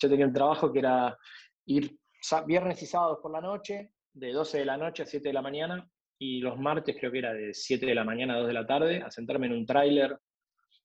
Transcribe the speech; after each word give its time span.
yo 0.00 0.08
tenía 0.08 0.26
un 0.26 0.32
trabajo 0.32 0.72
que 0.72 0.78
era 0.80 1.16
ir 1.66 1.96
viernes 2.46 2.82
y 2.82 2.86
sábados 2.86 3.18
por 3.22 3.32
la 3.32 3.40
noche, 3.40 3.92
de 4.12 4.32
12 4.32 4.58
de 4.58 4.64
la 4.64 4.76
noche 4.76 5.02
a 5.02 5.06
7 5.06 5.28
de 5.28 5.32
la 5.32 5.42
mañana, 5.42 5.88
y 6.18 6.40
los 6.40 6.58
martes 6.58 6.96
creo 6.98 7.12
que 7.12 7.18
era 7.18 7.32
de 7.32 7.54
7 7.54 7.86
de 7.86 7.94
la 7.94 8.04
mañana 8.04 8.34
a 8.34 8.38
2 8.38 8.48
de 8.48 8.52
la 8.52 8.66
tarde, 8.66 9.02
a 9.02 9.10
sentarme 9.10 9.46
en 9.46 9.54
un 9.54 9.66
tráiler 9.66 10.18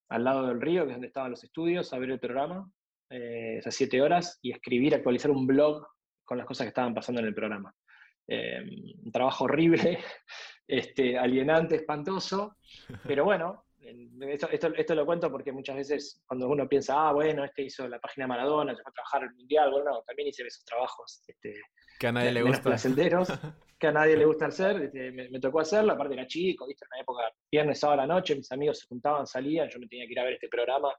al 0.09 0.23
lado 0.23 0.47
del 0.47 0.62
río, 0.62 0.83
que 0.83 0.91
es 0.91 0.96
donde 0.96 1.07
estaban 1.07 1.31
los 1.31 1.43
estudios, 1.43 1.91
a 1.91 1.99
ver 1.99 2.12
el 2.12 2.20
programa, 2.20 2.70
eh, 3.09 3.57
esas 3.57 3.75
7 3.75 4.01
horas, 4.01 4.39
y 4.41 4.51
escribir, 4.51 4.96
actualizar 4.96 5.32
un 5.32 5.47
blog 5.47 5.86
con 6.24 6.38
las 6.38 6.47
cosas 6.47 6.66
que 6.66 6.70
estaban 6.70 6.94
pasando 6.94 7.22
en 7.22 7.28
el 7.28 7.36
programa. 7.36 7.74
Eh, 8.28 8.62
un 9.04 9.12
trabajo 9.12 9.46
horrible, 9.46 10.00
este, 10.68 11.18
alienante, 11.18 11.76
espantoso, 11.76 12.58
pero 13.04 13.26
bueno, 13.26 13.65
esto, 14.29 14.74
esto, 14.76 14.96
lo 14.96 15.06
cuento 15.06 15.31
porque 15.31 15.51
muchas 15.51 15.76
veces 15.76 16.23
cuando 16.26 16.48
uno 16.49 16.68
piensa, 16.68 17.08
ah, 17.08 17.13
bueno, 17.13 17.44
este 17.44 17.63
hizo 17.63 17.88
la 17.88 18.00
página 18.00 18.27
Maradona, 18.27 18.76
se 18.76 18.81
fue 18.81 18.90
a 18.90 18.94
trabajar 18.94 19.23
el 19.23 19.34
Mundial, 19.36 19.72
bueno, 19.72 20.04
también 20.05 20.30
hice 20.30 20.44
esos 20.44 20.63
trabajos 20.66 21.23
este, 21.28 21.62
que 22.00 22.08
a 22.08 22.12
nadie 22.12 22.32
le 22.32 22.42
gusta. 22.42 22.64
placenteros, 22.64 23.28
que 23.80 23.88
a 23.88 23.92
nadie 23.92 24.18
le 24.18 24.26
gusta 24.26 24.48
hacer, 24.48 24.82
este, 24.84 25.12
me, 25.12 25.40
tocó 25.40 25.59
hacerlo, 25.59 25.94
aparte 25.94 26.14
era 26.14 26.28
chico, 26.28 26.68
viste, 26.68 26.86
en 26.86 26.90
una 26.94 27.02
época, 27.02 27.23
viernes, 27.52 27.80
sábado 27.80 28.02
a 28.02 28.08
la 28.08 28.14
noche, 28.14 28.36
mis 28.36 28.52
amigos 28.52 28.80
se 28.80 28.88
juntaban, 28.88 29.26
salían, 29.28 29.70
yo 29.70 29.80
me 29.80 29.88
tenía 29.88 30.06
que 30.06 30.12
ir 30.14 30.20
a 30.20 30.23
ver 30.23 30.34
este 30.34 30.48
programa. 30.48 30.90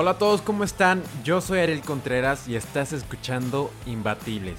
Hola 0.00 0.12
a 0.12 0.18
todos, 0.18 0.40
¿cómo 0.40 0.64
están? 0.64 1.02
Yo 1.24 1.42
soy 1.42 1.58
Ariel 1.58 1.82
Contreras 1.82 2.48
y 2.48 2.56
estás 2.56 2.94
escuchando 2.94 3.70
Imbatibles, 3.84 4.58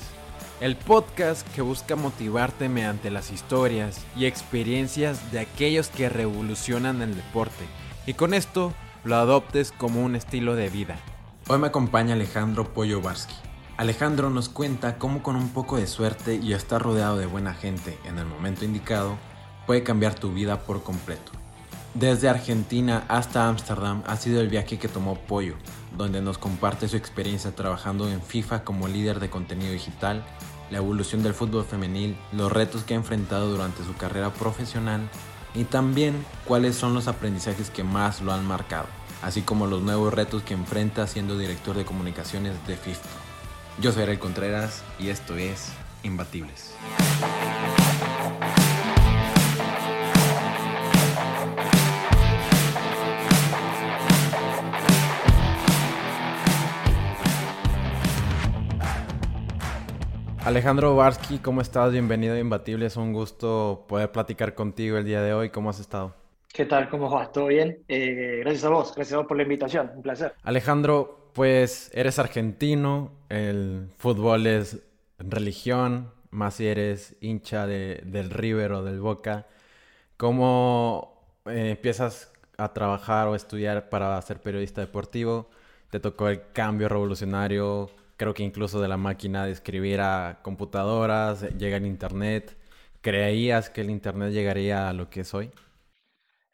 el 0.60 0.76
podcast 0.76 1.52
que 1.56 1.64
busca 1.64 1.96
motivarte 1.96 2.70
mediante 2.70 3.10
las 3.10 3.32
historias 3.32 4.06
y 4.16 4.28
experiencias 4.28 5.32
de 5.32 5.40
aquellos 5.40 5.88
que 5.88 6.10
revolucionan 6.10 7.02
el 7.02 7.16
deporte 7.16 7.66
y 8.06 8.14
con 8.14 8.36
esto 8.36 8.72
lo 9.04 9.16
adoptes 9.16 9.72
como 9.72 10.06
un 10.06 10.16
estilo 10.16 10.54
de 10.54 10.70
vida. 10.70 11.00
Hoy 11.48 11.58
me 11.58 11.66
acompaña 11.66 12.14
Alejandro 12.14 12.72
Pollo 12.72 13.02
Barsky. 13.02 13.34
Alejandro 13.78 14.30
nos 14.30 14.48
cuenta 14.48 15.00
cómo 15.00 15.24
con 15.24 15.36
un 15.36 15.50
poco 15.50 15.78
de 15.78 15.88
suerte 15.88 16.36
y 16.36 16.54
estar 16.54 16.84
rodeado 16.84 17.18
de 17.18 17.26
buena 17.26 17.56
gente 17.56 17.98
en 18.06 18.20
el 18.20 18.28
momento 18.28 18.64
indicado 18.64 19.18
puede 19.66 19.82
cambiar 19.82 20.14
tu 20.14 20.32
vida 20.32 20.60
por 20.60 20.84
completo. 20.84 21.41
Desde 21.94 22.30
Argentina 22.30 23.04
hasta 23.10 23.50
Ámsterdam 23.50 24.02
ha 24.08 24.16
sido 24.16 24.40
el 24.40 24.48
viaje 24.48 24.80
que 24.80 24.88
tomó 24.88 25.16
Pollo, 25.16 25.56
donde 25.98 26.22
nos 26.22 26.38
comparte 26.38 26.88
su 26.88 26.96
experiencia 26.96 27.54
trabajando 27.54 28.10
en 28.10 28.22
FIFA 28.22 28.64
como 28.64 28.88
líder 28.88 29.20
de 29.20 29.30
contenido 29.30 29.74
digital, 29.74 30.24
la 30.70 30.78
evolución 30.78 31.22
del 31.22 31.34
fútbol 31.34 31.66
femenil, 31.66 32.16
los 32.32 32.50
retos 32.50 32.86
que 32.86 32.94
ha 32.94 32.98
enfrentado 32.98 33.50
durante 33.50 33.84
su 33.84 33.94
carrera 33.98 34.32
profesional 34.32 35.02
y 35.54 35.66
también 35.66 36.26
cuáles 36.46 36.78
son 36.78 36.94
los 36.94 37.10
aprendizajes 37.10 37.70
que 37.70 37.84
más 37.84 38.22
lo 38.22 38.32
han 38.32 38.48
marcado, 38.48 38.88
así 39.22 39.42
como 39.42 39.68
los 39.68 39.82
nuevos 39.82 40.14
retos 40.14 40.44
que 40.44 40.54
enfrenta 40.54 41.08
siendo 41.08 41.38
director 41.38 41.76
de 41.76 41.84
comunicaciones 41.84 42.54
de 42.68 42.78
FIFA. 42.78 43.10
Yo 43.82 43.92
soy 43.92 44.04
Ariel 44.04 44.20
Contreras 44.20 44.82
y 44.98 45.10
esto 45.10 45.36
es 45.36 45.74
Imbatibles. 46.04 46.74
Alejandro 60.44 60.96
Barsky, 60.96 61.38
¿cómo 61.38 61.62
estás? 61.62 61.92
Bienvenido 61.92 62.34
a 62.34 62.40
Imbatible. 62.40 62.88
Es 62.88 62.98
un 62.98 63.14
gusto 63.14 63.86
poder 63.88 64.12
platicar 64.12 64.56
contigo 64.56 64.98
el 64.98 65.06
día 65.06 65.22
de 65.22 65.36
hoy. 65.36 65.52
¿Cómo 65.52 65.70
has 65.70 65.80
estado? 65.80 66.16
¿Qué 66.52 66.66
tal? 66.66 66.90
¿Cómo 66.90 67.12
vas? 67.12 67.32
¿Todo 67.32 67.46
bien? 67.46 67.84
Eh, 67.88 68.40
gracias 68.42 68.64
a 68.64 68.70
vos, 68.70 68.92
gracias 68.96 69.14
a 69.14 69.18
vos 69.18 69.28
por 69.28 69.38
la 69.38 69.44
invitación. 69.44 69.92
Un 69.96 70.02
placer. 70.02 70.34
Alejandro, 70.42 71.30
pues 71.34 71.92
eres 71.94 72.18
argentino, 72.18 73.12
el 73.30 73.90
fútbol 73.98 74.48
es 74.48 74.80
religión, 75.20 76.12
más 76.32 76.56
si 76.56 76.68
eres 76.68 77.16
hincha 77.22 77.68
del 77.68 78.32
River 78.32 78.72
o 78.72 78.84
del 78.84 79.00
Boca. 79.00 79.46
¿Cómo 80.18 81.24
eh, 81.46 81.70
empiezas 81.78 82.34
a 82.58 82.74
trabajar 82.74 83.28
o 83.28 83.36
estudiar 83.36 83.90
para 83.90 84.20
ser 84.24 84.42
periodista 84.42 84.82
deportivo? 84.82 85.52
¿Te 85.92 86.00
tocó 86.00 86.30
el 86.30 86.42
cambio 86.52 86.90
revolucionario? 86.90 87.92
Creo 88.22 88.36
que 88.36 88.44
incluso 88.44 88.80
de 88.80 88.88
la 88.88 88.98
máquina 88.98 89.48
de 89.48 89.52
escribir 89.52 90.00
a 90.00 90.42
computadoras, 90.44 91.42
llega 91.58 91.78
el 91.78 91.88
Internet. 91.88 92.56
¿Creías 93.02 93.72
que 93.72 93.82
el 93.82 93.90
Internet 93.90 94.32
llegaría 94.32 94.90
a 94.90 94.94
lo 94.94 95.10
que 95.10 95.22
es 95.22 95.34
hoy? 95.34 95.50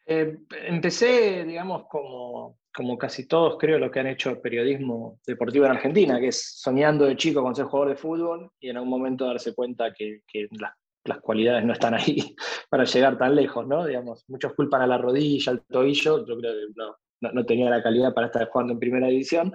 Eh, 0.06 0.38
empecé, 0.64 1.44
digamos, 1.44 1.84
como, 1.86 2.58
como 2.74 2.96
casi 2.96 3.28
todos 3.28 3.58
creo 3.58 3.78
lo 3.78 3.90
que 3.90 4.00
han 4.00 4.06
hecho 4.06 4.40
periodismo 4.40 5.20
deportivo 5.26 5.66
en 5.66 5.72
Argentina, 5.72 6.18
que 6.18 6.28
es 6.28 6.58
soñando 6.58 7.04
de 7.04 7.18
chico 7.18 7.42
con 7.42 7.54
ser 7.54 7.66
jugador 7.66 7.90
de 7.90 8.00
fútbol 8.00 8.50
y 8.58 8.70
en 8.70 8.78
algún 8.78 8.88
momento 8.88 9.26
darse 9.26 9.54
cuenta 9.54 9.92
que, 9.92 10.22
las 11.04 11.20
cualidades 11.20 11.66
no 11.66 11.74
están 11.74 11.92
ahí 11.92 12.34
para 12.70 12.84
llegar 12.84 13.18
tan 13.18 13.34
lejos, 13.34 13.66
¿no? 13.66 13.84
Digamos, 13.84 14.24
muchos 14.28 14.54
culpan 14.54 14.80
a 14.80 14.86
la 14.86 14.96
rodilla, 14.96 15.52
al 15.52 15.60
tobillo, 15.66 16.26
yo 16.26 16.38
creo 16.38 16.54
que 16.54 16.72
no, 16.76 16.96
no, 17.20 17.44
tenía 17.44 17.70
la 17.70 17.82
calidad 17.82 18.14
para 18.14 18.26
estar 18.26 18.48
jugando 18.48 18.72
en 18.72 18.78
primera 18.78 19.08
división. 19.08 19.52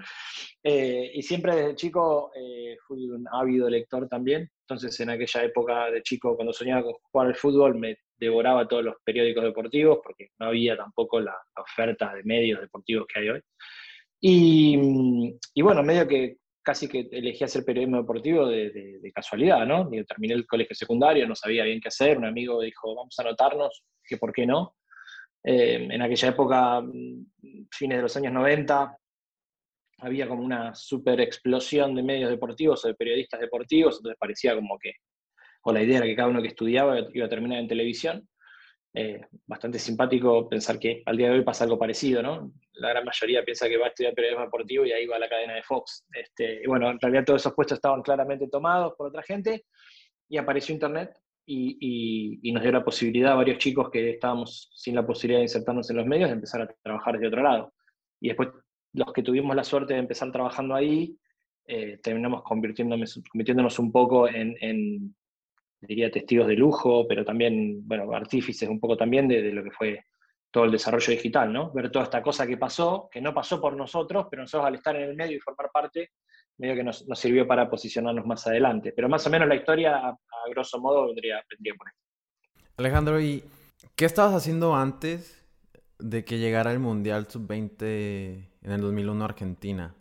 Eh, 0.63 1.11
y 1.13 1.21
siempre 1.21 1.55
desde 1.55 1.75
chico 1.75 2.31
eh, 2.35 2.77
fui 2.87 3.09
un 3.09 3.25
ávido 3.31 3.69
lector 3.69 4.07
también. 4.07 4.49
Entonces, 4.61 4.99
en 4.99 5.09
aquella 5.09 5.43
época 5.43 5.91
de 5.91 6.01
chico, 6.01 6.35
cuando 6.35 6.53
soñaba 6.53 6.83
con 6.83 6.93
jugar 6.93 7.27
al 7.27 7.35
fútbol, 7.35 7.75
me 7.77 7.97
devoraba 8.17 8.67
todos 8.67 8.83
los 8.83 8.95
periódicos 9.03 9.43
deportivos, 9.43 9.99
porque 10.03 10.29
no 10.39 10.47
había 10.47 10.77
tampoco 10.77 11.19
la, 11.19 11.35
oferta 11.57 12.13
de 12.13 12.23
medios 12.23 12.61
deportivos 12.61 13.05
que 13.07 13.19
hay 13.19 13.29
hoy. 13.29 13.41
Y, 14.21 15.35
y, 15.53 15.61
bueno, 15.61 15.83
medio 15.83 16.07
que 16.07 16.37
casi 16.63 16.87
que 16.87 17.09
elegí 17.11 17.43
hacer 17.43 17.65
periodismo 17.65 17.97
deportivo 17.97 18.47
de, 18.47 19.11
casualidad, 19.13 19.65
¿no? 19.65 19.89
terminé 20.07 20.33
el 20.33 20.47
colegio 20.47 20.75
secundario, 20.75 21.27
no 21.27 21.35
sabía 21.35 21.65
bien 21.65 21.81
qué 21.81 21.89
hacer, 21.89 22.17
un 22.17 22.25
amigo 22.25 22.61
dijo, 22.61 22.95
vamos 22.95 23.13
a 23.19 23.23
anotarnos, 23.23 23.83
que 24.03 24.17
por 24.17 24.31
qué 24.31 24.47
no. 24.47 24.75
Eh, 25.43 25.87
en 25.91 26.01
aquella 26.01 26.29
época, 26.29 26.81
mm, 26.81 27.67
fines 27.71 27.97
de 27.97 28.01
los 28.01 28.15
años 28.15 28.33
90, 28.33 28.97
había 29.99 30.27
como 30.27 30.43
una 30.43 30.73
super 30.75 31.19
explosión 31.21 31.95
de 31.95 32.03
medios 32.03 32.29
deportivos 32.29 32.83
o 32.83 32.87
de 32.87 32.95
periodistas 32.95 33.39
deportivos, 33.39 33.97
entonces 33.97 34.17
parecía 34.19 34.55
como 34.55 34.77
que, 34.79 34.93
o 35.63 35.73
la 35.73 35.81
idea 35.81 35.97
era 35.97 36.05
que 36.05 36.15
cada 36.15 36.29
uno 36.29 36.41
que 36.41 36.49
estudiaba 36.49 36.99
iba 37.13 37.25
a 37.25 37.29
terminar 37.29 37.59
en 37.59 37.67
televisión. 37.67 38.27
Eh, 38.95 39.21
bastante 39.47 39.79
simpático 39.79 40.47
pensar 40.47 40.77
que 40.77 41.01
al 41.07 41.17
día 41.17 41.27
de 41.27 41.39
hoy 41.39 41.43
pasa 41.43 41.63
algo 41.63 41.79
parecido, 41.79 42.21
¿no? 42.21 42.51
La 42.73 42.89
gran 42.89 43.03
mayoría 43.03 43.43
piensa 43.43 43.67
que 43.67 43.77
va 43.77 43.85
a 43.85 43.89
estudiar 43.89 44.13
periodismo 44.13 44.43
deportivo 44.45 44.85
y 44.85 44.91
ahí 44.91 45.07
va 45.07 45.15
a 45.15 45.19
la 45.19 45.29
cadena 45.29 45.55
de 45.55 45.63
Fox. 45.63 46.05
Este, 46.13 46.61
bueno, 46.67 46.91
en 46.91 46.99
realidad 46.99 47.23
todos 47.25 47.41
esos 47.41 47.55
puestos 47.55 47.77
estaban 47.77 48.03
claramente 48.03 48.47
tomados 48.49 48.93
por 48.95 49.07
otra 49.07 49.23
gente 49.23 49.65
y 50.29 50.37
apareció 50.37 50.75
Internet 50.75 51.22
y, 51.45 52.51
nos 52.51 52.63
dio 52.63 52.71
la 52.71 52.83
posibilidad 52.83 53.33
a 53.33 53.35
varios 53.35 53.57
chicos 53.57 53.89
que 53.89 54.11
estábamos 54.11 54.71
sin 54.75 54.95
la 54.95 55.05
posibilidad 55.05 55.39
de 55.39 55.45
insertarnos 55.45 55.89
en 55.89 55.97
los 55.97 56.05
medios 56.05 56.29
de 56.29 56.35
empezar 56.35 56.61
a 56.61 56.67
trabajar 56.81 57.19
de 57.19 57.27
otro 57.27 57.41
lado. 57.41 57.73
Y 58.19 58.29
después 58.29 58.49
los 58.93 59.11
que 59.11 59.23
tuvimos 59.23 59.55
la 59.55 59.63
suerte 59.63 59.93
de 59.93 59.99
empezar 59.99 60.31
trabajando 60.31 60.75
ahí, 60.75 61.17
eh, 61.65 61.99
terminamos 62.01 62.43
convirtiéndonos, 62.43 63.79
un 63.79 63.91
poco 63.91 64.27
en, 64.27 65.15
diría, 65.81 66.11
testigos 66.11 66.47
de 66.47 66.55
lujo, 66.55 67.07
pero 67.07 67.25
también, 67.25 67.87
bueno, 67.87 68.13
artífices 68.13 68.69
un 68.69 68.79
poco 68.79 68.95
también 68.95 69.27
de, 69.27 69.41
de, 69.41 69.51
lo 69.51 69.63
que 69.63 69.71
fue 69.71 70.05
todo 70.51 70.65
el 70.65 70.71
desarrollo 70.71 71.11
digital, 71.11 71.51
¿no? 71.51 71.71
Ver 71.71 71.89
toda 71.89 72.05
esta 72.05 72.21
cosa 72.21 72.45
que 72.45 72.57
pasó, 72.57 73.09
que 73.11 73.21
no 73.21 73.33
pasó 73.33 73.59
por 73.59 73.75
nosotros, 73.75 74.27
pero 74.29 74.43
nosotros 74.43 74.67
al 74.67 74.75
estar 74.75 74.95
en 74.95 75.09
el 75.09 75.15
medio 75.15 75.37
y 75.37 75.39
formar 75.39 75.71
parte, 75.71 76.11
medio 76.57 76.75
que 76.75 76.83
nos, 76.83 77.05
sirvió 77.15 77.47
para 77.47 77.69
posicionarnos 77.69 78.25
más 78.25 78.45
adelante. 78.47 78.93
Pero 78.95 79.09
más 79.09 79.25
o 79.25 79.29
menos 79.29 79.47
la 79.47 79.55
historia, 79.55 79.97
a, 79.97 80.17
grosso 80.49 80.79
modo, 80.79 81.07
vendría, 81.07 81.43
vendría 81.49 81.73
por 81.75 81.87
ahí. 81.87 81.93
Alejandro, 82.77 83.19
¿y 83.21 83.43
qué 83.95 84.05
estabas 84.05 84.33
haciendo 84.33 84.75
antes 84.75 85.43
de 85.99 86.25
que 86.25 86.39
llegara 86.39 86.71
el 86.71 86.79
Mundial 86.79 87.27
Sub-20 87.29 88.49
en 88.61 88.71
el 88.71 88.81
2001 88.81 89.25
Argentina? 89.25 89.95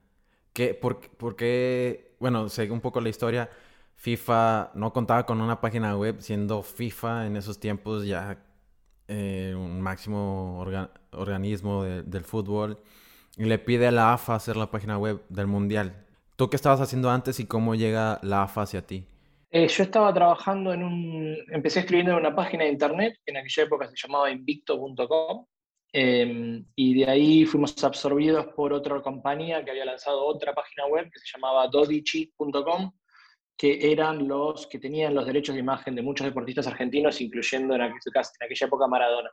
¿Qué, 0.53 0.75
por, 0.75 1.37
qué, 1.37 2.15
bueno, 2.19 2.49
sé 2.49 2.71
un 2.71 2.81
poco 2.81 3.01
la 3.01 3.09
historia, 3.09 3.49
FIFA 3.97 4.73
no 4.75 4.93
contaba 4.93 5.25
con 5.25 5.41
una 5.41 5.61
página 5.61 5.97
web, 5.97 6.21
siendo 6.21 6.63
FIFA 6.63 7.27
en 7.27 7.37
esos 7.37 7.59
tiempos 7.59 8.05
ya 8.05 8.45
eh, 9.09 9.55
un 9.57 9.81
máximo 9.81 10.65
organismo 11.13 11.85
del 11.85 12.25
fútbol, 12.25 12.79
y 13.37 13.45
le 13.45 13.59
pide 13.59 13.87
a 13.87 13.93
la 13.93 14.13
AFA 14.13 14.35
hacer 14.35 14.57
la 14.57 14.71
página 14.71 14.99
web 14.99 15.23
del 15.29 15.47
Mundial. 15.47 16.02
¿Tú 16.37 16.49
qué 16.49 16.57
estabas 16.57 16.81
haciendo 16.81 17.11
antes 17.11 17.39
y 17.41 17.47
cómo 17.47 17.75
llega 17.75 18.19
la 18.23 18.43
AFA 18.43 18.63
hacia 18.63 18.87
ti? 18.87 19.07
Eh, 19.51 19.69
yo 19.69 19.83
estaba 19.83 20.15
trabajando 20.15 20.73
en 20.73 20.83
un... 20.83 21.37
Empecé 21.51 21.81
escribiendo 21.81 22.13
en 22.13 22.19
una 22.21 22.35
página 22.35 22.65
de 22.65 22.71
internet, 22.71 23.19
que 23.23 23.33
en 23.33 23.37
aquella 23.37 23.65
época 23.65 23.87
se 23.87 23.97
llamaba 23.97 24.31
invicto.com, 24.31 25.47
em, 25.93 26.65
y 26.75 26.95
de 26.95 27.11
ahí 27.11 27.45
fuimos 27.45 27.85
absorbidos 27.85 28.47
por 28.57 28.73
otra 28.73 29.03
compañía 29.03 29.63
que 29.63 29.73
había 29.73 29.85
lanzado 29.85 30.25
otra 30.25 30.55
página 30.55 30.87
web 30.87 31.11
que 31.13 31.21
se 31.21 31.27
llamaba 31.35 31.69
dodici.com, 31.69 32.93
que 33.55 33.93
eran 33.93 34.27
los 34.27 34.67
que 34.69 34.79
tenían 34.79 35.15
los 35.15 35.27
derechos 35.27 35.55
de 35.55 35.61
imagen 35.61 35.95
de 35.95 36.03
muchos 36.03 36.25
deportistas 36.25 36.67
argentinos, 36.67 37.21
incluyendo 37.21 37.75
en, 37.75 37.83
aquella 37.83 38.67
época 38.67 38.87
Maradona. 38.87 39.31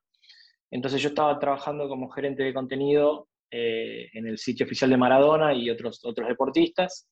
Entonces 0.69 1.02
yo 1.02 1.10
estaba 1.10 1.40
trabajando 1.40 1.88
como 1.88 2.10
gerente 2.10 2.44
de 2.44 2.54
contenido 2.54 3.29
eh, 3.51 4.10
en 4.13 4.28
el 4.28 4.38
sitio 4.38 4.66
oficial 4.66 4.90
de 4.90 4.98
Maradona 4.98 5.54
y 5.54 5.69
otros, 5.69 6.00
otros 6.04 6.28
deportistas, 6.28 7.07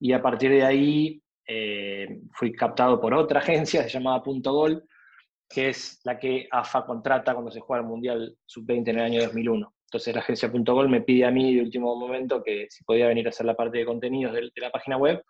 y 0.00 0.12
a 0.12 0.22
partir 0.22 0.50
de 0.50 0.64
ahí 0.64 1.22
eh, 1.46 2.20
fui 2.32 2.52
captado 2.52 3.00
por 3.00 3.14
otra 3.14 3.40
agencia, 3.40 3.82
se 3.82 3.90
llamaba 3.90 4.22
Punto 4.22 4.52
Gol, 4.52 4.84
que 5.48 5.68
es 5.68 6.00
la 6.04 6.18
que 6.18 6.48
AFA 6.50 6.84
contrata 6.84 7.34
cuando 7.34 7.50
se 7.50 7.60
juega 7.60 7.82
el 7.82 7.88
Mundial 7.88 8.36
Sub-20 8.46 8.88
en 8.88 8.98
el 8.98 9.04
año 9.04 9.22
2001. 9.22 9.74
Entonces 9.86 10.14
la 10.14 10.20
agencia 10.20 10.50
Punto 10.50 10.74
Gol 10.74 10.88
me 10.88 11.02
pide 11.02 11.24
a 11.24 11.30
mí 11.30 11.54
de 11.54 11.62
último 11.62 11.94
momento 11.94 12.42
que 12.42 12.66
si 12.68 12.82
podía 12.84 13.06
venir 13.06 13.26
a 13.26 13.30
hacer 13.30 13.46
la 13.46 13.54
parte 13.54 13.78
de 13.78 13.84
contenidos 13.84 14.32
de 14.32 14.50
la 14.56 14.70
página 14.70 14.96
web, 14.96 15.22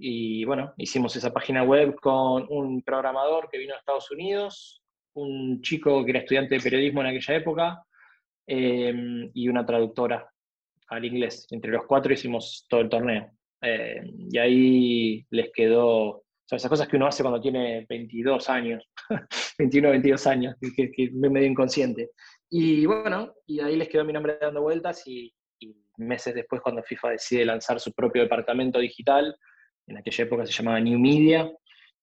y 0.00 0.44
bueno, 0.44 0.72
hicimos 0.76 1.16
esa 1.16 1.32
página 1.32 1.64
web 1.64 1.96
con 2.00 2.46
un 2.50 2.82
programador 2.82 3.48
que 3.50 3.58
vino 3.58 3.74
a 3.74 3.78
Estados 3.78 4.08
Unidos, 4.12 4.80
un 5.14 5.60
chico 5.60 6.04
que 6.04 6.10
era 6.10 6.20
estudiante 6.20 6.54
de 6.54 6.60
periodismo 6.60 7.00
en 7.00 7.08
aquella 7.08 7.34
época 7.34 7.84
em, 8.48 9.30
y 9.34 9.48
una 9.48 9.64
traductora 9.64 10.28
al 10.88 11.04
inglés. 11.04 11.46
Entre 11.50 11.70
los 11.70 11.86
cuatro 11.86 12.12
hicimos 12.12 12.66
todo 12.68 12.80
el 12.80 12.88
torneo. 12.88 13.30
Em, 13.60 14.28
y 14.30 14.38
ahí 14.38 15.26
les 15.30 15.50
quedó, 15.52 15.84
o 15.90 16.24
esas 16.50 16.68
cosas 16.68 16.88
que 16.88 16.96
uno 16.96 17.06
hace 17.06 17.22
cuando 17.22 17.40
tiene 17.40 17.86
22 17.88 18.48
años, 18.50 18.84
21, 19.58 19.90
22 19.90 20.26
años, 20.26 20.56
que, 20.74 20.90
que, 20.90 21.10
medio 21.12 21.46
inconsciente. 21.46 22.10
Y 22.50 22.86
bueno, 22.86 23.34
y 23.46 23.60
ahí 23.60 23.76
les 23.76 23.88
quedó 23.88 24.04
mi 24.04 24.12
nombre 24.12 24.38
dando 24.40 24.62
vueltas 24.62 25.06
y 25.06 25.32
meses 25.98 26.34
después 26.34 26.62
cuando 26.62 26.82
FIFA 26.82 27.10
decide 27.10 27.44
lanzar 27.44 27.80
su 27.80 27.92
propio 27.92 28.22
departamento 28.22 28.78
digital, 28.78 29.36
en 29.86 29.98
aquella 29.98 30.24
época 30.24 30.46
se 30.46 30.52
llamaba 30.52 30.80
New 30.80 30.98
Media, 30.98 31.50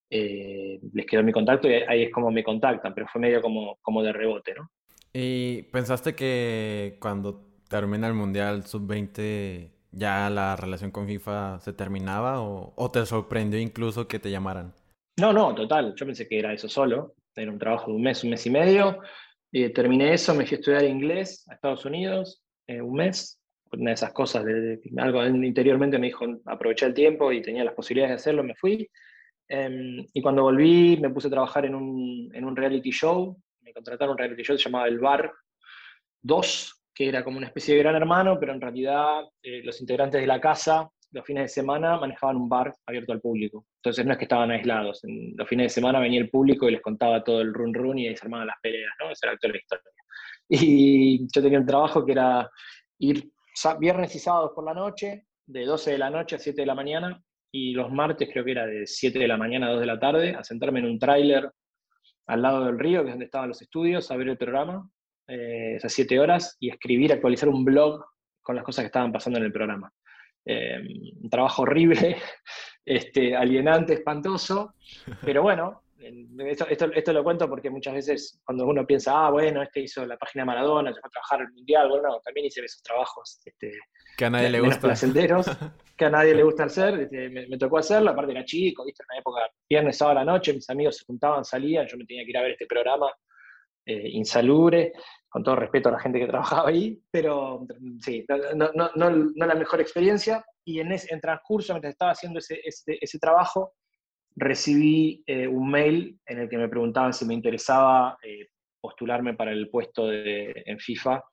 eh, 0.09 0.80
les 0.94 1.06
quedó 1.06 1.24
mi 1.24 1.31
contacto 1.31 1.69
y 1.69 1.74
ahí 1.74 2.03
es 2.03 2.12
como 2.12 2.31
me 2.31 2.44
contactan, 2.44 2.94
pero 2.94 3.07
fue 3.07 3.21
medio 3.21 3.41
como, 3.41 3.77
como 3.81 4.03
de 4.03 4.13
rebote, 4.13 4.53
¿no? 4.53 4.69
¿Y 5.17 5.62
pensaste 5.71 6.13
que 6.13 6.97
cuando 7.00 7.41
termina 7.69 8.06
el 8.06 8.13
Mundial 8.13 8.65
Sub-20 8.65 9.69
ya 9.94 10.29
la 10.29 10.57
relación 10.57 10.91
con 10.91 11.07
FIFA 11.07 11.62
se 11.62 11.71
terminaba 11.71 12.41
o, 12.41 12.91
te 12.91 13.06
sorprendió 13.06 13.57
incluso 13.57 14.09
que 14.09 14.19
te 14.19 14.29
llamaran? 14.29 14.73
No, 15.17 15.31
no, 15.31 15.56
total. 15.56 15.95
Yo 15.95 16.06
pensé 16.06 16.27
que 16.27 16.38
era 16.38 16.51
eso 16.51 16.67
solo. 16.67 17.15
Era 17.33 17.50
un 17.50 17.57
trabajo 17.57 17.91
de 17.91 17.95
un 17.95 18.03
mes, 18.03 18.25
un 18.25 18.31
mes 18.31 18.45
y 18.45 18.50
medio. 18.50 19.00
y 19.53 19.69
terminé 19.69 20.13
eso, 20.13 20.35
me 20.35 20.45
fui 20.45 20.56
a 20.56 20.59
estudiar 20.59 20.83
inglés 20.83 21.45
a 21.50 21.53
Estados 21.53 21.85
Unidos, 21.85 22.44
eh, 22.67 22.81
un 22.81 22.95
mes 22.95 23.39
una 23.71 23.91
de 23.91 23.95
esas 23.95 24.12
cosas, 24.12 24.44
de, 24.45 24.79
algo 24.97 25.25
interiormente 25.25 25.97
me 25.97 26.07
dijo, 26.07 26.25
aproveché 26.45 26.85
el 26.85 26.94
tiempo 26.94 27.31
y 27.31 27.41
tenía 27.41 27.63
las 27.63 27.73
posibilidades 27.73 28.12
de 28.12 28.15
hacerlo, 28.15 28.44
me 28.44 28.56
fui. 28.56 28.89
Em, 29.47 30.06
y 30.13 30.21
cuando 30.21 30.44
volví 30.44 30.97
me 30.97 31.09
puse 31.09 31.27
a 31.27 31.31
trabajar 31.31 31.65
en 31.65 31.75
un, 31.75 32.31
en 32.33 32.45
un 32.45 32.56
reality 32.56 32.91
show, 32.91 33.38
contrataron 33.75 34.13
un 34.13 34.18
reality 34.18 34.44
show 34.44 34.56
que 34.56 34.63
se 34.63 34.69
llamaba 34.69 34.88
El 34.88 35.00
Bar 35.00 35.31
2, 36.24 36.83
que 36.94 37.10
era 37.10 37.24
como 37.24 37.38
una 37.38 37.48
especie 37.48 37.75
de 37.75 37.81
gran 37.83 37.95
hermano, 37.95 38.39
pero 38.39 38.54
en 38.54 38.62
realidad 38.62 39.25
eh, 39.44 39.62
los 39.63 39.80
integrantes 39.81 40.22
de 40.22 40.27
la 40.27 40.42
casa 40.42 40.89
los 41.16 41.25
fines 41.25 41.44
de 41.44 41.48
semana 41.48 41.98
manejaban 41.98 42.36
un 42.36 42.50
bar 42.50 42.75
abierto 42.86 43.13
al 43.13 43.22
público. 43.22 43.66
Entonces 43.77 44.06
no 44.06 44.12
es 44.12 44.18
que 44.18 44.25
estaban 44.25 44.51
aislados. 44.51 45.00
Los 45.04 45.48
fines 45.48 45.66
de 45.66 45.69
semana 45.69 46.00
venía 46.00 46.19
el 46.19 46.30
público 46.30 46.68
y 46.68 46.74
les 46.74 46.81
contaba 46.81 47.24
todo 47.24 47.42
el 47.42 47.54
run 47.54 47.74
run 47.74 47.98
y 47.98 48.07
ahí 48.07 48.18
se 48.18 48.25
armaban 48.25 48.48
las 48.48 48.57
peleas, 48.62 48.92
¿no? 49.00 49.10
Esa 49.10 49.27
era 49.27 49.38
toda 49.38 49.54
la 49.54 49.60
historia. 49.60 49.92
Y 50.50 51.25
yo 51.33 51.42
tenía 51.42 51.60
un 51.60 51.66
trabajo 51.66 52.06
que 52.06 52.12
era 52.12 52.50
ir 53.00 53.31
viernes 53.80 54.13
y 54.13 54.19
sábados 54.19 54.51
por 54.54 54.66
la 54.66 54.74
noche, 54.74 55.25
de 55.48 55.66
12 55.66 55.92
de 55.94 55.98
la 55.98 56.10
noche 56.10 56.36
a 56.36 56.39
7 56.39 56.62
de 56.62 56.68
la 56.68 56.75
mañana, 56.75 57.24
y 57.51 57.72
los 57.72 57.92
martes 57.92 58.30
creo 58.31 58.44
que 58.44 58.51
era 58.51 58.66
de 58.66 58.86
7 58.86 59.18
de 59.18 59.27
la 59.27 59.38
mañana 59.38 59.68
a 59.68 59.72
2 59.72 59.80
de 59.80 59.86
la 59.86 60.00
tarde, 60.00 60.36
a 60.36 60.44
sentarme 60.44 60.80
en 60.80 60.86
un 60.86 61.00
tráiler 61.00 61.50
al 62.27 62.42
lado 62.42 62.66
del 62.66 62.80
río, 62.80 63.01
que 63.01 63.10
es 63.10 63.13
donde 63.13 63.25
estaban 63.25 63.50
los 63.50 63.62
estudios, 63.62 64.10
a 64.12 64.18
ver 64.18 64.30
el 64.30 64.38
programa, 64.38 64.89
eh, 65.27 65.75
esas 65.75 65.94
7 65.94 66.19
horas, 66.19 66.57
y 66.60 66.69
escribir, 66.69 67.13
actualizar 67.13 67.50
un 67.50 67.63
blog 67.63 68.04
con 68.42 68.56
las 68.56 68.63
cosas 68.63 68.83
que 68.83 68.88
estaban 68.88 69.12
pasando 69.12 69.39
en 69.39 69.45
el 69.45 69.51
programa. 69.51 69.92
Eh, 70.45 70.80
un 71.22 71.30
trabajo 71.30 71.63
horrible, 71.63 72.18
este, 72.86 73.36
alienante, 73.36 73.94
espantoso, 73.94 74.75
pero 75.24 75.42
bueno, 75.42 75.81
esto, 76.47 76.91
esto, 76.93 77.13
lo 77.13 77.23
cuento 77.23 77.49
porque 77.49 77.69
muchas 77.69 77.93
veces 77.93 78.39
cuando 78.43 78.65
uno 78.65 78.85
piensa, 78.85 79.25
ah, 79.25 79.31
bueno, 79.31 79.61
este 79.61 79.81
hizo 79.81 80.05
la 80.05 80.17
página 80.17 80.45
Maradona, 80.45 80.93
se 80.93 80.99
fue 80.99 81.07
a 81.07 81.11
trabajar 81.11 81.41
el 81.41 81.51
Mundial, 81.53 81.89
bueno, 81.89 82.19
también 82.23 82.47
hice 82.47 82.61
esos 82.63 82.81
trabajos. 82.83 83.39
Este, 83.45 83.71
que 84.17 84.25
a 84.25 84.29
nadie 84.29 84.49
le 84.49 84.59
gusta. 84.61 84.81
Placenteros, 84.81 85.45
que 85.97 86.05
a 86.05 86.09
nadie 86.09 86.35
le 86.35 86.43
gusta 86.43 86.65
hacer, 86.65 86.99
este, 87.01 87.29
me, 87.29 87.57
tocó 87.57 87.77
hacerlo, 87.77 88.11
aparte 88.11 88.31
era 88.31 88.45
chico, 88.45 88.85
viste, 88.85 89.03
en 89.03 89.13
una 89.13 89.19
época, 89.19 89.41
viernes, 89.69 89.97
sábado 89.97 90.19
a 90.19 90.23
la 90.23 90.31
noche, 90.31 90.53
mis 90.53 90.69
amigos 90.69 90.97
se 90.97 91.05
juntaban, 91.05 91.43
salían, 91.43 91.87
yo 91.87 91.97
me 91.97 92.05
tenía 92.05 92.23
que 92.23 92.29
ir 92.29 92.37
a 92.37 92.41
ver 92.41 92.51
este 92.51 92.65
programa 92.65 93.11
eh, 93.85 94.09
insalubre, 94.09 94.93
con 95.29 95.43
todo 95.43 95.55
respeto 95.55 95.89
a 95.89 95.93
la 95.93 95.99
gente 95.99 96.19
que 96.19 96.27
trabajaba 96.27 96.69
ahí, 96.69 96.99
pero 97.11 97.65
sí, 97.99 98.25
no, 98.55 98.71
no, 98.73 98.91
no, 98.95 99.09
no 99.09 99.45
la 99.45 99.55
mejor 99.55 99.81
experiencia, 99.81 100.45
y 100.63 100.79
en, 100.79 100.91
ese, 100.91 101.13
en 101.13 101.21
transcurso, 101.21 101.73
mientras 101.73 101.91
estaba 101.91 102.11
haciendo 102.11 102.39
ese, 102.39 102.59
ese, 102.63 102.97
ese 102.99 103.19
trabajo, 103.19 103.73
recibí 104.35 105.23
eh, 105.25 105.47
un 105.47 105.69
mail 105.69 106.19
en 106.25 106.39
el 106.39 106.49
que 106.49 106.57
me 106.57 106.69
preguntaban 106.69 107.13
si 107.13 107.25
me 107.25 107.33
interesaba 107.33 108.17
eh, 108.21 108.49
postularme 108.81 109.33
para 109.33 109.51
el 109.51 109.69
puesto 109.69 110.07
de, 110.07 110.63
en 110.65 110.77
FIFA 110.79 111.23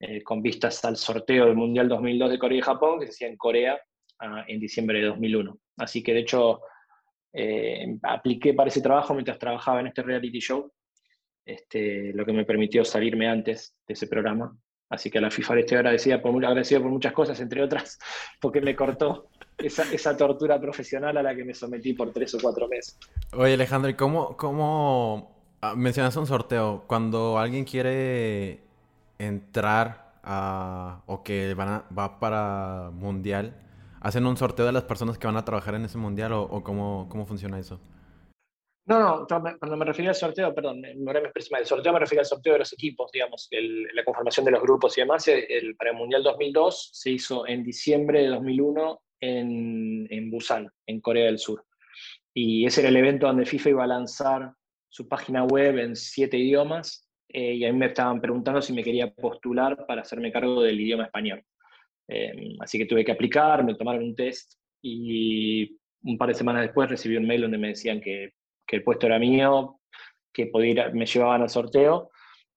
eh, 0.00 0.22
con 0.22 0.42
vistas 0.42 0.84
al 0.84 0.96
sorteo 0.96 1.46
del 1.46 1.56
Mundial 1.56 1.88
2002 1.88 2.30
de 2.30 2.38
Corea 2.38 2.58
y 2.58 2.62
Japón, 2.62 3.00
que 3.00 3.06
se 3.06 3.12
hacía 3.12 3.28
en 3.28 3.36
Corea 3.36 3.80
ah, 4.20 4.44
en 4.46 4.60
diciembre 4.60 5.00
de 5.00 5.06
2001. 5.06 5.58
Así 5.78 6.02
que 6.02 6.12
de 6.12 6.20
hecho 6.20 6.60
apliqué 8.02 8.52
para 8.52 8.68
ese 8.68 8.80
trabajo 8.80 9.14
mientras 9.14 9.38
trabajaba 9.38 9.80
en 9.80 9.88
este 9.88 10.02
reality 10.02 10.40
show, 10.40 10.72
este, 11.44 12.12
lo 12.12 12.26
que 12.26 12.32
me 12.32 12.44
permitió 12.44 12.84
salirme 12.84 13.28
antes 13.28 13.76
de 13.86 13.94
ese 13.94 14.08
programa. 14.08 14.56
Así 14.90 15.10
que 15.10 15.18
a 15.18 15.20
la 15.20 15.30
FIFA 15.30 15.54
le 15.54 15.60
estoy 15.60 15.76
agradecida 15.76 16.20
por, 16.20 16.34
agradecido 16.44 16.82
por 16.82 16.90
muchas 16.90 17.12
cosas, 17.12 17.38
entre 17.40 17.62
otras, 17.62 17.98
porque 18.40 18.60
me 18.60 18.74
cortó 18.74 19.30
esa, 19.58 20.16
tortura 20.16 20.60
profesional 20.60 21.16
a 21.16 21.22
la 21.22 21.34
que 21.34 21.44
me 21.44 21.54
sometí 21.54 21.92
por 21.92 22.12
tres 22.12 22.34
o 22.34 22.38
cuatro 22.40 22.68
meses. 22.68 22.98
Oye, 23.32 23.54
Alejandro, 23.54 23.90
¿y 23.90 23.94
cómo, 23.94 24.36
cómo 24.36 25.36
ah, 25.60 25.74
mencionas 25.74 26.16
un 26.16 26.26
sorteo? 26.26 26.84
Cuando 26.86 27.38
alguien 27.38 27.64
quiere 27.64 28.62
entrar 29.18 30.20
a, 30.22 31.02
o 31.06 31.22
que 31.22 31.54
van 31.54 31.84
va 31.96 32.20
para 32.20 32.90
mundial, 32.92 33.56
¿hacen 34.00 34.26
un 34.26 34.36
sorteo 34.36 34.66
de 34.66 34.72
las 34.72 34.84
personas 34.84 35.18
que 35.18 35.26
van 35.26 35.36
a 35.36 35.44
trabajar 35.44 35.74
en 35.74 35.84
ese 35.84 35.98
mundial 35.98 36.32
o, 36.32 36.62
cómo, 36.62 37.08
cómo 37.10 37.26
funciona 37.26 37.58
eso? 37.58 37.80
No, 38.86 38.98
no, 39.00 39.26
cuando 39.26 39.76
me 39.76 39.84
refería 39.84 40.10
al 40.10 40.16
sorteo, 40.16 40.54
perdón, 40.54 40.80
no 40.80 41.10
era 41.10 41.20
mi 41.20 41.26
expresión, 41.26 41.60
el 41.60 41.66
sorteo 41.66 41.92
me 41.92 41.98
refiero 41.98 42.22
al 42.22 42.26
sorteo 42.26 42.54
de 42.54 42.60
los 42.60 42.72
equipos, 42.72 43.12
digamos, 43.12 43.46
la 43.50 44.02
conformación 44.02 44.46
de 44.46 44.52
los 44.52 44.62
grupos 44.62 44.96
y 44.96 45.02
demás. 45.02 45.28
El, 45.28 45.76
para 45.76 45.90
el 45.90 45.96
Mundial 45.96 46.22
2002 46.22 46.90
se 46.94 47.10
hizo 47.10 47.46
en 47.46 47.64
diciembre 47.64 48.22
de 48.22 48.28
2001 48.28 48.98
en, 49.20 50.30
Busan, 50.30 50.68
en 50.86 51.00
Corea 51.00 51.26
del 51.26 51.38
Sur. 51.38 51.64
Y 52.34 52.66
ese 52.66 52.80
era 52.80 52.90
el 52.90 52.96
evento 52.96 53.26
donde 53.26 53.46
FIFA 53.46 53.70
iba 53.70 53.84
a 53.84 53.88
lanzar 53.88 54.52
su 54.88 55.08
página 55.08 55.44
web 55.44 55.78
en 55.78 55.96
siete 55.96 56.36
idiomas 56.36 57.08
eh, 57.28 57.54
y 57.54 57.64
a 57.64 57.72
mí 57.72 57.78
me 57.78 57.86
estaban 57.86 58.20
preguntando 58.20 58.62
si 58.62 58.72
me 58.72 58.84
quería 58.84 59.12
postular 59.12 59.86
para 59.86 60.02
hacerme 60.02 60.32
cargo 60.32 60.62
del 60.62 60.80
idioma 60.80 61.04
español. 61.04 61.42
Eh, 62.08 62.56
así 62.60 62.78
que 62.78 62.86
tuve 62.86 63.04
que 63.04 63.12
aplicar, 63.12 63.64
me 63.64 63.74
tomaron 63.74 64.02
un 64.02 64.14
test 64.14 64.54
y 64.80 65.76
un 66.02 66.16
par 66.16 66.28
de 66.28 66.34
semanas 66.34 66.62
después 66.62 66.88
recibí 66.88 67.16
un 67.16 67.26
mail 67.26 67.42
donde 67.42 67.58
me 67.58 67.68
decían 67.68 68.00
que, 68.00 68.32
que 68.66 68.76
el 68.76 68.84
puesto 68.84 69.06
era 69.06 69.18
mío, 69.18 69.80
que 70.32 70.46
podía 70.46 70.90
me 70.90 71.06
llevaban 71.06 71.42
al 71.42 71.50
sorteo 71.50 72.10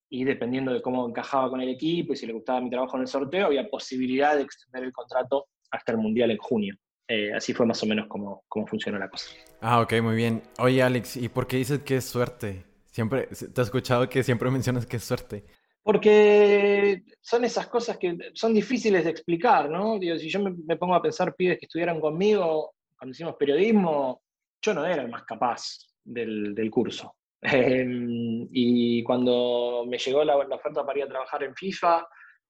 y 0.09 0.23
dependiendo 0.23 0.73
de 0.73 0.81
cómo 0.81 1.07
encajaba 1.07 1.49
con 1.49 1.61
el 1.61 1.69
equipo 1.69 2.13
y 2.13 2.17
si 2.17 2.27
le 2.27 2.33
gustaba 2.33 2.61
mi 2.61 2.69
trabajo 2.69 2.97
en 2.97 3.03
el 3.03 3.07
sorteo, 3.07 3.47
había 3.47 3.69
posibilidad 3.69 4.35
de 4.35 4.43
extender 4.43 4.83
el 4.83 4.91
contrato 4.91 5.47
hasta 5.71 5.91
el 5.93 5.97
Mundial 5.97 6.31
en 6.31 6.37
junio. 6.37 6.75
Eh, 7.07 7.33
así 7.33 7.53
fue 7.53 7.65
más 7.65 7.81
o 7.83 7.85
menos 7.85 8.07
como, 8.07 8.43
como 8.47 8.67
funcionó 8.67 8.97
la 8.97 9.09
cosa. 9.09 9.27
Ah, 9.59 9.81
ok, 9.81 9.93
muy 10.01 10.15
bien. 10.15 10.41
Oye, 10.59 10.81
Alex, 10.81 11.17
¿y 11.17 11.29
por 11.29 11.47
qué 11.47 11.57
dices 11.57 11.79
que 11.79 11.97
es 11.97 12.05
suerte? 12.05 12.63
Siempre, 12.85 13.27
te 13.27 13.61
he 13.61 13.63
escuchado 13.63 14.07
que 14.07 14.23
siempre 14.23 14.49
mencionas 14.49 14.85
que 14.85 14.97
es 14.97 15.03
suerte. 15.03 15.43
Porque 15.83 17.03
son 17.21 17.43
esas 17.43 17.67
cosas 17.67 17.97
que 17.97 18.15
son 18.33 18.53
difíciles 18.53 19.03
de 19.03 19.09
explicar, 19.09 19.69
¿no? 19.69 19.97
Digo, 19.97 20.17
si 20.17 20.29
yo 20.29 20.39
me, 20.39 20.77
pongo 20.77 20.93
a 20.93 21.01
pensar 21.01 21.35
pibes 21.35 21.57
que 21.57 21.65
estuvieran 21.65 21.99
conmigo 21.99 22.75
cuando 22.97 23.11
hicimos 23.11 23.35
periodismo, 23.35 24.21
yo 24.61 24.73
no 24.73 24.85
era 24.85 25.01
el 25.01 25.09
más 25.09 25.23
capaz 25.23 25.79
del, 26.03 26.53
del 26.53 26.69
curso. 26.69 27.15
Em, 27.43 28.47
y 28.51 29.01
cuando 29.03 29.83
me 29.87 29.97
llegó 29.97 30.23
la, 30.23 30.37
oferta 30.37 30.85
para 30.85 30.99
ir 30.99 31.05
a 31.05 31.09
trabajar 31.09 31.43
en 31.43 31.55
FIFA, 31.55 32.07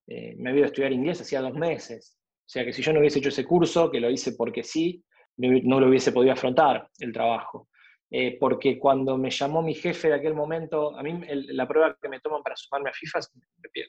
eh, 0.08 0.36
me 0.38 0.50
había 0.50 0.60
ido 0.60 0.66
a 0.66 0.68
estudiar 0.68 0.92
inglés 0.92 1.22
hacía 1.22 1.40
dos 1.40 1.54
meses. 1.54 2.18
O 2.52 2.54
sea 2.54 2.66
que 2.66 2.74
si 2.74 2.82
yo 2.82 2.92
no 2.92 3.00
hubiese 3.00 3.20
hecho 3.20 3.30
ese 3.30 3.46
curso, 3.46 3.90
que 3.90 4.02
lo 4.02 4.10
hice 4.10 4.34
porque 4.34 4.62
sí, 4.62 5.02
no 5.38 5.80
lo 5.80 5.88
hubiese 5.88 6.12
podido 6.12 6.34
afrontar 6.34 6.86
el 7.00 7.14
trabajo. 7.14 7.70
Eh, 8.10 8.36
porque 8.38 8.78
cuando 8.78 9.18
me 9.18 9.30
llamó 9.30 9.62
mi 9.62 9.74
jefe 9.74 10.10
de 10.10 10.16
aquel 10.16 10.34
momento, 10.34 10.94
a 10.98 11.02
mí 11.02 11.18
la 11.30 11.66
prueba 11.66 11.96
que 12.02 12.10
me 12.10 12.20
toman 12.20 12.44
para 12.44 12.58
sumarme 12.58 12.90
a 12.90 12.94
FIFA 12.94 13.20
es 13.20 13.32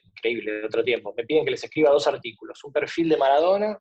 increíble, 0.05 0.51
de 0.53 0.65
otro 0.65 0.81
tiempo. 0.81 1.13
Me 1.17 1.25
piden 1.25 1.43
que 1.43 1.51
les 1.51 1.61
escriba 1.61 1.91
dos 1.91 2.07
artículos, 2.07 2.63
un 2.63 2.71
perfil 2.71 3.09
de 3.09 3.17
Maradona 3.17 3.77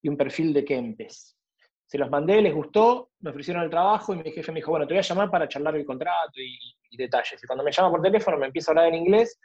y 0.00 0.08
un 0.08 0.16
perfil 0.16 0.54
de 0.54 0.64
Kempes. 0.64 1.36
se 1.84 1.98
los 1.98 2.08
mandé, 2.08 2.40
les 2.40 2.54
gustó, 2.54 3.10
me 3.20 3.32
ofrecieron 3.32 3.62
el 3.62 3.68
trabajo 3.68 4.14
y 4.14 4.16
mi 4.16 4.32
jefe 4.32 4.50
me 4.50 4.60
dijo, 4.60 4.70
bueno, 4.70 4.86
te 4.86 4.94
voy 4.94 5.00
a 5.00 5.02
llamar 5.02 5.30
para 5.30 5.46
charlar 5.46 5.76
el 5.76 5.84
contrato 5.84 6.40
y, 6.40 6.96
detalles. 6.96 7.38
Y 7.44 7.46
cuando 7.46 7.62
me 7.62 7.70
llama 7.70 7.90
por 7.90 8.00
teléfono 8.00 8.38
me 8.38 8.46
empieza 8.46 8.70
a 8.70 8.72
hablar 8.72 8.86
en 8.86 8.94
inglés. 8.94 9.38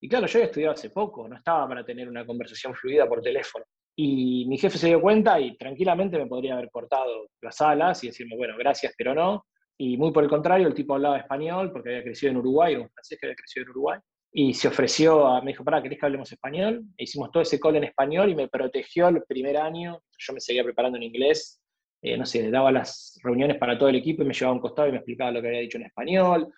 Y 0.00 0.08
claro, 0.08 0.28
yo 0.28 0.38
había 0.38 0.46
estudiado 0.46 0.74
hace 0.74 0.90
poco, 0.90 1.26
no 1.26 1.34
estaba 1.34 1.66
para 1.66 1.84
tener 1.84 2.08
una 2.08 2.24
conversación 2.24 2.72
fluida 2.72 3.08
por 3.08 3.20
teléfono. 3.20 3.64
Y 4.00 4.46
mi 4.46 4.58
jefe 4.58 4.78
se 4.78 4.86
dio 4.86 5.00
cuenta 5.00 5.40
y 5.40 5.56
tranquilamente 5.56 6.18
me 6.18 6.26
podría 6.26 6.54
haber 6.54 6.70
cortado 6.70 7.30
las 7.40 7.60
alas 7.60 8.04
y 8.04 8.08
decirme, 8.08 8.36
bueno, 8.36 8.56
gracias, 8.56 8.94
pero 8.96 9.14
no. 9.14 9.46
Y 9.76 9.96
muy 9.96 10.12
por 10.12 10.22
el 10.22 10.30
contrario, 10.30 10.68
el 10.68 10.74
tipo 10.74 10.94
hablaba 10.94 11.18
español 11.18 11.72
porque 11.72 11.90
había 11.90 12.04
crecido 12.04 12.30
en 12.30 12.36
Uruguay, 12.38 12.76
un 12.76 12.88
francés 12.90 13.18
que 13.20 13.26
había 13.26 13.36
crecido 13.36 13.64
en 13.64 13.70
Uruguay. 13.70 13.98
Y 14.30 14.54
se 14.54 14.68
ofreció, 14.68 15.26
a, 15.26 15.40
me 15.40 15.52
dijo, 15.52 15.64
para, 15.64 15.82
¿querés 15.82 15.98
que 15.98 16.06
hablemos 16.06 16.30
español? 16.30 16.84
E 16.96 17.04
hicimos 17.04 17.30
todo 17.32 17.42
ese 17.42 17.58
call 17.58 17.76
en 17.76 17.84
español 17.84 18.30
y 18.30 18.34
me 18.36 18.48
protegió 18.48 19.08
el 19.08 19.22
primer 19.24 19.56
año. 19.56 20.00
Yo 20.18 20.32
me 20.32 20.40
seguía 20.40 20.62
preparando 20.62 20.96
en 20.96 21.04
inglés 21.04 21.60
eh, 22.00 22.16
no 22.16 22.24
sé, 22.24 22.48
daba 22.50 22.70
las 22.70 23.18
reuniones 23.22 23.58
para 23.58 23.76
todo 23.76 23.88
el 23.88 23.96
equipo 23.96 24.22
y 24.22 24.26
me 24.26 24.34
llevaba 24.34 24.52
a 24.52 24.54
un 24.54 24.60
costado 24.60 24.88
y 24.88 24.92
me 24.92 24.98
explicaba 24.98 25.32
lo 25.32 25.42
que 25.42 25.48
había 25.48 25.60
dicho 25.60 25.78
en 25.78 25.86
español. 25.86 26.52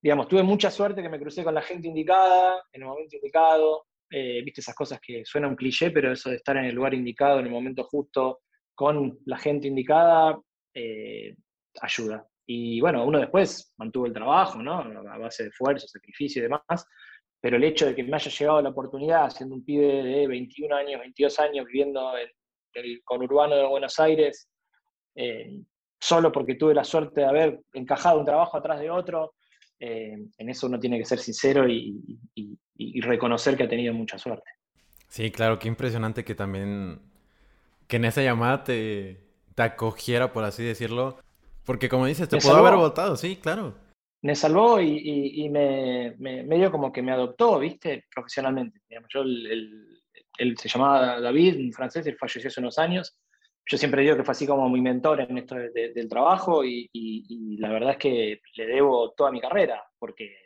Digamos, 0.00 0.28
tuve 0.28 0.42
mucha 0.42 0.70
suerte 0.70 1.02
que 1.02 1.08
me 1.08 1.18
crucé 1.18 1.42
con 1.42 1.54
la 1.54 1.62
gente 1.62 1.88
indicada, 1.88 2.62
en 2.72 2.82
el 2.82 2.88
momento 2.88 3.16
indicado. 3.16 3.86
Eh, 4.10 4.42
viste 4.44 4.60
esas 4.60 4.74
cosas 4.74 5.00
que 5.00 5.24
suenan 5.24 5.50
un 5.50 5.56
cliché, 5.56 5.90
pero 5.90 6.12
eso 6.12 6.30
de 6.30 6.36
estar 6.36 6.56
en 6.56 6.66
el 6.66 6.74
lugar 6.74 6.94
indicado, 6.94 7.40
en 7.40 7.46
el 7.46 7.52
momento 7.52 7.84
justo, 7.84 8.40
con 8.74 9.18
la 9.24 9.38
gente 9.38 9.68
indicada, 9.68 10.40
eh, 10.74 11.34
ayuda. 11.80 12.26
Y 12.46 12.80
bueno, 12.80 13.04
uno 13.04 13.18
después 13.18 13.74
mantuvo 13.76 14.06
el 14.06 14.12
trabajo, 14.12 14.62
¿no? 14.62 14.78
A 14.78 15.18
base 15.18 15.42
de 15.42 15.48
esfuerzo, 15.48 15.88
sacrificio 15.88 16.40
y 16.40 16.44
demás. 16.44 16.86
Pero 17.40 17.56
el 17.56 17.64
hecho 17.64 17.86
de 17.86 17.94
que 17.94 18.04
me 18.04 18.16
haya 18.16 18.30
llegado 18.30 18.62
la 18.62 18.70
oportunidad, 18.70 19.30
siendo 19.30 19.54
un 19.56 19.64
pibe 19.64 20.02
de 20.02 20.26
21 20.26 20.74
años, 20.74 21.00
22 21.00 21.38
años, 21.40 21.66
viviendo 21.66 22.16
en 22.16 22.28
el 22.74 23.02
conurbano 23.04 23.56
de 23.56 23.66
Buenos 23.66 23.98
Aires, 23.98 24.48
eh, 25.14 25.60
solo 26.00 26.30
porque 26.30 26.54
tuve 26.54 26.74
la 26.74 26.84
suerte 26.84 27.22
de 27.22 27.26
haber 27.26 27.60
encajado 27.72 28.20
un 28.20 28.24
trabajo 28.24 28.56
atrás 28.56 28.80
de 28.80 28.90
otro. 28.90 29.34
Eh, 29.78 30.16
en 30.38 30.48
eso 30.48 30.66
uno 30.66 30.78
tiene 30.78 30.98
que 30.98 31.04
ser 31.04 31.18
sincero 31.18 31.68
y, 31.68 32.00
reconocer 33.00 33.56
que 33.56 33.64
ha 33.64 33.68
tenido 33.68 33.94
mucha 33.94 34.18
suerte. 34.18 34.50
Sí, 35.08 35.30
claro, 35.30 35.58
qué 35.58 35.68
impresionante 35.68 36.24
que 36.24 36.34
también, 36.34 37.00
que 37.86 37.96
en 37.96 38.04
esa 38.04 38.22
llamada 38.22 38.64
te, 38.64 39.20
te 39.54 39.62
acogiera, 39.62 40.32
por 40.32 40.44
así 40.44 40.62
decirlo, 40.64 41.18
porque 41.64 41.88
como 41.88 42.06
dices, 42.06 42.28
te 42.28 42.38
pudo 42.38 42.56
haber 42.56 42.74
votado, 42.74 43.16
sí, 43.16 43.36
claro. 43.36 43.74
Me 44.22 44.34
salvó 44.34 44.80
y, 44.80 45.48
me, 45.50 46.14
me, 46.18 46.42
medio 46.42 46.72
como 46.72 46.92
que 46.92 47.02
me 47.02 47.12
adoptó, 47.12 47.58
viste, 47.58 48.04
profesionalmente. 48.12 48.80
yo, 49.12 49.22
él 49.22 50.56
se 50.58 50.68
llamaba 50.68 51.20
David, 51.20 51.56
un 51.56 51.72
francés, 51.72 52.06
él 52.06 52.16
falleció 52.18 52.48
hace 52.48 52.60
unos 52.60 52.78
años, 52.78 53.16
yo 53.68 53.76
siempre 53.76 54.02
digo 54.02 54.16
que 54.16 54.22
fue 54.22 54.32
así 54.32 54.46
como 54.46 54.68
mi 54.68 54.80
mentor 54.80 55.20
en 55.20 55.38
esto 55.38 55.56
del 55.56 56.08
trabajo 56.08 56.64
y, 56.64 56.88
la 57.58 57.68
verdad 57.70 57.92
es 57.92 57.96
que 57.96 58.40
le 58.54 58.66
debo 58.66 59.12
toda 59.12 59.32
mi 59.32 59.40
carrera, 59.40 59.84
porque 59.98 60.36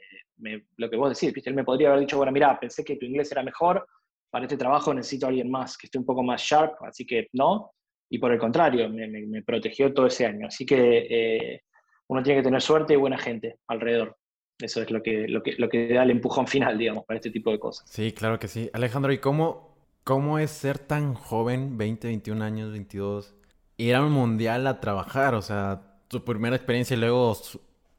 lo 0.76 0.90
que 0.90 0.97
vos 0.97 1.11
decís, 1.11 1.35
¿viste? 1.35 1.50
él 1.50 1.56
me 1.56 1.64
podría 1.64 1.88
haber 1.88 2.00
dicho, 2.00 2.16
bueno, 2.16 2.32
mira, 2.32 2.59
pensé 2.59 2.85
que 2.85 2.97
tu 2.97 3.06
inglés 3.06 3.30
era 3.32 3.42
mejor, 3.42 3.87
para 4.30 4.44
este 4.44 4.56
trabajo 4.56 4.94
necesito 4.94 5.26
a 5.26 5.28
alguien 5.28 5.50
más, 5.50 5.76
que 5.76 5.87
esté 5.87 5.99
un 5.99 6.06
poco 6.06 6.23
más 6.23 6.40
sharp, 6.42 6.75
así 6.82 7.04
que 7.04 7.28
no, 7.32 7.73
y 8.09 8.18
por 8.18 8.32
el 8.32 8.38
contrario, 8.38 8.88
me, 8.88 9.42
protegió 9.42 9.92
todo 9.94 10.06
ese 10.06 10.26
año. 10.26 10.49
Así 10.49 10.66
que 10.66 11.06
eh, 11.09 11.62
uno 12.09 12.23
tiene 12.25 12.40
que 12.40 12.44
tener 12.44 12.61
suerte 12.61 12.94
y 12.94 12.97
buena 12.97 13.16
gente 13.16 13.61
alrededor. 13.68 14.16
Eso 14.59 14.82
es 14.82 14.90
lo 14.90 15.00
que, 15.00 15.28
lo, 15.28 15.42
que, 15.42 15.52
lo 15.52 15.68
que 15.68 15.94
da 15.94 16.02
el 16.02 16.11
empujón 16.11 16.49
final, 16.49 16.76
digamos, 16.76 17.04
para 17.04 17.18
este 17.18 17.30
tipo 17.30 17.52
de 17.52 17.61
cosas. 17.61 17.88
Sí, 17.88 18.12
claro 18.12 18.38
que 18.40 18.49
sí. 18.49 18.68
Alejandro, 18.73 19.12
¿y 19.12 19.18
cómo, 19.18 19.70
¿Cómo 20.04 20.38
es 20.38 20.50
ser 20.50 20.78
tan 20.78 21.14
joven, 21.14 21.76
20, 21.76 22.09
21 22.09 22.44
años, 22.44 22.73
22, 22.73 23.35
ir 23.76 23.94
a 23.94 24.02
un 24.04 24.12
mundial 24.12 24.66
a 24.66 24.80
trabajar? 24.80 25.35
O 25.35 25.42
sea, 25.42 26.00
tu 26.09 26.25
primera 26.25 26.56
experiencia 26.56 26.97
y 26.97 27.00
luego 27.00 27.37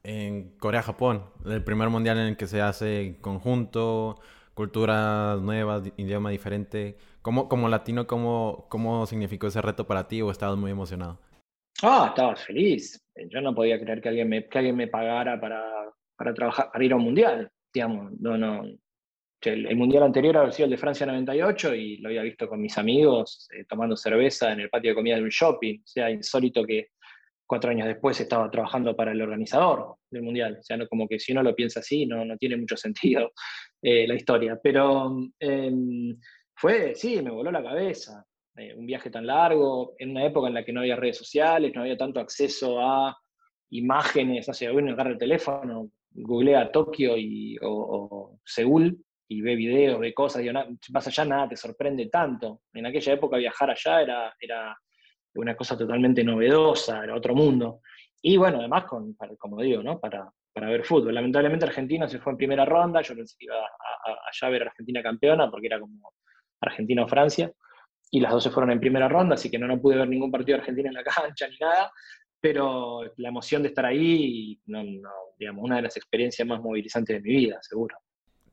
en 0.04 0.58
Corea-Japón, 0.58 1.26
el 1.46 1.64
primer 1.64 1.90
mundial 1.90 2.18
en 2.18 2.28
el 2.28 2.38
que 2.38 2.48
se 2.48 2.62
hace 2.62 3.18
conjunto, 3.22 4.20
culturas 4.54 5.42
nuevas, 5.42 5.92
idioma 5.98 6.30
diferente. 6.30 6.98
¿Cómo, 7.22 7.48
como 7.48 7.70
latino, 7.70 8.08
cómo, 8.08 8.66
cómo 8.70 9.06
significó 9.06 9.48
ese 9.48 9.62
reto 9.62 9.86
para 9.86 10.08
ti 10.08 10.22
o 10.22 10.32
estabas 10.32 10.58
muy 10.58 10.72
emocionado? 10.72 11.20
Ah, 11.84 12.08
estaba 12.10 12.36
feliz. 12.36 13.04
Yo 13.30 13.42
no 13.42 13.54
podía 13.54 13.80
creer 13.80 14.02
que 14.02 14.10
alguien 14.10 14.30
me, 14.30 14.48
que 14.48 14.58
alguien 14.58 14.76
me 14.76 14.88
pagara 14.88 15.40
para, 15.40 15.64
para 16.16 16.34
trabajar, 16.34 16.72
para 16.72 16.84
ir 16.84 16.94
a 16.94 16.96
un 16.96 17.04
mundial. 17.04 17.52
Digamos, 17.74 18.12
no, 18.20 18.38
no, 18.38 18.64
el, 19.50 19.76
mundial 19.76 20.04
anterior 20.04 20.38
había 20.38 20.52
sido 20.52 20.66
el 20.66 20.72
de 20.72 20.78
Francia 20.78 21.06
98 21.06 21.74
y 21.76 21.98
lo 21.98 22.10
había 22.10 22.22
visto 22.22 22.48
con 22.48 22.62
mis 22.62 22.78
amigos 22.78 23.48
eh, 23.52 23.66
tomando 23.68 23.98
cerveza 23.98 24.52
en 24.52 24.60
el 24.60 24.70
patio 24.70 24.92
de 24.92 24.96
comida 24.96 25.16
de 25.16 25.24
un 25.24 25.30
shopping. 25.30 25.80
O 25.80 25.88
sea, 25.88 26.12
insólito 26.12 26.66
que 26.66 26.90
cuatro 27.52 27.70
años 27.70 27.86
después 27.86 28.18
estaba 28.18 28.50
trabajando 28.50 28.96
para 28.96 29.12
el 29.12 29.22
organizador 29.22 29.98
del 30.10 30.22
mundial. 30.22 30.60
O 30.62 30.64
sea, 30.64 30.78
no, 30.78 30.88
como 30.88 31.06
que 31.06 31.20
si 31.20 31.34
uno 31.34 31.44
lo 31.44 31.54
piensa 31.54 31.82
así, 31.82 32.06
no, 32.06 32.24
no 32.24 32.38
tiene 32.38 32.56
mucho 32.56 32.78
sentido 32.78 33.34
eh, 33.82 34.08
la 34.08 34.16
historia. 34.16 34.58
Pero 34.64 35.18
em, 35.38 36.18
fue, 36.56 36.96
sí, 36.96 37.22
me 37.22 37.30
voló 37.30 37.52
la 37.52 37.62
cabeza. 37.62 38.26
Eh, 38.56 38.74
un 38.74 38.86
viaje 38.86 39.10
tan 39.10 39.28
largo, 39.28 39.96
en 40.00 40.12
una 40.12 40.26
época 40.26 40.48
en 40.48 40.54
la 40.54 40.64
que 40.64 40.72
no 40.72 40.80
había 40.80 40.96
redes 40.96 41.18
sociales, 41.18 41.74
no 41.76 41.82
había 41.82 41.98
tanto 41.98 42.22
acceso 42.22 42.80
a 42.80 43.18
imágenes, 43.72 44.48
o 44.48 44.54
sea, 44.54 44.72
uno 44.72 44.94
agarra 44.94 45.12
el 45.12 45.18
teléfono, 45.18 45.92
googlea 46.10 46.72
Tokio 46.72 47.18
y, 47.18 47.58
o, 47.62 48.40
Seúl 48.46 48.98
y 49.28 49.42
ve 49.42 49.56
videos, 49.58 50.00
ve 50.00 50.14
cosas, 50.14 50.42
y 50.42 50.50
vas 50.90 51.08
allá, 51.08 51.26
nada 51.26 51.50
te 51.50 51.58
sorprende 51.58 52.06
tanto. 52.08 52.62
En 52.74 52.86
aquella 52.86 53.12
época 53.12 53.36
viajar 53.36 53.72
allá 53.72 54.02
era, 54.02 54.36
era 54.40 54.78
una 55.36 55.56
cosa 55.56 55.78
totalmente 55.78 56.24
novedosa, 56.24 57.04
era 57.04 57.16
otro 57.16 57.34
mundo. 57.36 57.82
Y 58.22 58.38
bueno, 58.38 58.60
además, 58.60 58.86
con, 58.86 59.16
como 59.38 59.62
digo, 59.62 59.82
¿no? 59.82 60.00
para, 60.00 60.32
para 60.54 60.70
ver 60.70 60.84
fútbol. 60.84 61.16
Lamentablemente 61.16 61.66
Argentina 61.66 62.08
se 62.08 62.20
fue 62.20 62.34
en 62.34 62.38
primera 62.38 62.66
ronda, 62.66 63.02
yo 63.02 63.16
pensé 63.16 63.36
que 63.38 63.46
iba 63.46 63.56
a, 63.56 64.12
allá 64.12 64.48
a 64.48 64.50
ver 64.50 64.64
a 64.64 64.66
Argentina 64.68 65.02
campeona, 65.02 65.50
porque 65.50 65.68
era 65.68 65.80
como 65.80 66.14
Argentina 66.62 67.04
o 67.04 67.08
Francia, 67.08 67.52
y 68.12 68.20
las 68.20 68.32
dos 68.32 68.44
se 68.44 68.52
fueron 68.52 68.72
en 68.72 68.80
primera 68.80 69.08
ronda, 69.08 69.36
así 69.36 69.50
que 69.50 69.58
no, 69.58 69.68
no 69.68 69.82
pude 69.82 69.98
ver 69.98 70.10
ningún 70.10 70.32
partido 70.32 70.58
de 70.58 70.62
Argentina 70.62 70.90
en 70.90 70.96
la 70.96 71.04
cancha 71.04 71.48
ni 71.48 71.58
nada, 71.58 71.92
pero 72.40 73.04
la 73.18 73.30
emoción 73.30 73.62
de 73.62 73.70
estar 73.70 73.86
ahí, 73.86 74.60
no, 74.66 74.84
digamos, 75.38 75.64
una 75.64 75.78
de 75.78 75.84
las 75.84 75.96
experiencias 75.96 76.48
más 76.48 76.62
movilizantes 76.62 77.16
de 77.16 77.22
mi 77.22 77.36
vida, 77.36 77.58
seguro. 77.62 77.96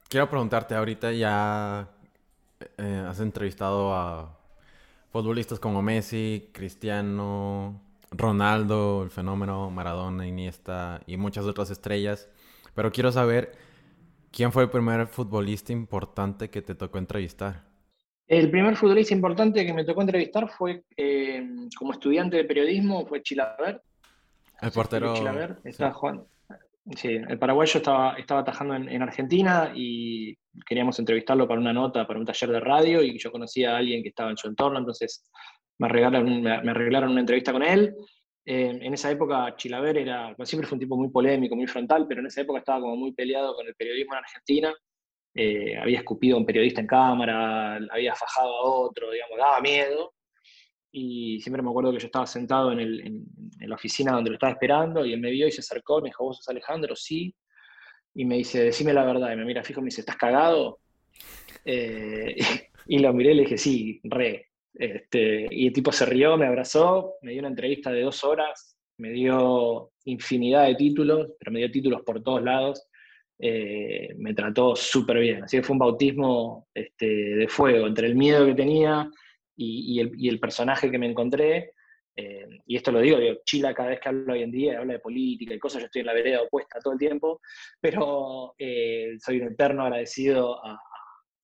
Quiero 0.08 0.28
preguntarte, 0.28 0.74
ahorita 0.74 1.12
ya 1.12 1.88
eh, 2.78 3.04
has 3.06 3.20
entrevistado 3.20 3.92
a 3.94 4.37
futbolistas 5.10 5.58
como 5.58 5.82
Messi, 5.82 6.50
Cristiano, 6.52 7.80
Ronaldo, 8.10 9.02
el 9.02 9.10
fenómeno, 9.10 9.70
Maradona, 9.70 10.26
Iniesta 10.26 11.00
y 11.06 11.16
muchas 11.16 11.44
otras 11.44 11.70
estrellas. 11.70 12.28
Pero 12.74 12.92
quiero 12.92 13.12
saber, 13.12 13.52
¿quién 14.30 14.52
fue 14.52 14.64
el 14.64 14.70
primer 14.70 15.06
futbolista 15.06 15.72
importante 15.72 16.50
que 16.50 16.62
te 16.62 16.74
tocó 16.74 16.98
entrevistar? 16.98 17.64
El 18.26 18.50
primer 18.50 18.76
futbolista 18.76 19.14
importante 19.14 19.64
que 19.64 19.72
me 19.72 19.84
tocó 19.84 20.02
entrevistar 20.02 20.50
fue, 20.50 20.84
eh, 20.96 21.46
como 21.78 21.92
estudiante 21.92 22.36
de 22.36 22.44
periodismo, 22.44 23.06
fue 23.06 23.22
Chilaver. 23.22 23.82
El 24.60 24.70
portero. 24.70 25.14
Chilaver, 25.14 25.58
está 25.64 25.92
Juan. 25.92 26.24
Sí, 26.96 27.08
el 27.08 27.38
paraguayo 27.38 27.78
estaba, 27.78 28.14
estaba 28.14 28.44
trabajando 28.44 28.74
en, 28.74 29.02
Argentina 29.02 29.72
y 29.74 30.34
queríamos 30.66 30.98
entrevistarlo 30.98 31.46
para 31.46 31.60
una 31.60 31.72
nota, 31.72 32.06
para 32.06 32.18
un 32.18 32.24
taller 32.24 32.50
de 32.50 32.60
radio 32.60 33.02
y 33.02 33.18
yo 33.18 33.30
conocía 33.30 33.74
a 33.74 33.78
alguien 33.78 34.02
que 34.02 34.08
estaba 34.08 34.30
en 34.30 34.38
su 34.38 34.48
entorno, 34.48 34.78
entonces 34.78 35.30
me 35.78 35.86
arreglaron, 35.86 36.42
me, 36.42 36.50
arreglaron 36.50 37.10
una 37.10 37.20
entrevista 37.20 37.52
con 37.52 37.62
él. 37.62 37.94
Eh, 38.46 38.78
en 38.80 38.94
esa 38.94 39.10
época 39.10 39.54
Chilaver 39.56 39.98
era, 39.98 40.34
siempre 40.44 40.66
fue 40.66 40.76
un 40.76 40.80
tipo 40.80 40.96
muy 40.96 41.10
polémico, 41.10 41.54
muy 41.54 41.66
frontal, 41.66 42.06
pero 42.08 42.20
en 42.20 42.28
esa 42.28 42.40
época 42.40 42.60
estaba 42.60 42.80
como 42.80 42.96
muy 42.96 43.12
peleado 43.12 43.54
con 43.54 43.66
el 43.66 43.74
periodismo 43.74 44.14
en 44.14 44.18
Argentina. 44.18 44.74
Eh, 45.34 45.76
había 45.76 45.98
escupido 45.98 46.36
a 46.36 46.40
un 46.40 46.46
periodista 46.46 46.80
en 46.80 46.86
cámara, 46.86 47.76
había 47.90 48.14
fajado 48.14 48.48
a 48.48 48.62
otro, 48.62 49.10
digamos, 49.10 49.36
daba 49.38 49.60
miedo 49.60 50.14
y 50.98 51.40
siempre 51.40 51.62
me 51.62 51.70
acuerdo 51.70 51.92
que 51.92 52.00
yo 52.00 52.06
estaba 52.06 52.26
sentado 52.26 52.72
en, 52.72 53.24
la 53.60 53.74
oficina 53.74 54.12
donde 54.12 54.30
lo 54.30 54.34
estaba 54.34 54.52
esperando 54.52 55.04
y 55.04 55.12
él 55.12 55.20
me 55.20 55.30
vio 55.30 55.46
y 55.46 55.52
se 55.52 55.60
acercó, 55.60 56.00
me 56.00 56.08
dijo, 56.08 56.24
¿vos 56.24 56.38
sos 56.38 56.48
Alejandro? 56.48 56.96
Sí. 56.96 57.34
Y 58.14 58.24
me 58.24 58.36
dice, 58.36 58.64
decime 58.64 58.92
la 58.92 59.04
verdad. 59.04 59.32
Y 59.32 59.36
me 59.36 59.44
mira 59.44 59.62
fijo 59.62 59.80
y 59.80 59.84
me 59.84 59.88
dice, 59.88 60.00
¿estás 60.00 60.16
cagado? 60.16 60.80
Eh, 61.64 62.36
y 62.86 62.98
lo 62.98 63.12
miré 63.12 63.32
y 63.32 63.34
le 63.34 63.42
dije, 63.42 63.58
sí, 63.58 64.00
re. 64.04 64.46
Este, 64.74 65.46
y 65.50 65.66
el 65.68 65.72
tipo 65.72 65.92
se 65.92 66.06
rió, 66.06 66.36
me 66.36 66.46
abrazó, 66.46 67.14
me 67.22 67.32
dio 67.32 67.40
una 67.40 67.48
entrevista 67.48 67.90
de 67.90 68.02
dos 68.02 68.22
horas, 68.24 68.76
me 68.98 69.10
dio 69.10 69.90
infinidad 70.04 70.66
de 70.66 70.74
títulos, 70.74 71.32
pero 71.38 71.52
me 71.52 71.60
dio 71.60 71.70
títulos 71.70 72.02
por 72.02 72.22
todos 72.22 72.42
lados. 72.42 72.88
Eh, 73.38 74.14
me 74.16 74.34
trató 74.34 74.74
súper 74.74 75.18
bien. 75.20 75.44
Así 75.44 75.58
que 75.58 75.62
fue 75.62 75.74
un 75.74 75.80
bautismo 75.80 76.66
este, 76.74 77.06
de 77.06 77.48
fuego 77.48 77.86
entre 77.86 78.08
el 78.08 78.16
miedo 78.16 78.46
que 78.46 78.54
tenía 78.54 79.08
y, 79.58 80.28
el, 80.28 80.38
personaje 80.38 80.90
que 80.90 80.98
me 80.98 81.06
encontré, 81.06 81.72
eh, 82.16 82.46
y 82.66 82.76
esto 82.76 82.92
lo 82.92 83.00
digo, 83.00 83.18
digo, 83.18 83.40
Chila 83.44 83.74
cada 83.74 83.90
vez 83.90 84.00
que 84.00 84.08
hablo 84.08 84.32
hoy 84.32 84.42
en 84.42 84.50
día, 84.50 84.78
habla 84.78 84.94
de 84.94 85.00
política 85.00 85.54
y 85.54 85.58
cosas, 85.58 85.80
yo 85.80 85.86
estoy 85.86 86.00
en 86.00 86.06
la 86.06 86.14
vereda 86.14 86.42
opuesta 86.42 86.78
todo 86.80 86.92
el 86.92 86.98
tiempo, 86.98 87.40
pero 87.80 88.54
eh, 88.58 89.16
soy 89.20 89.40
un 89.40 89.52
eterno 89.52 89.82
agradecido 89.82 90.60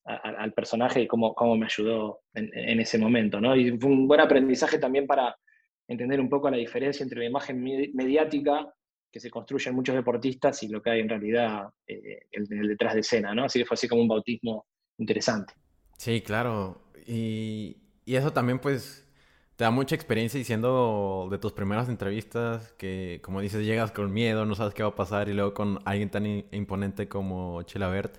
al 0.07 0.53
personaje 0.53 1.01
y 1.01 1.07
cómo, 1.07 1.35
me 1.57 1.67
ayudó 1.67 2.21
en, 2.35 2.79
ese 2.79 2.99
momento, 2.99 3.41
¿no? 3.41 3.57
Y 3.57 3.79
fue 3.79 3.91
un 3.91 4.07
buen 4.07 4.21
aprendizaje 4.21 4.79
también 4.79 5.07
para, 5.07 5.35
entender 5.89 6.21
un 6.21 6.29
poco 6.29 6.51
la 6.51 6.57
diferencia 6.57 7.03
entre 7.03 7.21
la 7.21 7.27
imagen 7.27 7.63
mediática 7.93 8.73
que 9.13 9.21
se 9.21 9.31
construyen 9.31 9.75
muchos 9.75 9.95
deportistas 9.95 10.63
y 10.63 10.69
lo 10.69 10.83
que 10.83 10.91
hay 10.91 11.01
en 11.01 11.09
realidad 11.09 11.69
eh, 11.87 12.27
el, 12.33 12.47
detrás 12.69 12.95
de 12.95 13.01
escena, 13.01 13.35
¿no? 13.35 13.45
Así 13.45 13.59
que 13.59 13.67
fue 13.67 13.75
así 13.75 13.87
como 13.87 14.03
un 14.03 14.09
bautismo 14.09 14.67
interesante. 14.99 15.55
Sí, 15.99 16.21
claro. 16.23 16.91
Y 18.05 18.17
eso 18.17 18.33
también 18.33 18.59
pues 18.59 19.05
te 19.57 19.65
da 19.65 19.71
mucha 19.71 19.95
experiencia 19.95 20.39
diciendo 20.39 21.29
de 21.31 21.39
tus 21.39 21.53
primeras 21.53 21.89
entrevistas 21.89 22.73
que, 22.73 23.21
como 23.23 23.41
dices, 23.41 23.65
llegas 23.65 23.93
con 23.93 24.13
miedo, 24.13 24.45
no 24.45 24.55
sabes 24.55 24.75
qué 24.75 24.83
va 24.83 24.91
a 24.91 24.95
pasar 24.95 25.29
y 25.29 25.33
luego 25.33 25.55
con 25.55 25.79
alguien 25.85 26.11
tan 26.11 26.27
imponente 26.27 27.09
como 27.09 27.63
Chilabert. 27.63 28.17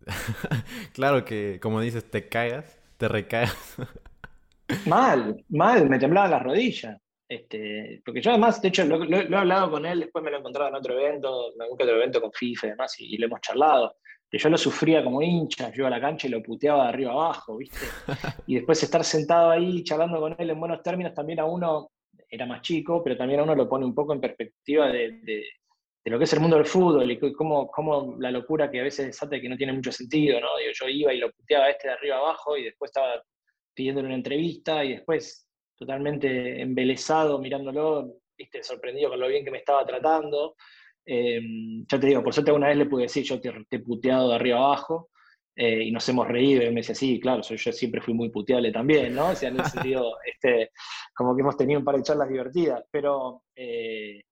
claro 0.92 1.24
que, 1.24 1.60
como 1.62 1.80
dices, 1.80 2.10
te 2.10 2.28
cagas, 2.28 2.78
te 2.96 3.08
recaes. 3.08 3.54
mal, 4.86 5.44
mal, 5.48 5.88
me 5.88 5.98
temblaban 5.98 6.32
las 6.32 6.42
rodillas. 6.42 7.00
Este, 7.28 8.02
porque 8.04 8.20
yo 8.20 8.30
además, 8.30 8.60
de 8.60 8.68
hecho, 8.68 8.84
lo, 8.84 9.02
he 9.04 9.36
hablado 9.36 9.70
con 9.70 9.86
él, 9.86 10.00
después 10.00 10.22
me 10.22 10.30
lo 10.30 10.36
he 10.36 10.40
encontrado 10.40 10.68
en 10.68 10.74
otro 10.74 10.98
evento, 10.98 11.54
en 11.54 11.62
algún 11.62 11.80
otro 11.80 11.96
evento 11.96 12.20
con 12.20 12.32
FIFA 12.32 12.66
y 12.66 12.70
demás, 12.70 13.00
y, 13.00 13.14
y 13.14 13.18
lo 13.18 13.26
hemos 13.26 13.40
charlado 13.40 13.96
que 14.34 14.42
yo 14.42 14.48
lo 14.48 14.58
sufría 14.58 15.04
como 15.04 15.22
hincha, 15.22 15.70
yo 15.70 15.86
a 15.86 15.90
la 15.90 16.00
cancha 16.00 16.26
y 16.26 16.30
lo 16.30 16.42
puteaba 16.42 16.82
de 16.82 16.88
arriba 16.88 17.12
abajo, 17.12 17.56
¿viste? 17.56 17.86
Y 18.48 18.56
después 18.56 18.82
estar 18.82 19.04
sentado 19.04 19.52
ahí 19.52 19.84
charlando 19.84 20.18
con 20.18 20.34
él 20.36 20.50
en 20.50 20.58
buenos 20.58 20.82
términos, 20.82 21.14
también 21.14 21.38
a 21.38 21.44
uno, 21.44 21.92
era 22.28 22.44
más 22.44 22.60
chico, 22.60 23.00
pero 23.04 23.16
también 23.16 23.38
a 23.38 23.42
uno 23.44 23.54
lo 23.54 23.68
pone 23.68 23.84
un 23.84 23.94
poco 23.94 24.12
en 24.12 24.20
perspectiva 24.20 24.90
de, 24.90 25.44
lo 26.06 26.18
que 26.18 26.24
es 26.24 26.32
el 26.32 26.40
mundo 26.40 26.56
del 26.56 26.66
fútbol 26.66 27.08
y 27.08 27.32
cómo, 27.32 27.68
cómo, 27.68 28.16
la 28.18 28.32
locura 28.32 28.68
que 28.68 28.80
a 28.80 28.82
veces 28.82 29.06
desata 29.06 29.40
que 29.40 29.48
no 29.48 29.56
tiene 29.56 29.72
mucho 29.72 29.92
sentido, 29.92 30.40
¿no? 30.40 30.48
yo 30.58 30.88
iba 30.88 31.14
y 31.14 31.18
lo 31.18 31.30
puteaba 31.30 31.66
a 31.66 31.70
este 31.70 31.86
de 31.86 31.94
arriba 31.94 32.16
abajo 32.16 32.56
y 32.56 32.64
después 32.64 32.88
estaba 32.88 33.22
pidiéndole 33.72 34.08
una 34.08 34.16
entrevista 34.16 34.84
y 34.84 34.94
después 34.94 35.48
totalmente 35.76 36.60
embelesado 36.60 37.38
mirándolo, 37.38 38.16
¿viste? 38.36 38.64
Sorprendido 38.64 39.10
con 39.10 39.20
lo 39.20 39.28
bien 39.28 39.44
que 39.44 39.52
me 39.52 39.58
estaba 39.58 39.86
tratando. 39.86 40.56
Eh, 41.06 41.40
ya 41.88 42.00
te 42.00 42.06
digo, 42.06 42.22
por 42.22 42.32
suerte 42.32 42.52
una 42.52 42.68
vez 42.68 42.76
le 42.76 42.86
pude 42.86 43.02
decir, 43.02 43.24
yo 43.24 43.40
te, 43.40 43.52
he 43.70 43.78
puteado 43.80 44.30
de 44.30 44.34
arriba 44.36 44.58
abajo, 44.58 45.10
eh, 45.56 45.84
y 45.84 45.92
nos 45.92 46.08
hemos 46.08 46.26
reído, 46.26 46.62
y 46.62 46.70
me 46.70 46.80
decía, 46.80 46.94
sí, 46.94 47.20
claro, 47.20 47.42
yo 47.42 47.72
siempre 47.72 48.00
fui 48.00 48.12
muy 48.14 48.30
puteable 48.30 48.72
también, 48.72 49.14
¿no? 49.14 49.28
O 49.28 49.34
sea, 49.34 49.50
en 49.50 49.60
ese 49.60 49.70
sentido, 49.82 50.16
este, 50.24 50.70
como 51.14 51.34
que 51.34 51.42
hemos 51.42 51.56
tenido 51.56 51.78
un 51.78 51.84
par 51.84 51.96
de 51.96 52.02
charlas 52.02 52.28
divertidas, 52.28 52.82
pero 52.90 53.42
eh, 53.54 54.22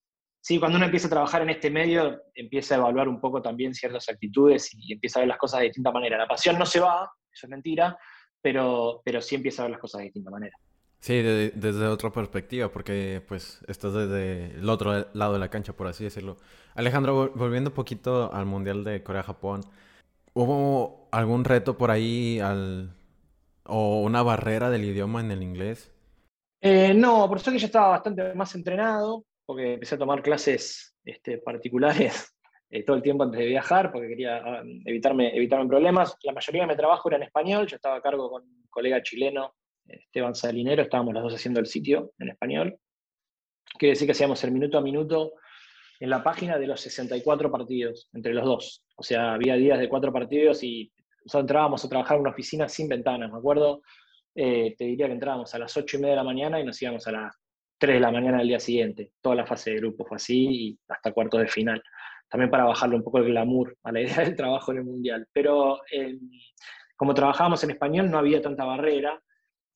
sí, 0.40 0.58
cuando 0.58 0.76
uno 0.76 0.86
empieza 0.86 1.06
a 1.06 1.10
trabajar 1.10 1.42
en 1.42 1.50
este 1.50 1.70
medio, 1.70 2.22
empieza 2.34 2.74
a 2.74 2.78
evaluar 2.78 3.08
un 3.08 3.20
poco 3.20 3.40
también 3.40 3.74
ciertas 3.74 4.08
actitudes 4.08 4.70
y 4.74 4.92
empieza 4.92 5.20
a 5.20 5.22
ver 5.22 5.28
las 5.28 5.38
cosas 5.38 5.60
de 5.60 5.66
distinta 5.66 5.92
manera. 5.92 6.18
La 6.18 6.26
pasión 6.26 6.58
no 6.58 6.66
se 6.66 6.80
va, 6.80 7.08
eso 7.32 7.46
es 7.46 7.50
mentira, 7.50 7.96
pero, 8.40 9.00
pero 9.04 9.20
sí 9.20 9.36
empieza 9.36 9.62
a 9.62 9.66
ver 9.66 9.72
las 9.72 9.80
cosas 9.80 10.00
de 10.00 10.04
distinta 10.06 10.30
manera. 10.30 10.56
Sí, 11.02 11.20
desde 11.20 11.88
otra 11.88 12.10
perspectiva, 12.10 12.68
porque 12.68 13.20
pues 13.26 13.60
estás 13.66 13.92
desde 13.92 14.54
el 14.54 14.70
otro 14.70 15.08
lado 15.14 15.32
de 15.32 15.40
la 15.40 15.48
cancha, 15.48 15.72
por 15.72 15.88
así 15.88 16.04
decirlo. 16.04 16.36
Alejandro, 16.76 17.32
volviendo 17.34 17.70
un 17.70 17.74
poquito 17.74 18.32
al 18.32 18.46
Mundial 18.46 18.84
de 18.84 19.02
Corea-Japón, 19.02 19.62
¿hubo 20.32 21.08
algún 21.10 21.42
reto 21.42 21.76
por 21.76 21.90
ahí 21.90 22.38
al, 22.38 22.94
o 23.64 24.00
una 24.02 24.22
barrera 24.22 24.70
del 24.70 24.84
idioma 24.84 25.20
en 25.20 25.32
el 25.32 25.42
inglés? 25.42 25.92
Eh, 26.60 26.94
no, 26.94 27.28
por 27.28 27.40
suerte 27.40 27.58
yo 27.58 27.66
estaba 27.66 27.88
bastante 27.88 28.32
más 28.34 28.54
entrenado, 28.54 29.24
porque 29.44 29.74
empecé 29.74 29.96
a 29.96 29.98
tomar 29.98 30.22
clases 30.22 30.94
este, 31.04 31.38
particulares 31.38 32.32
eh, 32.70 32.84
todo 32.84 32.94
el 32.94 33.02
tiempo 33.02 33.24
antes 33.24 33.40
de 33.40 33.46
viajar, 33.46 33.90
porque 33.90 34.06
quería 34.06 34.36
ah, 34.36 34.62
evitarme, 34.84 35.36
evitarme 35.36 35.66
problemas. 35.66 36.16
La 36.22 36.32
mayoría 36.32 36.62
de 36.62 36.68
mi 36.68 36.76
trabajo 36.76 37.08
era 37.08 37.16
en 37.16 37.24
español, 37.24 37.66
yo 37.66 37.74
estaba 37.74 37.96
a 37.96 38.02
cargo 38.02 38.30
con 38.30 38.44
un 38.44 38.66
colega 38.70 39.02
chileno 39.02 39.52
Esteban 39.92 40.34
Salinero, 40.34 40.82
estábamos 40.82 41.14
los 41.14 41.22
dos 41.24 41.34
haciendo 41.34 41.60
el 41.60 41.66
sitio 41.66 42.12
en 42.18 42.30
español. 42.30 42.78
Quiere 43.78 43.92
decir 43.92 44.06
que 44.06 44.12
hacíamos 44.12 44.42
el 44.44 44.52
minuto 44.52 44.78
a 44.78 44.82
minuto 44.82 45.32
en 46.00 46.10
la 46.10 46.22
página 46.22 46.58
de 46.58 46.66
los 46.66 46.80
64 46.80 47.50
partidos, 47.50 48.08
entre 48.12 48.34
los 48.34 48.44
dos. 48.44 48.84
O 48.96 49.02
sea, 49.02 49.34
había 49.34 49.54
días 49.54 49.78
de 49.78 49.88
cuatro 49.88 50.12
partidos 50.12 50.62
y 50.62 50.92
nosotros 51.24 51.42
entrábamos 51.42 51.84
a 51.84 51.88
trabajar 51.88 52.16
en 52.16 52.22
una 52.22 52.30
oficina 52.30 52.68
sin 52.68 52.88
ventanas, 52.88 53.30
me 53.30 53.38
acuerdo. 53.38 53.82
Eh, 54.34 54.74
te 54.76 54.84
diría 54.84 55.06
que 55.06 55.12
entrábamos 55.12 55.54
a 55.54 55.58
las 55.58 55.76
8 55.76 55.96
y 55.96 56.00
media 56.00 56.12
de 56.12 56.16
la 56.16 56.24
mañana 56.24 56.58
y 56.58 56.64
nos 56.64 56.80
íbamos 56.80 57.06
a 57.06 57.12
las 57.12 57.36
3 57.78 57.94
de 57.94 58.00
la 58.00 58.10
mañana 58.10 58.38
del 58.38 58.48
día 58.48 58.60
siguiente. 58.60 59.12
Toda 59.20 59.36
la 59.36 59.46
fase 59.46 59.70
de 59.70 59.76
grupo 59.76 60.04
fue 60.04 60.16
así 60.16 60.46
y 60.50 60.78
hasta 60.88 61.12
cuartos 61.12 61.40
de 61.40 61.48
final. 61.48 61.82
También 62.28 62.50
para 62.50 62.64
bajarle 62.64 62.96
un 62.96 63.04
poco 63.04 63.18
el 63.18 63.26
glamour 63.26 63.76
a 63.82 63.92
la 63.92 64.00
idea 64.02 64.24
del 64.24 64.36
trabajo 64.36 64.72
en 64.72 64.78
el 64.78 64.84
Mundial. 64.84 65.26
Pero 65.32 65.80
eh, 65.92 66.18
como 66.96 67.14
trabajábamos 67.14 67.62
en 67.64 67.70
español 67.70 68.10
no 68.10 68.18
había 68.18 68.40
tanta 68.40 68.64
barrera 68.64 69.22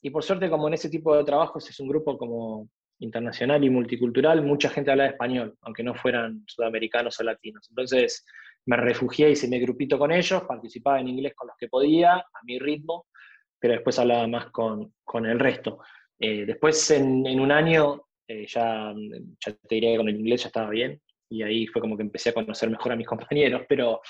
y 0.02 0.10
por 0.10 0.22
suerte, 0.22 0.50
como 0.50 0.68
en 0.68 0.74
ese 0.74 0.88
tipo 0.88 1.16
de 1.16 1.24
trabajos 1.24 1.68
es 1.68 1.80
un 1.80 1.88
grupo 1.88 2.16
como 2.16 2.68
internacional 2.98 3.62
y 3.64 3.70
multicultural, 3.70 4.42
mucha 4.42 4.68
gente 4.70 4.90
habla 4.90 5.06
español, 5.06 5.56
aunque 5.62 5.82
no 5.82 5.94
fueran 5.94 6.44
sudamericanos 6.46 7.18
o 7.20 7.24
latinos. 7.24 7.66
Entonces 7.68 8.24
me 8.66 8.76
refugié, 8.76 9.30
hice 9.30 9.48
mi 9.48 9.60
grupito 9.60 9.98
con 9.98 10.12
ellos, 10.12 10.42
participaba 10.44 11.00
en 11.00 11.08
inglés 11.08 11.34
con 11.34 11.48
los 11.48 11.56
que 11.58 11.68
podía, 11.68 12.14
a 12.16 12.40
mi 12.44 12.58
ritmo, 12.58 13.06
pero 13.58 13.74
después 13.74 13.98
hablaba 13.98 14.26
más 14.26 14.50
con, 14.50 14.94
con 15.04 15.26
el 15.26 15.38
resto. 15.38 15.78
Eh, 16.18 16.46
después, 16.46 16.90
en, 16.90 17.26
en, 17.26 17.40
un 17.40 17.52
año, 17.52 18.06
eh, 18.26 18.46
ya, 18.46 18.92
ya, 19.44 19.52
te 19.52 19.74
diría 19.74 19.92
que 19.92 19.98
con 19.98 20.08
el 20.08 20.16
inglés 20.16 20.42
ya 20.42 20.48
estaba 20.48 20.70
bien, 20.70 21.00
y 21.28 21.42
ahí 21.42 21.66
fue 21.66 21.80
como 21.80 21.96
que 21.96 22.02
empecé 22.02 22.30
a 22.30 22.34
conocer 22.34 22.70
mejor 22.70 22.92
a 22.92 22.96
mis 22.96 23.06
compañeros, 23.06 23.62
pero 23.68 24.00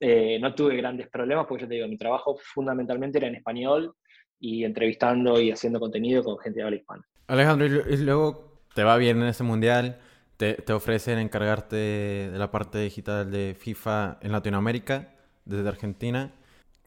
eh, 0.00 0.38
no 0.40 0.54
tuve 0.54 0.76
grandes 0.76 1.08
problemas, 1.08 1.46
porque 1.46 1.62
yo 1.62 1.68
te 1.68 1.74
digo, 1.74 1.88
mi 1.88 1.98
trabajo 1.98 2.36
fundamentalmente 2.54 3.18
era 3.18 3.28
en 3.28 3.36
español, 3.36 3.94
y 4.40 4.64
entrevistando 4.64 5.40
y 5.40 5.50
haciendo 5.50 5.80
contenido 5.80 6.22
con 6.22 6.38
gente 6.38 6.60
de 6.60 6.64
habla 6.64 6.76
hispana. 6.76 7.06
Alejandro, 7.26 7.66
y 7.66 7.96
luego 7.98 8.60
te 8.74 8.84
va 8.84 8.96
bien 8.96 9.20
en 9.22 9.28
ese 9.28 9.42
mundial, 9.42 9.98
te, 10.36 10.54
te, 10.54 10.72
ofrecen 10.72 11.18
encargarte 11.18 11.76
de 11.76 12.38
la 12.38 12.50
parte 12.50 12.78
digital 12.78 13.30
de 13.30 13.56
FIFA 13.58 14.18
en 14.20 14.32
Latinoamérica, 14.32 15.14
desde 15.44 15.68
Argentina. 15.68 16.32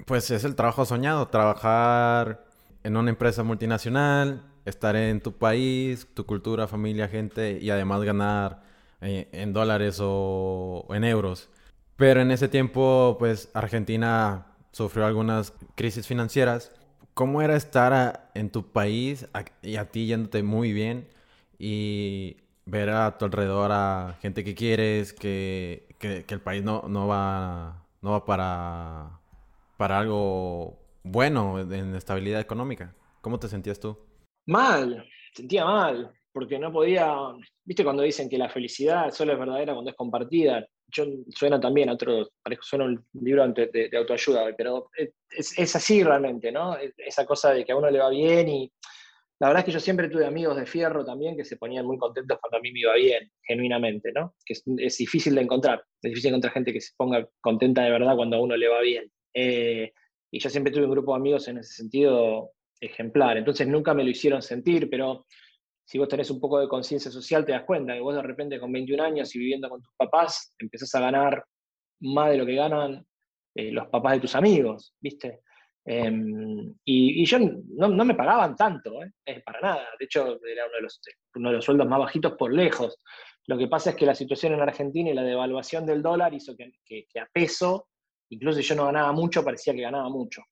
Pues 0.06 0.30
es 0.32 0.44
el 0.44 0.56
trabajo 0.56 0.86
soñado, 0.86 1.28
trabajar 1.28 2.46
en 2.84 2.96
una 2.96 3.10
empresa 3.10 3.44
multinacional, 3.44 4.44
estar 4.66 4.96
en 4.96 5.20
tu 5.20 5.34
país, 5.34 6.08
tu 6.14 6.26
cultura, 6.26 6.68
familia, 6.68 7.08
gente 7.08 7.58
y 7.60 7.70
además 7.70 8.04
ganar 8.04 8.62
eh, 9.02 9.28
en 9.32 9.52
dólares 9.52 10.00
o, 10.02 10.86
o 10.88 10.96
en 10.96 11.04
euros. 11.04 11.50
Pero 11.96 12.22
en 12.22 12.32
ese 12.32 12.48
tiempo, 12.48 13.18
pues 13.20 13.50
Argentina 13.54 14.46
sufrió 14.72 15.06
algunas 15.06 15.54
crisis 15.76 16.08
financieras 16.08 16.72
¿Cómo 17.20 17.42
era 17.42 17.58
estar 17.58 18.32
en 18.34 18.50
tu 18.50 18.72
país 18.72 19.28
y 19.62 19.76
a 19.76 19.92
ti 19.92 20.06
yéndote 20.06 20.42
muy 20.42 20.72
bien 20.72 21.10
y 21.58 22.38
ver 22.66 22.92
a 22.92 23.18
tu 23.18 23.26
alrededor 23.26 23.72
a 23.74 24.18
gente 24.22 24.46
que 24.46 24.56
quieres, 24.56 25.12
que, 25.12 25.86
el 26.00 26.40
país 26.40 26.64
no, 26.64 26.84
no, 26.88 27.10
va, 27.10 27.86
no 28.02 28.12
va 28.12 28.24
para, 28.24 29.20
para 29.76 30.00
algo 30.00 30.80
bueno 31.04 31.60
en 31.60 31.94
estabilidad 31.94 32.40
económica? 32.40 32.96
¿Cómo 33.20 33.38
te 33.38 33.50
sentías 33.50 33.82
tú? 33.82 33.98
Mal, 34.46 35.06
sentía 35.34 35.66
mal, 35.66 36.14
porque 36.32 36.58
no 36.58 36.72
podía, 36.72 37.14
viste 37.66 37.84
cuando 37.84 38.04
dicen 38.04 38.30
que 38.30 38.38
la 38.38 38.48
felicidad 38.48 39.12
solo 39.12 39.34
es 39.34 39.40
verdadera 39.40 39.74
cuando 39.74 39.92
es 39.92 39.98
compartida, 39.98 40.66
yo 40.92 41.06
suena 41.30 41.60
también 41.60 41.90
a 41.90 41.94
otro, 41.94 42.30
suena 42.62 42.86
un 42.86 43.06
libro 43.14 43.48
de, 43.48 43.90
autoayuda, 43.98 44.56
pero 44.58 44.90
es, 45.30 45.76
así 45.76 46.04
realmente, 46.04 46.52
¿no? 46.52 46.78
Esa 46.98 47.26
cosa 47.26 47.54
de 47.54 47.66
que 47.66 47.72
a 47.72 47.76
uno 47.76 47.90
le 47.90 48.00
va 48.00 48.10
bien 48.10 48.50
y 48.50 48.72
la 49.40 49.48
verdad 49.48 49.62
es 49.62 49.66
que 49.66 49.72
yo 49.72 49.80
siempre 49.80 50.10
tuve 50.10 50.26
amigos 50.26 50.58
de 50.58 50.66
fierro 50.66 51.06
también 51.06 51.38
que 51.38 51.46
se 51.46 51.56
ponían 51.56 51.86
muy 51.86 51.98
contentos 51.98 52.38
cuando 52.42 52.58
a 52.58 52.62
mí 52.62 52.74
me 52.74 52.82
iba 52.82 52.94
bien, 52.96 53.32
genuinamente, 53.42 54.12
¿no? 54.12 54.36
Que 54.46 54.54
es, 54.54 54.98
difícil 54.98 55.36
de 55.36 55.42
encontrar, 55.42 55.84
es 56.02 56.12
difícil 56.12 56.30
encontrar 56.30 56.54
gente 56.54 56.74
que 56.74 56.82
se 56.82 56.94
ponga 56.98 57.28
contenta 57.40 57.84
de 57.84 57.92
verdad 57.92 58.16
cuando 58.16 58.36
a 58.36 58.42
uno 58.42 58.58
le 58.58 58.68
va 58.68 58.82
bien. 58.82 59.10
Eh, 59.34 59.94
y 60.32 60.40
yo 60.40 60.50
siempre 60.50 60.74
tuve 60.74 60.86
un 60.86 60.92
grupo 60.92 61.14
de 61.14 61.20
amigos 61.20 61.48
en 61.48 61.60
ese 61.60 61.74
sentido 61.74 62.52
ejemplar, 62.82 63.38
entonces 63.38 63.68
nunca 63.68 63.94
me 63.94 64.04
lo 64.04 64.10
hicieron 64.10 64.42
sentir, 64.42 64.90
pero 64.90 65.26
si 65.90 65.98
vos 65.98 66.08
tenés 66.08 66.30
un 66.30 66.40
poco 66.40 66.60
de 66.60 66.68
conciencia 66.68 67.10
social, 67.10 67.44
te 67.44 67.52
das 67.52 67.64
cuenta 67.64 67.96
que 67.96 68.00
vos 68.00 68.14
de 68.14 68.22
repente 68.22 68.60
con 68.60 68.72
21 68.72 69.02
años 69.02 69.34
y 69.34 69.40
viviendo 69.40 69.68
con 69.68 69.82
tus 69.82 69.92
papás, 69.98 70.54
empezás 70.60 70.94
a 70.94 71.00
ganar 71.00 71.44
más 72.02 72.30
de 72.30 72.38
lo 72.38 72.46
que 72.46 72.54
ganan 72.54 73.04
eh, 73.56 73.72
los 73.72 73.88
papás 73.88 74.14
de 74.14 74.20
tus 74.20 74.36
amigos, 74.36 74.94
¿viste? 75.00 75.42
Em, 75.84 76.76
y, 76.86 77.26
yo 77.26 77.40
no, 77.40 78.06
me 78.06 78.14
pagaban 78.14 78.56
tanto, 78.56 79.02
¿eh? 79.02 79.42
para 79.44 79.62
nada. 79.62 79.88
De 79.98 80.06
hecho, 80.06 80.40
era 80.46 80.68
uno 80.68 80.76
de, 80.76 80.82
los, 80.84 81.02
uno 81.34 81.50
de 81.50 81.56
los 81.56 81.66
sueldos 81.66 81.88
más 81.88 81.98
bajitos 81.98 82.34
por 82.34 82.54
lejos. 82.54 82.96
Lo 83.48 83.58
que 83.58 83.68
pasa 83.68 83.90
es 83.90 83.96
que 83.96 84.06
la 84.06 84.14
situación 84.14 84.54
en 84.54 84.62
Argentina 84.62 85.10
y 85.10 85.16
la 85.16 85.24
devaluación 85.24 85.88
del 85.88 86.04
dólar 86.04 86.36
hizo 86.36 86.56
que, 86.56 87.20
a 87.20 87.26
peso, 87.34 87.88
incluso 88.30 88.60
yo 88.60 88.76
no 88.76 88.86
ganaba 88.86 89.12
mucho, 89.12 89.44
parecía 89.44 89.74
que 89.74 89.82
ganaba 89.82 90.08
mucho, 90.10 90.44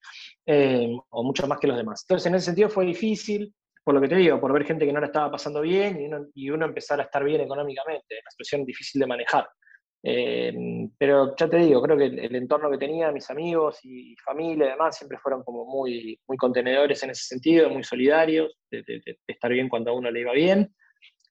o 0.48 1.24
mucho 1.24 1.46
más 1.46 1.60
que 1.60 1.68
los 1.68 1.78
demás. 1.78 2.04
Entonces, 2.06 2.26
en 2.26 2.34
ese 2.34 2.46
sentido 2.48 2.70
fue 2.70 2.86
difícil 2.86 3.54
por 3.88 3.96
lo 3.96 4.02
que 4.02 4.10
te 4.10 4.18
digo, 4.18 4.38
por 4.38 4.52
ver 4.52 4.66
gente 4.66 4.86
que 4.86 4.92
no 4.92 5.00
la 5.00 5.06
estaba 5.06 5.32
pasando 5.32 5.62
bien 5.62 6.02
y 6.02 6.08
uno, 6.08 6.26
y 6.36 6.50
uno 6.50 6.66
empezar 6.66 7.00
a 7.00 7.04
estar 7.04 7.24
bien 7.24 7.40
económicamente, 7.40 8.20
una 8.22 8.32
situación 8.32 8.66
difícil 8.66 9.00
de 9.00 9.08
manejar. 9.08 9.48
Eh, 10.04 10.54
pero 10.98 11.34
ya 11.38 11.48
te 11.48 11.56
digo, 11.56 11.82
creo 11.82 11.98
que 11.98 12.08
el, 12.08 12.36
entorno 12.36 12.70
que 12.70 12.78
tenía, 12.78 13.14
mis 13.14 13.30
amigos 13.30 13.80
y, 13.84 14.14
familia 14.18 14.66
y 14.66 14.70
demás, 14.72 14.98
siempre 14.98 15.18
fueron 15.20 15.42
como 15.42 15.64
muy, 15.64 16.20
muy 16.28 16.36
contenedores 16.36 17.02
en 17.04 17.12
ese 17.12 17.24
sentido, 17.24 17.70
muy 17.70 17.82
solidarios, 17.86 18.58
de, 18.70 18.84
estar 19.26 19.54
bien 19.54 19.70
cuando 19.70 19.92
a 19.92 19.94
uno 19.94 20.12
le 20.12 20.20
iba 20.20 20.34
bien. 20.34 20.76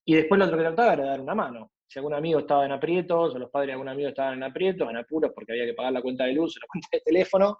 Y 0.06 0.14
después 0.14 0.38
lo 0.38 0.46
otro 0.46 0.56
que 0.56 0.64
trataba 0.64 0.94
era 0.94 1.04
dar 1.08 1.20
una 1.20 1.34
mano. 1.34 1.72
Si 1.86 1.98
algún 1.98 2.14
amigo 2.14 2.38
estaba 2.38 2.64
en 2.64 2.72
aprietos, 2.72 3.34
o 3.34 3.38
los 3.38 3.50
padres 3.50 3.66
de 3.66 3.72
algún 3.72 3.90
amigo 3.90 4.08
estaban 4.08 4.32
en 4.32 4.44
aprietos, 4.44 4.88
en 4.88 4.96
apuros 4.96 5.32
porque 5.34 5.52
había 5.52 5.66
que 5.66 5.74
pagar 5.74 5.92
la 5.92 6.00
cuenta 6.00 6.24
de 6.24 6.32
luz 6.32 6.56
o 6.56 6.60
la 6.60 6.68
cuenta 6.72 6.88
de 6.90 7.00
teléfono, 7.00 7.58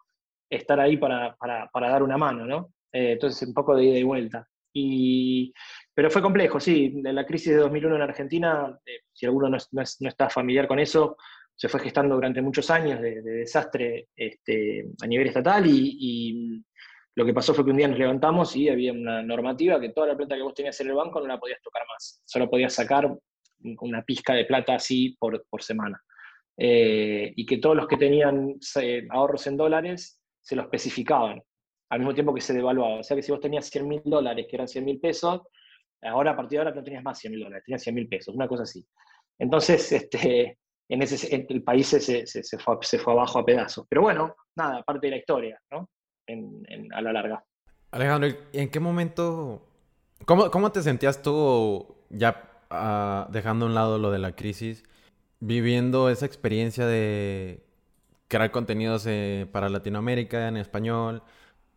estar 0.49 0.81
ahí 0.81 0.97
para, 0.97 1.37
para, 1.37 1.69
para 1.71 1.91
dar 1.91 2.03
una 2.03 2.17
mano, 2.17 2.47
¿no? 2.47 2.71
Eh, 2.95 3.13
entonces, 3.13 3.47
un 3.47 3.53
poco 3.53 3.77
de 3.77 3.85
ida 3.85 3.99
y 3.99 4.03
vuelta. 4.03 4.49
Pero 5.95 6.11
fue 6.11 6.23
complejo, 6.23 6.61
sí. 6.61 6.93
La 7.03 7.25
crisis 7.25 7.53
de 7.53 7.59
2001 7.59 7.97
en 7.97 8.03
Argentina, 8.03 8.79
eh, 8.85 9.01
si 9.13 9.27
alguno 9.27 9.49
no, 9.49 9.57
no, 9.73 10.09
está 10.09 10.29
familiar 10.29 10.69
con 10.69 10.79
eso, 10.79 11.17
se 11.55 11.69
fue 11.69 11.81
gestando 11.81 12.15
durante 12.15 12.43
muchos 12.43 12.71
años 12.71 13.01
de, 13.01 13.23
desastre 13.23 14.09
este, 14.15 14.87
a 15.03 15.07
nivel 15.07 15.29
estatal 15.29 15.65
y, 15.67 16.63
lo 17.19 17.25
que 17.25 17.33
pasó 17.33 17.55
fue 17.55 17.65
que 17.65 17.71
un 17.71 17.79
día 17.79 17.89
nos 17.89 17.99
levantamos 17.99 18.55
y 18.57 18.69
había 18.69 18.93
una 18.93 19.23
normativa 19.23 19.81
que 19.81 19.89
toda 19.89 20.09
la 20.09 20.17
plata 20.19 20.37
que 20.37 20.43
vos 20.43 20.53
tenías 20.53 20.79
en 20.83 20.89
el 20.89 20.97
banco 20.97 21.19
no 21.19 21.27
la 21.27 21.41
podías 21.41 21.63
tocar 21.63 21.83
más. 21.89 22.21
Solo 22.27 22.51
podías 22.51 22.75
sacar 22.75 23.11
una 23.81 24.03
pizca 24.03 24.35
de 24.35 24.45
plata 24.45 24.75
así 24.75 25.17
por, 25.19 25.43
por 25.49 25.63
semana. 25.63 25.99
Eh, 26.59 27.33
y 27.35 27.47
que 27.47 27.57
todos 27.57 27.75
los 27.75 27.87
que 27.87 27.97
tenían 27.97 28.57
eh, 28.83 29.07
ahorros 29.09 29.47
en 29.47 29.57
dólares 29.57 30.21
se 30.43 30.57
lo 30.57 30.63
especificaban, 30.63 31.43
al 31.89 31.99
mismo 32.01 32.15
tiempo 32.15 32.35
que 32.35 32.41
se 32.41 32.53
devaluaba. 32.55 33.01
O 33.01 33.03
sea 33.03 33.17
que 33.17 33.23
si 33.23 33.33
vos 33.33 33.41
tenías 33.41 33.67
100 33.71 33.89
mil 33.89 34.03
dólares, 34.05 34.47
que 34.49 34.57
eran 34.57 34.69
100 34.69 34.85
mil 34.85 35.01
pesos, 35.01 35.43
Ahora, 36.03 36.33
a 36.33 36.37
partir 36.37 36.59
de 36.59 36.59
ahora, 36.59 36.75
no 36.75 36.85
tenías 36.85 37.03
más 37.03 37.19
100 37.19 37.33
mil 37.33 37.41
dólares, 37.43 37.65
tenías 37.65 37.83
100 37.83 37.95
mil 37.95 38.09
pesos, 38.09 38.35
una 38.35 38.49
cosa 38.49 38.65
así. 38.65 38.87
Entonces, 39.39 39.93
este, 39.93 40.59
en 40.89 41.03
ese, 41.03 41.47
el 41.49 41.63
país 41.63 41.87
se, 41.87 42.27
se, 42.27 42.59
fue, 42.59 42.77
se, 42.83 42.99
fue, 42.99 43.13
abajo 43.13 43.39
a 43.39 43.45
pedazos. 43.45 43.87
Pero 43.89 44.03
bueno, 44.03 44.35
nada, 44.55 44.83
parte 44.83 45.07
de 45.07 45.13
la 45.13 45.17
historia, 45.19 45.61
¿no? 45.71 45.89
En, 46.27 46.93
a 46.93 47.01
la 47.03 47.13
larga. 47.13 47.45
Alejandro, 47.93 48.31
¿en 48.53 48.71
qué 48.71 48.81
momento, 48.81 49.67
cómo, 50.25 50.51
cómo 50.51 50.73
te 50.73 50.83
sentías 50.83 51.23
tú 51.23 51.97
ya 52.11 52.51
uh, 52.71 53.31
dejando 53.31 53.65
a 53.65 53.69
un 53.69 53.75
lado 53.75 53.99
lo 53.99 54.11
de 54.11 54.19
la 54.19 54.35
crisis, 54.35 54.85
viviendo 55.39 56.11
esa 56.11 56.27
experiencia 56.27 56.87
de 56.87 57.63
crear 58.27 58.51
contenidos 58.51 59.07
eh, 59.07 59.47
para 59.53 59.69
Latinoamérica 59.69 60.49
en 60.49 60.57
español, 60.57 61.23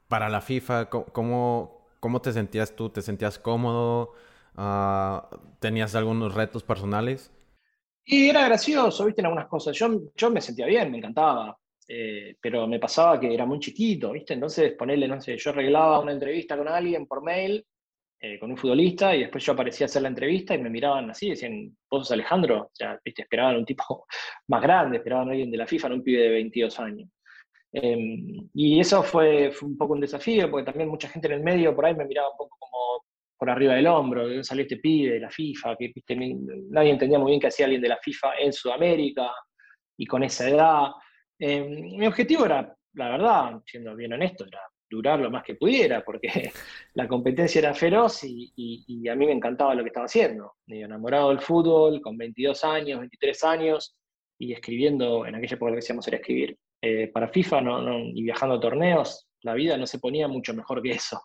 para 0.10 0.28
la 0.28 0.41
FIFA? 0.41 0.89
¿Cómo, 0.89 1.88
¿Cómo 2.02 2.22
te 2.22 2.34
sentías 2.34 2.76
tú? 2.76 2.89
¿Te 2.89 3.02
sentías 3.02 3.39
cómodo? 3.39 4.13
Ah, 4.56 5.30
¿Tenías 5.60 5.95
algunos 5.95 6.34
retos 6.34 6.63
personales? 6.63 7.32
Y 8.04 8.28
era 8.28 8.45
gracioso, 8.45 9.06
viste, 9.06 9.22
en 9.22 9.28
algunas 9.28 9.48
cosas. 9.48 9.78
Yo, 9.78 10.02
yo 10.15 10.32
me 10.32 10.41
sentía 10.41 10.65
bien, 10.65 10.91
me 10.91 10.98
encantaba, 10.98 11.58
eh, 11.88 12.36
pero 12.41 12.67
me 12.67 12.80
pasaba 12.80 13.19
que 13.19 13.34
era 13.34 13.45
muy 13.45 13.60
chiquito, 13.60 14.12
viste. 14.12 14.34
Entonces, 14.34 14.74
ponerle, 14.74 15.08
no 15.08 15.22
sé, 15.22 15.38
yo 15.38 15.52
arreglaba 15.52 16.00
una 16.00 16.12
entrevista 16.12 16.58
con 16.58 16.67
alguien 16.67 17.06
por 17.06 17.22
mail, 17.24 17.63
eh, 18.19 18.39
con 18.39 18.50
un 18.52 18.58
futbolista, 18.58 19.15
y 19.15 19.22
después 19.22 19.45
yo 19.45 19.54
aparecía 19.54 19.86
a 19.86 19.89
hacer 19.89 20.02
la 20.02 20.10
entrevista 20.10 20.56
y 20.56 20.58
me 20.58 20.72
miraban 20.72 21.10
así, 21.12 21.30
decían, 21.30 21.78
vos 21.89 22.02
sos 22.02 22.12
Alejandro, 22.12 22.63
o 22.63 22.72
sea, 22.74 23.00
viste, 23.06 23.22
esperaban 23.22 23.58
un 23.58 23.65
tipo 23.65 24.08
más 24.48 24.62
grande, 24.62 24.98
esperaban 24.98 25.28
a 25.30 25.32
alguien 25.32 25.52
de 25.52 25.58
la 25.58 25.67
FIFA, 25.67 25.89
no 25.89 25.95
un 25.95 26.04
pibe 26.04 26.24
de 26.24 26.30
22 26.30 26.80
años. 26.80 27.10
Em, 27.72 28.50
y 28.54 28.80
eso 28.80 29.04
fue, 29.04 29.52
un 29.62 29.78
poco 29.78 29.94
un 29.94 30.02
desafío, 30.02 30.50
porque 30.50 30.66
también 30.66 30.90
mucha 30.90 31.08
gente 31.08 31.28
en 31.28 31.36
el 31.36 31.44
medio 31.44 31.76
por 31.76 31.86
ahí 31.86 31.96
me 31.96 32.06
miraba 32.06 32.32
un 32.32 32.38
poco 32.38 32.58
como 32.60 33.04
por 33.38 33.50
arriba 33.50 33.76
del 33.76 33.88
hombro, 33.88 34.28
de 34.28 34.44
salió 34.44 34.64
este 34.64 34.78
pibe 34.78 35.14
de 35.14 35.20
la 35.22 35.30
FIFA, 35.30 35.78
que 35.78 35.94
nadie 36.70 36.92
entendía 36.92 37.20
muy 37.20 37.32
bien 37.32 37.40
qué 37.42 37.48
hacía 37.48 37.66
alguien 37.66 37.82
de 37.82 37.90
la 37.90 37.98
FIFA 37.98 38.38
en 38.40 38.52
Sudamérica 38.54 39.32
y 39.98 40.06
con 40.06 40.24
esa 40.24 40.50
edad. 40.50 40.88
Em, 41.40 41.98
mi 41.98 42.08
objetivo 42.08 42.46
era, 42.46 42.76
la 42.94 43.10
verdad, 43.10 43.62
siendo 43.66 43.96
bien 43.96 44.14
honesto, 44.14 44.46
era 44.46 44.60
durar 44.90 45.20
lo 45.20 45.30
más 45.30 45.44
que 45.44 45.56
pudiera, 45.56 46.04
porque 46.04 46.28
la 46.96 47.08
competencia 47.08 47.60
era 47.60 47.74
feroz 47.74 48.24
y, 48.24 49.08
a 49.08 49.16
mí 49.16 49.26
me 49.26 49.32
encantaba 49.34 49.76
lo 49.76 49.84
que 49.84 49.90
estaba 49.90 50.08
haciendo. 50.08 50.56
Me 50.68 50.82
enamorado 50.82 51.30
del 51.30 51.40
fútbol, 51.40 52.02
con 52.02 52.18
22 52.18 52.64
años, 52.64 53.00
23 53.00 53.44
años, 53.44 53.96
y 54.40 54.54
escribiendo, 54.54 55.26
en 55.26 55.36
aquella 55.36 55.56
época 55.56 55.72
lo 55.72 55.76
que 55.76 55.80
hacíamos 55.80 56.08
era 56.08 56.18
escribir. 56.18 56.58
Eh, 56.82 57.08
para 57.13 57.28
FIFA 57.28 57.62
y 58.13 58.24
viajando 58.24 58.56
a 58.56 58.60
torneos, 58.60 59.28
la 59.42 59.54
vida 59.54 59.78
no 59.78 59.86
se 59.86 60.00
ponía 60.00 60.28
mucho 60.28 60.54
mejor 60.54 60.82
que 60.82 60.92
eso. 60.92 61.22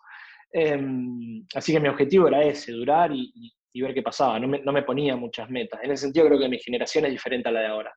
Em, 0.51 1.45
así 1.53 1.73
que 1.73 1.79
mi 1.79 1.87
objetivo 1.87 2.27
era 2.27 2.43
ese, 2.43 2.71
durar 2.71 3.11
y, 3.13 3.53
ver 3.81 3.93
qué 3.93 4.01
pasaba. 4.01 4.39
No 4.39 4.47
me, 4.47 4.83
ponía 4.83 5.15
muchas 5.15 5.49
metas. 5.49 5.81
En 5.83 5.91
ese 5.91 6.03
sentido 6.03 6.27
creo 6.27 6.39
que 6.39 6.49
mi 6.49 6.59
generación 6.59 7.05
es 7.05 7.11
diferente 7.11 7.49
a 7.49 7.51
la 7.51 7.61
de 7.61 7.67
ahora. 7.67 7.93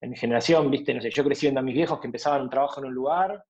En 0.00 0.10
mi 0.10 0.16
generación, 0.16 0.70
viste, 0.70 0.94
no 0.94 1.00
sé, 1.00 1.10
yo 1.10 1.24
crecí 1.24 1.46
viendo 1.46 1.60
a 1.60 1.64
mis 1.64 1.74
viejos 1.74 2.00
que 2.00 2.06
empezaban 2.06 2.42
un 2.42 2.50
trabajo 2.50 2.80
en 2.80 2.86
un 2.86 2.94
lugar 2.94 3.44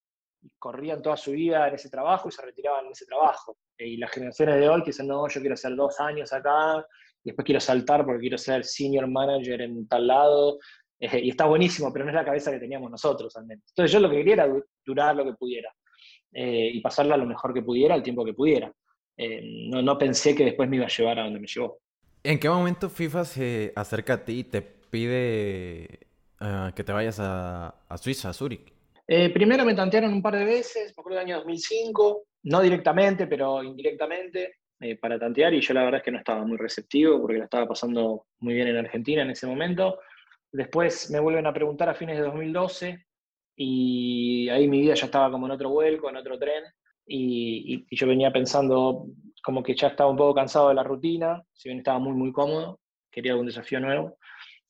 corrían 0.59 1.03
toda 1.03 1.17
su 1.17 1.33
vida 1.33 1.69
en 1.69 1.75
ese 1.75 1.91
trabajo 1.91 2.29
y 2.29 2.33
se 2.33 2.43
retiraban 2.43 2.87
en 2.87 2.93
ese 2.93 3.07
trabajo. 3.07 3.57
Y 3.79 3.97
las 3.97 4.11
generaciones 4.11 4.57
de 4.57 4.69
hoy 4.69 4.83
que 4.83 4.91
dicen, 4.91 5.09
no, 5.09 5.29
yo 5.29 5.41
quiero 5.41 5.55
hacer 5.55 5.75
dos 5.75 5.99
años 6.01 6.33
acá, 6.33 6.85
y 7.23 7.31
después 7.31 7.45
quiero 7.45 7.61
saltar 7.61 8.05
porque 8.05 8.21
quiero 8.21 8.39
ser 8.39 8.65
senior 8.65 9.07
manager 9.07 9.61
en 9.61 9.87
tal 9.89 10.07
lado, 10.07 10.59
eh, 11.01 11.19
y 11.19 11.31
está 11.31 11.47
buenísimo, 11.47 11.91
pero 11.91 12.05
no 12.05 12.11
es 12.11 12.15
la 12.15 12.25
cabeza 12.25 12.51
que 12.51 12.59
teníamos 12.59 12.91
nosotros 12.91 13.35
al 13.37 13.47
menos. 13.47 13.65
Entonces 13.71 13.91
yo 13.91 14.01
lo 14.01 14.11
que 14.11 14.17
quería 14.17 14.35
era 14.35 14.55
durar 14.85 15.17
lo 15.17 15.25
que 15.25 15.33
pudiera 15.33 15.73
eh, 16.33 16.71
y 16.75 16.81
pasarla 16.81 17.17
lo 17.17 17.25
mejor 17.25 17.55
que 17.55 17.63
pudiera, 17.63 17.95
al 17.95 18.03
tiempo 18.03 18.23
que 18.23 18.35
pudiera. 18.35 18.71
Eh, 19.17 19.41
no, 19.71 19.81
no 19.81 19.97
pensé 19.97 20.35
que 20.35 20.45
después 20.45 20.69
me 20.69 20.77
iba 20.77 20.85
a 20.85 20.91
llevar 20.91 21.19
a 21.19 21.25
donde 21.25 21.41
me 21.41 21.47
llevó. 21.47 21.81
¿En 22.23 22.39
qué 22.39 22.51
momento 22.51 22.91
FIFA 22.91 23.25
se 23.25 23.73
acerca 23.75 24.15
a 24.15 24.25
ti 24.25 24.41
y 24.41 24.45
te 24.45 24.61
pide 24.61 26.07
que 26.75 26.85
te 26.85 26.93
vayas 26.93 27.19
a, 27.21 27.69
a 27.89 27.99
Suiza, 27.99 28.31
a 28.31 28.33
Zúrich? 28.33 28.73
primero 29.35 29.65
me 29.65 29.75
tantearon 29.75 30.13
un 30.13 30.23
par 30.23 30.37
de 30.37 30.45
veces, 30.45 30.95
me 30.97 31.01
acuerdo 31.01 31.19
del 31.19 31.27
año 31.27 31.37
2005, 31.39 32.23
no 32.45 32.61
directamente, 32.61 33.27
pero 33.27 33.63
indirectamente, 33.63 34.55
para 35.01 35.19
tantear, 35.19 35.53
y 35.53 35.61
yo 35.61 35.75
la 35.75 35.85
verdad 35.85 35.99
es 35.99 36.05
que 36.05 36.13
no 36.13 36.19
estaba 36.19 36.45
muy 36.47 36.57
receptivo 36.57 37.21
porque 37.21 37.39
la 37.39 37.45
estaba 37.45 37.67
pasando 37.67 38.27
muy 38.39 38.55
bien 38.55 38.69
en 38.69 38.77
Argentina 38.77 39.23
en 39.23 39.31
ese 39.31 39.47
momento. 39.47 39.99
Después 40.53 41.11
me 41.11 41.21
vuelven 41.21 41.47
a 41.47 41.53
preguntar 41.53 41.89
a 41.89 41.95
fines 41.95 42.17
de 42.17 42.25
2012 42.25 43.07
y 43.57 44.49
ahí 44.49 44.69
mi 44.69 44.81
vida 44.81 44.95
ya 44.95 45.07
estaba 45.07 45.31
como 45.31 45.47
en 45.47 45.53
otro 45.53 45.71
vuelco, 45.71 46.09
en 46.09 46.17
otro 46.17 46.39
tren, 46.39 46.65
y, 47.07 47.85
yo 47.95 48.07
venía 48.07 48.33
pensando 48.33 49.07
como 49.43 49.63
que 49.63 49.75
ya 49.75 49.89
estaba 49.89 50.11
un 50.11 50.17
poco 50.17 50.35
cansado 50.35 50.69
de 50.69 50.75
la 50.75 50.83
rutina, 50.83 51.43
si 51.53 51.69
bien 51.69 51.79
estaba 51.79 51.99
muy, 51.99 52.13
muy 52.13 52.33
cómodo, 52.33 52.81
quería 53.11 53.33
algún 53.33 53.47
desafío 53.47 53.81
nuevo. 53.81 54.17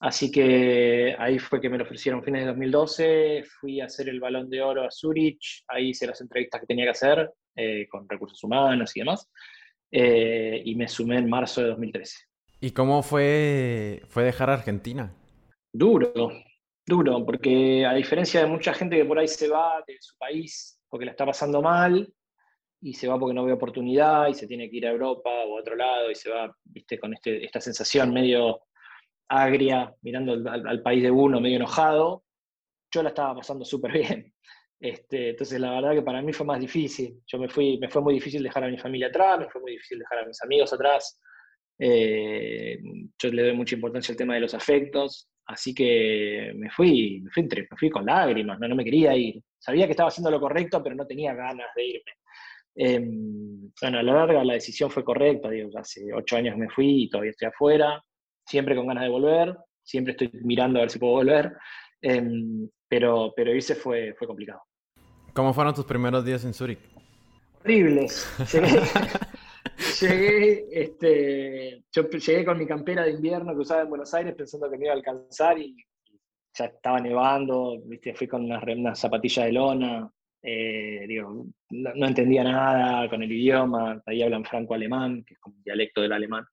Así 0.01 0.31
que 0.31 1.15
ahí 1.19 1.39
fue 1.39 1.61
que 1.61 1.69
me 1.69 1.77
lo 1.77 1.85
ofrecieron 1.85 2.25
fines 2.25 2.43
de 2.43 2.47
2012, 2.49 3.45
fui 3.61 3.81
a 3.81 3.85
hacer 3.85 4.09
el 4.09 4.19
balón 4.19 4.49
de 4.49 4.63
oro 4.63 4.85
a 4.85 4.91
Zurich, 4.91 5.63
ahí 5.69 5.91
hice 5.91 6.07
las 6.07 6.21
entrevistas 6.23 6.61
que 6.61 6.67
tenía 6.67 6.87
que 6.87 6.91
hacer 6.91 7.31
eh, 7.55 7.87
con 7.89 8.09
recursos 8.09 8.43
humanos 8.43 8.97
y 8.97 9.01
demás, 9.01 9.31
eh, 9.91 10.63
y 10.65 10.75
me 10.75 10.89
sumé 10.89 11.19
en 11.19 11.29
marzo 11.29 11.61
de 11.61 11.69
2013. 11.69 12.17
¿Y 12.63 12.71
cómo 12.71 13.03
fue, 13.03 14.03
fue 14.09 14.25
dejar 14.25 14.49
Argentina? 14.49 15.15
Duro, 15.73 16.33
duro, 16.85 17.25
porque 17.25 17.87
a 17.87 17.95
diferencia 17.95 18.41
de 18.41 18.47
mucha 18.47 18.75
gente 18.75 18.97
que 18.97 19.05
por 19.05 19.19
ahí 19.19 19.29
se 19.29 19.49
va 19.49 19.83
de 19.87 19.97
su 20.01 20.17
país 20.19 20.81
porque 20.89 21.07
la 21.07 21.13
está 21.13 21.25
pasando 21.25 21.63
mal 21.63 22.13
y 22.81 22.95
se 22.95 23.07
va 23.07 23.19
porque 23.19 23.35
no 23.35 23.45
ve 23.45 23.53
oportunidad 23.53 24.29
y 24.29 24.35
se 24.35 24.47
tiene 24.47 24.69
que 24.69 24.79
ir 24.79 24.87
a 24.87 24.91
Europa 24.91 25.31
o 25.31 25.57
a 25.57 25.61
otro 25.61 25.77
lado 25.77 26.11
y 26.11 26.15
se 26.17 26.31
va, 26.31 26.55
viste, 26.65 26.99
con 26.99 27.15
este, 27.15 27.45
esta 27.45 27.61
sensación 27.61 28.13
medio 28.13 28.63
agria, 29.29 29.95
mirando 30.03 30.33
al, 30.51 30.83
país 30.83 31.03
de 31.05 31.11
uno, 31.11 31.41
medio 31.41 31.57
enojado, 31.57 32.25
yo 32.93 33.03
la 33.05 33.11
estaba 33.11 33.37
pasando 33.37 33.65
súper 33.65 33.93
bien. 33.93 34.35
Este, 34.81 35.31
entonces 35.31 35.61
la 35.61 35.73
verdad 35.73 35.93
que 35.93 36.03
para 36.03 36.23
mí 36.23 36.33
fue 36.33 36.47
más 36.47 36.59
difícil. 36.59 37.23
Yo 37.27 37.39
me 37.39 37.49
fui, 37.49 37.79
me 37.79 37.89
fue 37.89 38.03
muy 38.03 38.15
difícil 38.15 38.43
dejar 38.43 38.65
a 38.65 38.69
mi 38.69 38.79
familia 38.79 39.09
atrás, 39.09 39.39
me 39.39 39.49
fue 39.49 39.61
muy 39.61 39.73
difícil 39.73 39.99
dejar 39.99 40.21
a 40.21 40.27
mis 40.27 40.43
amigos 40.43 40.73
atrás. 40.73 41.21
Eh, 41.79 42.79
yo 43.23 43.31
le 43.31 43.43
doy 43.43 43.53
mucha 43.55 43.75
importancia 43.75 44.13
al 44.13 44.19
tema 44.19 44.35
de 44.35 44.41
los 44.41 44.55
afectos 44.55 45.30
Así 45.51 45.75
que 45.75 46.53
me 46.55 46.71
fui, 46.71 47.21
me 47.23 47.31
fui, 47.31 47.43
entre, 47.43 47.63
me 47.63 47.77
fui 47.77 47.91
con 47.91 48.07
lágrimas, 48.07 48.61
no, 48.61 48.69
no 48.69 48.77
me 48.77 48.85
quería 48.85 49.17
ir. 49.17 49.43
Sabía 49.59 49.87
que 49.87 49.93
estaba 49.93 50.09
haciendo 50.09 50.31
lo 50.31 50.39
correcto, 50.39 50.81
pero 50.81 50.95
no 50.95 51.05
tenía 51.05 51.35
ganas 51.35 51.67
de 51.75 51.85
irme. 51.85 52.13
Em, 52.77 53.73
bueno, 53.81 53.99
a 53.99 54.03
la 54.05 54.13
larga 54.13 54.45
la 54.45 54.55
decisión 54.55 54.93
fue 54.93 55.03
correcta, 55.03 55.51
digo, 55.51 55.77
hace 55.77 56.03
ocho 56.15 56.37
años 56.37 56.57
me 56.57 56.71
fui 56.71 57.03
y 57.03 57.11
todavía 57.11 57.33
estoy 57.33 57.49
afuera, 57.49 58.01
siempre 58.47 58.77
con 58.77 58.87
ganas 58.87 59.03
de 59.03 59.11
volver, 59.11 59.57
siempre 59.83 60.13
estoy 60.13 60.31
mirando 60.45 60.79
a 60.79 60.83
ver 60.83 60.91
si 60.91 61.01
puedo 61.01 61.15
volver, 61.15 61.53
em, 62.01 62.69
pero, 62.87 63.33
pero 63.35 63.53
irse 63.53 63.75
fue, 63.75 64.15
fue 64.17 64.29
complicado. 64.29 64.63
¿Cómo 65.33 65.53
fueron 65.53 65.75
tus 65.75 65.85
primeros 65.85 66.25
días 66.25 66.45
en 66.45 66.55
Zurich? 66.55 66.79
Horribles. 67.65 68.33
llegué, 68.53 68.69
este, 70.73 71.85
yo 71.93 72.09
llegué 72.09 72.45
con 72.45 72.59
mi 72.59 72.67
campera 72.67 73.05
de 73.05 73.13
invierno 73.13 73.55
que 73.55 73.61
usaba 73.61 73.83
en 73.83 73.89
Buenos 73.91 74.13
Aires 74.15 74.35
pensando 74.35 74.71
que 74.71 74.79
me 74.79 74.87
iba 74.87 74.95
a 74.95 74.97
alcanzar 74.97 75.59
y 75.59 75.77
ya 76.57 76.65
estaba 76.67 77.01
nevando, 77.01 77.81
¿viste? 77.85 78.15
fui 78.15 78.27
con 78.27 78.45
unas, 78.45 78.99
zapatillas 78.99 79.47
de 79.47 79.53
lona, 79.53 80.11
eh, 80.43 81.05
digo, 81.07 81.47
no, 81.71 82.07
entendía 82.07 82.43
nada 82.43 83.09
con 83.09 83.23
el 83.23 83.31
idioma, 83.31 84.03
ahí 84.07 84.23
hablan 84.23 84.45
franco-alemán, 84.45 85.23
que 85.25 85.35
es 85.35 85.41
como 85.41 85.57
un 85.57 85.63
dialecto 85.63 86.01
del 86.01 86.13
alemán. 86.13 86.45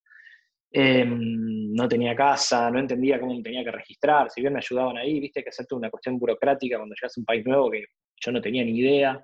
Em, 0.69 1.73
no 1.73 1.87
tenía 1.87 2.13
casa, 2.13 2.69
no 2.69 2.79
entendía 2.79 3.19
cómo 3.19 3.33
me 3.33 3.41
tenía 3.41 3.63
que 3.63 3.71
registrar, 3.71 4.29
si 4.29 4.41
bien 4.41 4.53
me 4.53 4.59
ayudaban 4.59 4.97
ahí, 4.97 5.19
viste 5.19 5.41
que 5.41 5.49
hacerte 5.49 5.75
una 5.75 5.89
cuestión 5.89 6.19
burocrática 6.19 6.77
cuando 6.77 6.93
llegas 6.95 7.17
a 7.17 7.21
un 7.21 7.25
país 7.25 7.45
nuevo 7.45 7.71
que 7.71 7.85
yo 8.17 8.31
no 8.31 8.41
tenía 8.41 8.63
ni 8.65 8.77
idea. 8.77 9.23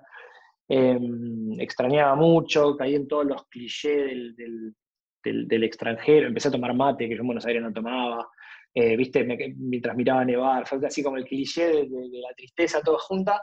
Em, 0.66 1.60
extrañaba 1.60 2.14
mucho, 2.14 2.76
caí 2.76 2.94
en 2.94 3.06
todos 3.06 3.26
los 3.26 3.46
clichés 3.48 4.34
del, 4.36 5.64
extranjero, 5.64 6.26
empecé 6.26 6.48
a 6.48 6.52
tomar 6.52 6.74
mate, 6.74 7.08
que 7.08 7.14
yo 7.14 7.20
en 7.20 7.26
Buenos 7.26 7.46
Aires 7.46 7.62
no 7.62 7.72
tomaba, 7.72 8.26
eh, 8.72 8.96
viste, 8.96 9.24
mientras 9.24 9.96
miraba 9.96 10.24
nevar, 10.24 10.66
fue 10.66 10.84
así 10.86 11.02
como 11.02 11.16
el 11.16 11.24
cliché 11.24 11.66
de, 11.66 11.88
la 12.12 12.34
tristeza 12.34 12.80
toda 12.80 12.98
junta, 12.98 13.42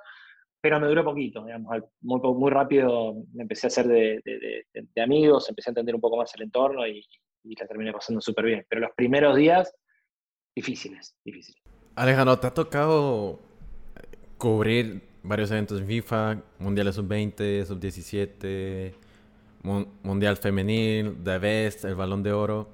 pero 0.60 0.80
me 0.80 0.88
duró 0.88 1.04
poquito, 1.04 1.46
digamos, 1.46 1.78
muy, 2.02 2.52
rápido 2.52 3.14
me 3.34 3.44
empecé 3.44 3.68
a 3.68 3.70
hacer 3.70 3.88
de, 3.88 4.66
amigos, 5.02 5.50
empecé 5.50 5.70
a 5.70 5.72
entender 5.72 5.96
un 5.96 6.02
poco 6.02 6.18
más 6.18 6.34
el 6.36 6.44
entorno 6.44 6.88
y, 6.88 7.04
y 7.44 7.56
la 7.56 7.68
terminé 7.68 7.92
pasando 7.92 8.22
súper 8.22 8.46
bien. 8.46 8.66
Pero 8.70 8.82
los 8.82 8.92
primeros 8.96 9.36
días, 9.36 9.74
difíciles, 10.56 11.16
difíciles. 11.26 11.64
Alejandro, 11.96 12.40
¿te 12.40 12.48
ha 12.48 12.54
tocado 12.54 13.40
cubrir 14.38 15.11
varios 15.24 15.52
eventos 15.52 15.80
en 15.80 15.88
FIFA, 15.88 16.42
Mundiales 16.60 16.96
Sub-20, 16.96 17.66
Sub-17, 17.66 18.94
Mundial 20.04 20.38
Femenil, 20.38 21.18
The 21.24 21.38
Best, 21.38 21.86
el 21.86 21.96
Balón 21.96 22.24
de 22.24 22.34
Oro? 22.34 22.70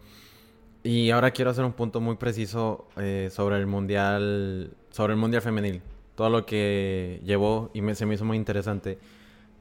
Y 0.83 1.09
ahora 1.11 1.31
quiero 1.31 1.51
hacer 1.51 1.65
un 1.65 1.73
punto 1.73 1.99
muy 1.99 2.15
preciso 2.15 2.87
eh, 2.97 3.29
sobre 3.31 3.57
el 3.57 3.67
Mundial, 3.67 4.71
sobre 4.89 5.13
el 5.13 5.19
Mundial 5.19 5.41
Femenil. 5.41 5.81
Todo 6.15 6.29
lo 6.29 6.45
que 6.45 7.21
llevó 7.25 7.69
y 7.73 7.81
me, 7.81 7.93
se 7.95 8.05
me 8.05 8.15
hizo 8.15 8.25
muy 8.25 8.37
interesante. 8.37 8.97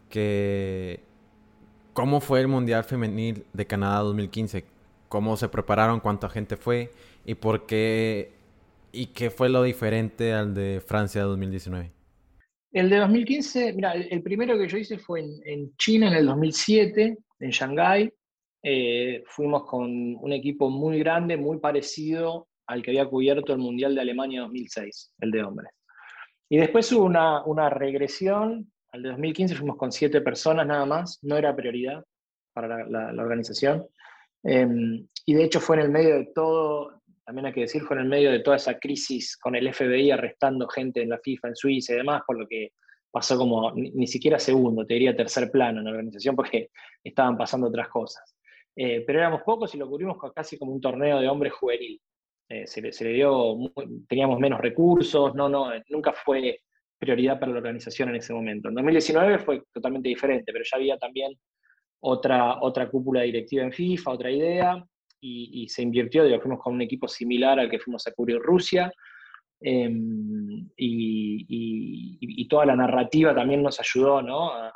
Que, 0.09 1.03
¿Cómo 1.93 2.21
fue 2.21 2.41
el 2.41 2.49
Mundial 2.49 2.85
Femenil 2.85 3.45
de 3.53 3.67
Canadá 3.67 4.01
2015? 4.01 4.77
cómo 5.09 5.37
se 5.37 5.49
prepararon, 5.49 6.01
cuánta 6.01 6.29
gente 6.29 6.57
fue 6.57 6.91
y 7.25 7.35
por 7.35 7.67
qué 7.67 8.33
y 8.93 9.07
qué 9.07 9.31
fue 9.31 9.49
lo 9.49 9.63
diferente 9.63 10.33
al 10.33 10.55
de 10.55 10.83
Francia 10.85 11.23
2019. 11.23 11.96
El 12.77 12.91
de 12.91 12.99
2015, 12.99 13.73
mira, 13.73 13.95
el, 13.95 14.23
primero 14.23 14.59
que 14.59 14.69
yo 14.69 14.77
hice 14.77 14.99
fue 14.99 15.21
en, 15.21 15.75
China 15.79 16.09
en 16.09 16.13
el 16.13 16.27
2007, 16.27 17.17
en 17.41 17.51
Shanghái. 17.51 18.13
Eh, 18.63 19.25
fuimos 19.29 19.65
con 19.65 19.89
un 20.17 20.33
equipo 20.35 20.69
muy 20.69 20.99
grande, 20.99 21.39
muy 21.39 21.59
parecido 21.59 22.49
al 22.67 22.83
que 22.83 22.91
había 22.91 23.09
cubierto 23.09 23.55
el 23.55 23.61
Mundial 23.61 23.95
de 23.95 24.03
Alemania 24.03 24.43
2006, 24.43 25.15
el 25.21 25.31
de 25.31 25.43
hombres. 25.43 25.73
Y 26.51 26.59
después 26.59 26.93
hubo 26.93 27.07
una, 27.07 27.43
una 27.47 27.71
regresión, 27.71 28.71
al 28.93 29.03
de 29.03 29.09
2015 29.09 29.55
fuimos 29.55 29.79
con 29.79 29.91
siete 29.91 30.21
personas 30.21 30.67
nada 30.67 30.85
más, 30.85 31.19
no 31.23 31.39
era 31.39 31.57
prioridad 31.57 32.05
para 32.53 32.87
la 32.87 33.23
organización. 33.23 33.87
Em, 34.43 35.09
y 35.25 35.33
de 35.33 35.45
hecho 35.45 35.61
fue 35.61 35.77
en 35.77 35.83
el 35.83 35.91
medio 35.91 36.17
de 36.17 36.27
todo, 36.35 37.03
también 37.27 37.47
hay 37.47 37.53
que 37.53 37.63
decir, 37.63 37.83
fue 37.83 37.97
en 37.97 38.05
el 38.05 38.09
medio 38.09 38.31
de 38.31 38.39
toda 38.39 38.57
esa 38.57 38.79
crisis 38.79 39.37
con 39.37 39.57
el 39.57 39.75
FBI 39.75 40.13
arrestando 40.13 40.69
gente 40.69 41.03
en 41.03 41.09
la 41.09 41.19
FIFA, 41.19 41.49
en 41.49 41.57
Suiza 41.57 41.93
y 41.93 41.97
demás, 41.97 42.23
por 42.25 42.39
lo 42.39 42.47
que 42.47 42.71
pasó 43.11 43.37
como 43.37 43.73
ni, 43.73 44.07
siquiera 44.07 44.39
segundo, 44.39 44.87
te 44.87 44.95
diría 44.95 45.17
tercer 45.17 45.51
plano 45.51 45.81
en 45.81 45.87
la 45.87 45.91
organización 45.91 46.37
porque 46.37 46.71
estaban 47.03 47.37
pasando 47.37 47.67
otras 47.67 47.89
cosas. 47.89 48.37
Eh, 48.77 49.03
pero 49.05 49.19
éramos 49.19 49.43
pocos 49.43 49.75
y 49.75 49.79
lo 49.79 49.89
cubrimos 49.89 50.19
casi 50.33 50.57
como 50.57 50.73
un 50.73 50.81
torneo 50.81 51.19
de 51.19 51.29
hombres 51.29 51.53
juvenil. 51.55 52.01
Eh, 52.49 52.65
se, 52.65 52.81
le, 52.81 53.13
dio, 53.13 53.57
teníamos 54.09 54.39
menos 54.39 54.61
recursos, 54.61 55.35
no, 55.35 55.49
no, 55.49 55.73
nunca 55.89 56.13
fue 56.13 56.61
prioridad 56.97 57.41
para 57.41 57.51
la 57.51 57.59
organización 57.59 58.11
en 58.11 58.17
ese 58.17 58.35
momento. 58.35 58.69
En 58.69 58.77
2019 58.77 59.41
fue 59.41 59.65
totalmente 59.73 60.09
diferente, 60.09 60.53
pero 60.53 60.65
ya 60.65 60.77
había 60.77 60.97
también 60.97 61.33
otra, 61.99 62.63
otra 62.63 62.89
cúpula 62.89 63.23
directiva 63.23 63.65
en 63.65 63.73
FIFA, 63.73 64.13
otra 64.13 64.31
idea, 64.31 64.87
y, 65.21 65.69
se 65.69 65.83
invirtió, 65.83 66.25
digo, 66.25 66.41
fuimos 66.41 66.61
con 66.61 66.75
un 66.75 66.83
equipo 66.83 67.09
similar 67.09 67.59
al 67.59 67.71
que 67.71 67.79
fuimos 67.79 68.07
a 68.07 68.13
cubrir 68.13 68.39
Rusia, 68.39 68.93
em, 69.61 70.69
y, 70.77 72.47
toda 72.49 72.67
la 72.67 72.77
narrativa 72.77 73.35
también 73.35 73.61
nos 73.63 73.81
ayudó 73.81 74.23
¿no? 74.23 74.53
a, 74.53 74.73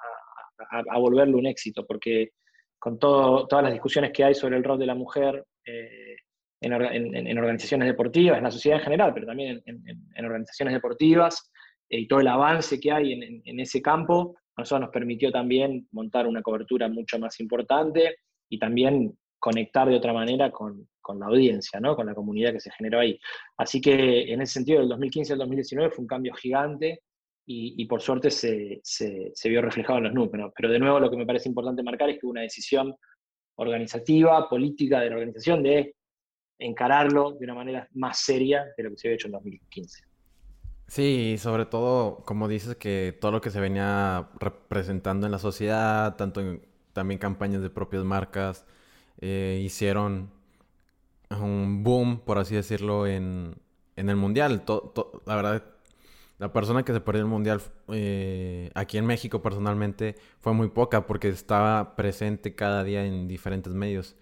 a, 0.68 0.98
volverlo 0.98 1.38
un 1.38 1.46
éxito, 1.46 1.86
porque 1.86 2.32
con 2.80 2.98
todo, 2.98 3.46
todas 3.46 3.62
las 3.62 3.72
discusiones 3.72 4.10
que 4.12 4.24
hay 4.24 4.34
sobre 4.34 4.56
el 4.56 4.64
rol 4.64 4.78
de 4.78 4.86
la 4.86 4.94
mujer 4.94 5.44
eh, 5.64 6.16
en, 6.62 6.72
en, 7.26 7.38
organizaciones 7.38 7.86
deportivas, 7.86 8.38
en 8.38 8.44
la 8.44 8.50
sociedad 8.50 8.78
en 8.78 8.84
general, 8.84 9.14
pero 9.14 9.26
también 9.26 9.62
en, 9.64 10.24
organizaciones 10.24 10.74
deportivas, 10.74 11.50
eh, 11.88 12.00
y 12.00 12.08
todo 12.08 12.20
el 12.20 12.28
avance 12.28 12.80
que 12.80 12.92
hay 12.92 13.12
en, 13.12 13.60
ese 13.60 13.80
campo, 13.80 14.36
eso 14.56 14.78
nos 14.78 14.90
permitió 14.90 15.30
también 15.30 15.88
montar 15.92 16.26
una 16.26 16.42
cobertura 16.42 16.88
mucho 16.88 17.18
más 17.18 17.40
importante 17.40 18.16
y 18.50 18.58
también 18.58 19.16
conectar 19.40 19.88
de 19.88 19.96
otra 19.96 20.12
manera 20.12 20.52
con, 20.52 20.86
la 21.18 21.26
audiencia, 21.26 21.80
¿no? 21.80 21.96
con 21.96 22.06
la 22.06 22.14
comunidad 22.14 22.52
que 22.52 22.60
se 22.60 22.70
generó 22.70 23.00
ahí. 23.00 23.18
Así 23.56 23.80
que 23.80 24.32
en 24.32 24.40
ese 24.42 24.52
sentido, 24.52 24.78
del 24.78 24.88
2015 24.90 25.32
al 25.32 25.40
2019 25.40 25.90
fue 25.90 26.02
un 26.02 26.06
cambio 26.06 26.32
gigante 26.34 27.02
y, 27.52 27.84
por 27.86 28.00
suerte 28.00 28.30
se, 28.30 28.80
vio 29.46 29.60
reflejado 29.60 29.98
en 29.98 30.04
los 30.04 30.14
números. 30.14 30.52
Pero 30.54 30.68
de 30.70 30.78
nuevo 30.78 31.00
lo 31.00 31.10
que 31.10 31.16
me 31.16 31.26
parece 31.26 31.48
importante 31.48 31.82
marcar 31.82 32.08
es 32.10 32.20
que 32.20 32.26
hubo 32.26 32.30
una 32.30 32.42
decisión 32.42 32.94
organizativa, 33.56 34.48
política 34.48 35.00
de 35.00 35.10
la 35.10 35.16
organización 35.16 35.64
de 35.64 35.96
encararlo 36.60 37.32
de 37.32 37.44
una 37.46 37.54
manera 37.54 37.88
más 37.94 38.20
seria 38.20 38.66
de 38.76 38.84
lo 38.84 38.90
que 38.90 38.98
se 38.98 39.08
había 39.08 39.16
hecho 39.16 39.26
en 39.26 39.32
2015. 39.32 40.04
Sí, 40.86 41.36
sobre 41.38 41.66
todo, 41.66 42.22
como 42.24 42.46
dices, 42.46 42.76
que 42.76 43.16
todo 43.20 43.32
lo 43.32 43.40
que 43.40 43.50
se 43.50 43.58
venía 43.58 44.28
representando 44.38 45.26
en 45.26 45.32
la 45.32 45.38
sociedad, 45.38 46.14
tanto 46.14 46.40
en 46.40 46.62
también 46.92 47.18
campañas 47.18 47.62
de 47.62 47.70
propias 47.70 48.04
marcas, 48.04 48.66
eh, 49.20 49.60
hicieron 49.62 50.30
un 51.30 51.82
boom, 51.84 52.20
por 52.20 52.38
así 52.38 52.54
decirlo, 52.54 53.06
en, 53.06 53.54
el 53.96 54.16
mundial. 54.16 54.62
la 55.26 55.36
verdad, 55.36 55.64
la 56.38 56.52
persona 56.52 56.82
que 56.84 56.92
se 56.92 57.00
perdió 57.00 57.22
el 57.22 57.28
mundial 57.28 57.60
eh, 57.88 58.70
aquí 58.74 58.96
en 58.96 59.06
México 59.06 59.42
personalmente 59.42 60.16
fue 60.40 60.54
muy 60.54 60.68
poca 60.68 61.06
porque 61.06 61.28
estaba 61.28 61.96
presente 61.96 62.54
cada 62.54 62.82
día 62.82 63.04
en 63.04 63.28
diferentes 63.28 63.74
medios. 63.74 64.16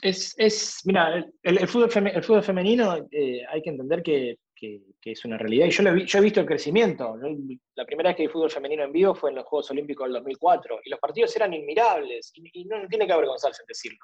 Es, 0.00 0.34
es 0.38 0.80
mira, 0.84 1.24
el, 1.42 1.68
fútbol, 1.68 1.90
el 2.08 2.24
fútbol 2.24 2.42
femenino 2.42 3.06
eh, 3.10 3.42
hay 3.48 3.62
que 3.62 3.70
entender 3.70 4.02
que 4.02 4.36
que, 5.00 5.10
es 5.10 5.24
una 5.24 5.36
realidad. 5.36 5.66
Y 5.66 5.70
yo, 5.70 6.18
he 6.18 6.20
visto 6.20 6.40
el 6.40 6.46
crecimiento. 6.46 7.16
La 7.74 7.84
primera 7.84 8.10
vez 8.10 8.16
que 8.16 8.22
vi 8.24 8.28
fútbol 8.28 8.50
femenino 8.50 8.84
en 8.84 8.92
vivo 8.92 9.14
fue 9.14 9.30
en 9.30 9.36
los 9.36 9.44
Juegos 9.44 9.70
Olímpicos 9.70 10.06
del 10.06 10.14
2004. 10.14 10.80
Y 10.84 10.90
los 10.90 11.00
partidos 11.00 11.34
eran 11.34 11.52
inmirables. 11.52 12.32
Y, 12.34 12.64
no, 12.64 12.86
tiene 12.88 13.06
que 13.06 13.12
avergonzarse 13.12 13.62
en 13.62 13.66
decirlo. 13.66 13.98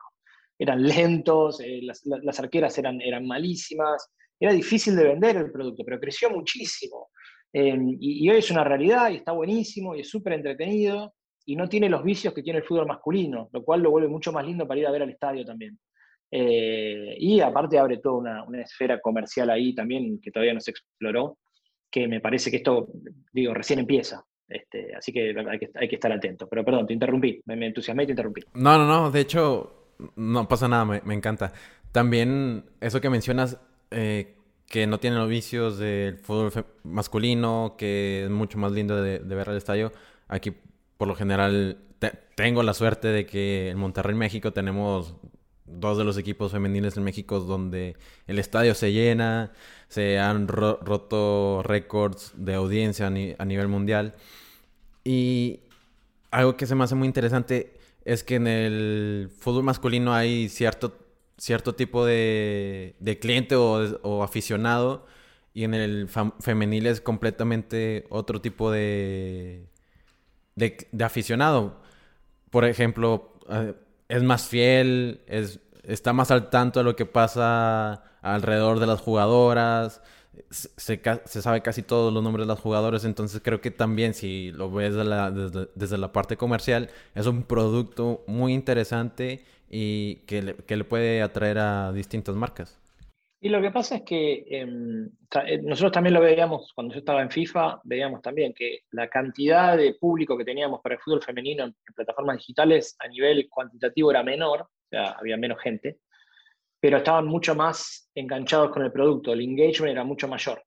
Eran 0.58 0.82
lentos, 0.82 1.60
eh, 1.60 1.80
las, 1.82 2.40
arqueras 2.40 2.76
eran, 2.78 2.98
malísimas. 3.26 4.10
Era 4.40 4.52
difícil 4.52 4.96
de 4.96 5.04
vender 5.04 5.36
el 5.36 5.52
producto, 5.52 5.84
pero 5.84 6.00
creció 6.00 6.30
muchísimo. 6.30 7.10
Em, 7.52 7.96
y, 8.00 8.28
hoy 8.28 8.38
es 8.38 8.50
una 8.50 8.64
realidad 8.64 9.10
y 9.10 9.16
está 9.16 9.32
buenísimo 9.32 9.94
y 9.94 10.00
es 10.00 10.08
súper 10.08 10.34
entretenido 10.34 11.14
y 11.46 11.56
no 11.56 11.68
tiene 11.68 11.88
los 11.88 12.04
vicios 12.04 12.34
que 12.34 12.42
tiene 12.42 12.58
el 12.58 12.64
fútbol 12.64 12.86
masculino, 12.86 13.48
lo 13.52 13.64
cual 13.64 13.80
lo 13.80 13.90
vuelve 13.90 14.08
mucho 14.08 14.32
más 14.32 14.44
lindo 14.44 14.68
para 14.68 14.80
ir 14.80 14.86
a 14.86 14.90
ver 14.90 15.02
al 15.02 15.10
estadio 15.10 15.44
también. 15.44 15.78
Eh, 16.30 17.16
y 17.18 17.40
aparte 17.40 17.78
abre 17.78 17.98
toda 17.98 18.44
una, 18.46 18.62
esfera 18.62 19.00
comercial 19.00 19.50
ahí 19.50 19.74
también 19.74 20.20
que 20.20 20.30
todavía 20.30 20.54
no 20.54 20.60
se 20.60 20.72
exploró, 20.72 21.38
que 21.90 22.06
me 22.06 22.20
parece 22.20 22.50
que 22.50 22.58
esto, 22.58 22.88
digo, 23.32 23.54
recién 23.54 23.78
empieza. 23.78 24.24
Este, 24.46 24.94
así 24.94 25.12
que 25.12 25.34
hay, 25.74 25.88
que 25.88 25.94
estar 25.94 26.10
atento. 26.12 26.48
Pero 26.48 26.64
perdón, 26.64 26.86
te 26.86 26.94
interrumpí, 26.94 27.40
me, 27.44 27.66
entusiasmé 27.66 28.04
y 28.04 28.06
te 28.06 28.12
interrumpí. 28.12 28.42
No, 28.54 28.78
no, 28.78 28.86
no, 28.86 29.10
de 29.10 29.20
hecho, 29.20 29.94
no 30.16 30.48
pasa 30.48 30.68
nada, 30.68 30.84
me, 30.84 31.14
encanta. 31.14 31.52
También 31.92 32.64
eso 32.80 33.00
que 33.00 33.10
mencionas, 33.10 33.60
eh, 33.90 34.34
que 34.66 34.86
no 34.86 34.98
tiene 34.98 35.16
los 35.16 35.28
vicios 35.28 35.78
del 35.78 36.18
fútbol 36.18 36.52
masculino, 36.82 37.74
que 37.78 38.24
es 38.24 38.30
mucho 38.30 38.58
más 38.58 38.72
lindo 38.72 39.00
de, 39.02 39.18
ver 39.18 39.48
al 39.48 39.56
estadio. 39.56 39.92
Aquí, 40.28 40.52
por 40.96 41.08
lo 41.08 41.14
general, 41.14 41.78
tengo 42.34 42.62
la 42.62 42.74
suerte 42.74 43.08
de 43.08 43.26
que 43.26 43.70
en 43.70 43.78
Monterrey, 43.78 44.14
México, 44.14 44.52
tenemos 44.52 45.16
dos 45.70 45.98
de 45.98 46.04
los 46.04 46.16
equipos 46.18 46.52
femeniles 46.52 46.96
en 46.96 47.04
México 47.04 47.40
donde 47.40 47.96
el 48.26 48.38
estadio 48.38 48.74
se 48.74 48.92
llena, 48.92 49.52
se 49.88 50.18
han 50.18 50.48
roto 50.48 51.62
récords 51.64 52.32
de 52.36 52.54
audiencia 52.54 53.06
a, 53.06 53.10
nivel 53.10 53.68
mundial. 53.68 54.14
Y 55.04 55.60
algo 56.30 56.56
que 56.56 56.66
se 56.66 56.74
me 56.74 56.84
hace 56.84 56.94
muy 56.94 57.06
interesante 57.06 57.78
es 58.04 58.24
que 58.24 58.36
en 58.36 58.46
el 58.46 59.30
fútbol 59.38 59.64
masculino 59.64 60.14
hay 60.14 60.48
cierto, 60.48 60.98
cierto 61.36 61.74
tipo 61.74 62.04
de, 62.04 63.18
cliente 63.20 63.56
o, 63.56 64.22
aficionado 64.22 65.06
y 65.54 65.64
en 65.64 65.74
el 65.74 66.08
femenil 66.40 66.86
es 66.86 67.00
completamente 67.00 68.06
otro 68.10 68.40
tipo 68.40 68.70
de, 68.70 69.68
de 70.54 71.04
aficionado. 71.04 71.80
Por 72.50 72.64
ejemplo, 72.64 73.34
eh, 73.50 73.74
es 74.08 74.22
más 74.22 74.48
fiel, 74.48 75.20
es, 75.26 75.60
está 75.84 76.12
más 76.12 76.30
al 76.30 76.50
tanto 76.50 76.80
de 76.80 76.84
lo 76.84 76.96
que 76.96 77.06
pasa 77.06 78.02
alrededor 78.22 78.80
de 78.80 78.86
las 78.86 79.00
jugadoras, 79.00 80.02
se, 80.50 81.00
sabe 81.42 81.62
casi 81.62 81.82
todos 81.82 82.12
los 82.12 82.22
nombres 82.22 82.46
de 82.46 82.52
las 82.52 82.60
jugadoras, 82.60 83.04
entonces 83.04 83.40
creo 83.42 83.60
que 83.60 83.70
también 83.70 84.14
si 84.14 84.52
lo 84.52 84.70
ves 84.70 84.94
desde, 84.94 85.98
la 85.98 86.12
parte 86.12 86.36
comercial, 86.36 86.90
es 87.14 87.26
un 87.26 87.42
producto 87.42 88.24
muy 88.26 88.54
interesante 88.54 89.44
y 89.70 90.16
que 90.26 90.42
le, 90.42 90.84
puede 90.84 91.22
atraer 91.22 91.58
a 91.58 91.92
distintas 91.92 92.34
marcas. 92.34 92.78
Y 93.40 93.48
lo 93.50 93.62
que 93.62 93.70
pasa 93.70 93.96
es 93.96 94.02
que 94.02 94.44
em, 94.50 95.08
eh, 95.46 95.58
nosotros 95.62 95.92
también 95.92 96.14
lo 96.14 96.20
veíamos, 96.20 96.72
cuando 96.74 96.92
yo 96.92 96.98
estaba 96.98 97.22
en 97.22 97.30
FIFA, 97.30 97.80
veíamos 97.84 98.20
también 98.20 98.52
que 98.52 98.80
la 98.90 99.08
cantidad 99.08 99.76
de 99.76 99.94
público 99.94 100.36
que 100.36 100.44
teníamos 100.44 100.80
para 100.80 100.96
el 100.96 101.00
fútbol 101.00 101.22
femenino 101.22 101.64
en, 101.64 101.76
plataformas 101.94 102.38
digitales 102.38 102.96
a 102.98 103.06
nivel 103.06 103.48
cuantitativo 103.48 104.10
era 104.10 104.24
menor, 104.24 104.62
o 104.62 104.88
sea, 104.90 105.10
había 105.12 105.36
menos 105.36 105.60
gente, 105.60 106.00
pero 106.80 106.98
estaban 106.98 107.26
mucho 107.26 107.54
más 107.54 108.10
enganchados 108.14 108.70
con 108.70 108.82
el 108.82 108.92
producto, 108.92 109.32
el 109.32 109.40
engagement 109.40 109.92
era 109.92 110.04
mucho 110.04 110.26
mayor. 110.26 110.64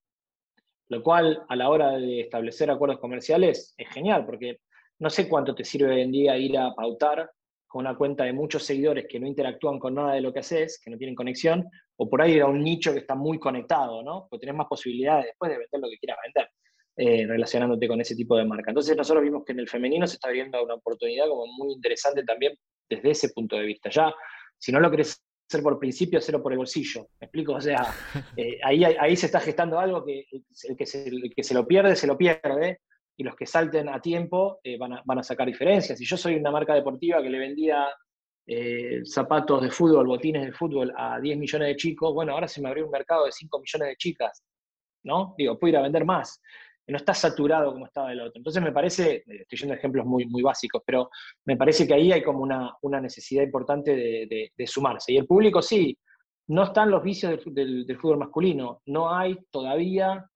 Lo 0.87 1.01
cual, 1.03 1.43
a 1.47 1.55
la 1.55 1.69
hora 1.69 1.91
de 1.97 2.21
establecer 2.21 2.69
acuerdos 2.69 2.99
comerciales, 2.99 3.73
es 3.77 3.89
genial, 3.89 4.25
porque 4.25 4.59
no 4.99 5.09
sé 5.09 5.27
cuánto 5.27 5.55
te 5.55 5.65
sirve 5.65 5.93
hoy 5.93 6.01
en 6.01 6.11
día 6.11 6.37
ir 6.37 6.57
a 6.57 6.73
pautar 6.73 7.29
con 7.71 7.85
una 7.85 7.95
cuenta 7.95 8.25
de 8.25 8.33
muchos 8.33 8.65
seguidores 8.65 9.05
que 9.07 9.17
no 9.17 9.27
interactúan 9.27 9.79
con 9.79 9.95
nada 9.95 10.13
de 10.15 10.19
lo 10.19 10.33
que 10.33 10.39
haces, 10.39 10.81
que 10.83 10.91
no 10.91 10.97
tienen 10.97 11.15
conexión, 11.15 11.65
o 11.95 12.09
por 12.09 12.21
ahí 12.21 12.37
a 12.37 12.45
un 12.45 12.61
nicho 12.61 12.91
que 12.91 12.99
está 12.99 13.15
muy 13.15 13.39
conectado, 13.39 14.03
¿no? 14.03 14.27
Porque 14.29 14.45
tenés 14.45 14.57
más 14.57 14.67
posibilidades 14.67 15.27
después 15.27 15.49
de 15.49 15.57
vender 15.57 15.79
lo 15.79 15.89
que 15.89 15.97
quieras 15.97 16.17
vender, 16.21 16.49
eh, 16.97 17.25
relacionándote 17.25 17.87
con 17.87 18.01
ese 18.01 18.13
tipo 18.13 18.35
de 18.35 18.43
marca. 18.43 18.71
Entonces 18.71 18.97
nosotros 18.97 19.23
vimos 19.23 19.45
que 19.45 19.53
en 19.53 19.59
el 19.59 19.69
femenino 19.69 20.05
se 20.05 20.15
está 20.15 20.27
abriendo 20.27 20.61
una 20.61 20.73
oportunidad 20.73 21.29
como 21.29 21.47
muy 21.47 21.71
interesante 21.71 22.25
también 22.25 22.57
desde 22.89 23.11
ese 23.11 23.29
punto 23.29 23.55
de 23.55 23.63
vista. 23.63 23.89
Ya, 23.89 24.13
si 24.57 24.73
no 24.73 24.81
lo 24.81 24.91
querés 24.91 25.23
hacer 25.49 25.63
por 25.63 25.79
principio, 25.79 26.19
hacerlo 26.19 26.43
por 26.43 26.51
el 26.51 26.57
bolsillo. 26.57 27.07
¿Me 27.21 27.27
explico? 27.27 27.53
O 27.53 27.61
sea, 27.61 27.87
eh, 28.35 28.59
ahí, 28.65 28.83
ahí 28.83 29.15
se 29.15 29.27
está 29.27 29.39
gestando 29.39 29.79
algo 29.79 30.03
que 30.03 30.25
el 30.67 30.75
que, 30.75 30.85
se, 30.85 31.07
el 31.07 31.31
que 31.33 31.43
se 31.43 31.53
lo 31.53 31.65
pierde, 31.65 31.95
se 31.95 32.07
lo 32.07 32.17
pierde, 32.17 32.81
y 33.17 33.23
los 33.23 33.35
que 33.35 33.45
salten 33.45 33.89
a 33.89 34.01
tiempo 34.01 34.59
eh, 34.63 34.77
van, 34.77 34.93
a, 34.93 35.03
van, 35.05 35.19
a, 35.19 35.23
sacar 35.23 35.47
diferencias. 35.47 35.97
Si 35.97 36.05
yo 36.05 36.17
soy 36.17 36.35
una 36.35 36.51
marca 36.51 36.73
deportiva 36.73 37.21
que 37.21 37.29
le 37.29 37.39
vendía 37.39 37.87
eh, 38.47 39.01
zapatos 39.05 39.61
de 39.61 39.69
fútbol, 39.69 40.07
botines 40.07 40.45
de 40.45 40.51
fútbol 40.51 40.91
a 40.97 41.19
10 41.19 41.37
millones 41.37 41.67
de 41.69 41.75
chicos, 41.75 42.13
bueno, 42.13 42.33
ahora 42.33 42.47
se 42.47 42.61
me 42.61 42.69
abrió 42.69 42.85
un 42.85 42.91
mercado 42.91 43.25
de 43.25 43.31
5 43.31 43.59
millones 43.59 43.89
de 43.89 43.95
chicas, 43.97 44.43
¿no? 45.03 45.35
Digo, 45.37 45.59
puedo 45.59 45.69
ir 45.69 45.77
a 45.77 45.83
vender 45.83 46.05
más. 46.05 46.41
No 46.87 46.97
está 46.97 47.13
saturado 47.13 47.71
como 47.71 47.85
estaba 47.85 48.11
el 48.11 48.19
otro. 48.19 48.33
Entonces 48.35 48.61
me 48.61 48.71
parece, 48.71 49.17
eh, 49.17 49.23
estoy 49.27 49.59
yendo 49.59 49.75
ejemplos 49.75 50.05
muy, 50.05 50.25
muy 50.25 50.41
básicos, 50.41 50.81
pero 50.85 51.09
me 51.45 51.55
parece 51.55 51.87
que 51.87 51.93
ahí 51.93 52.11
hay 52.11 52.23
como 52.23 52.39
una, 52.39 52.75
una 52.81 52.99
necesidad 52.99 53.43
importante 53.43 53.95
de, 53.95 54.67
sumarse. 54.67 55.13
Y 55.13 55.17
el 55.17 55.27
público 55.27 55.61
sí, 55.61 55.97
no 56.47 56.63
están 56.63 56.89
los 56.89 57.03
vicios 57.03 57.39
del 57.45 57.97
fútbol 57.99 58.17
masculino, 58.17 58.81
no 58.87 59.13
hay 59.15 59.37
todavía 59.51 60.30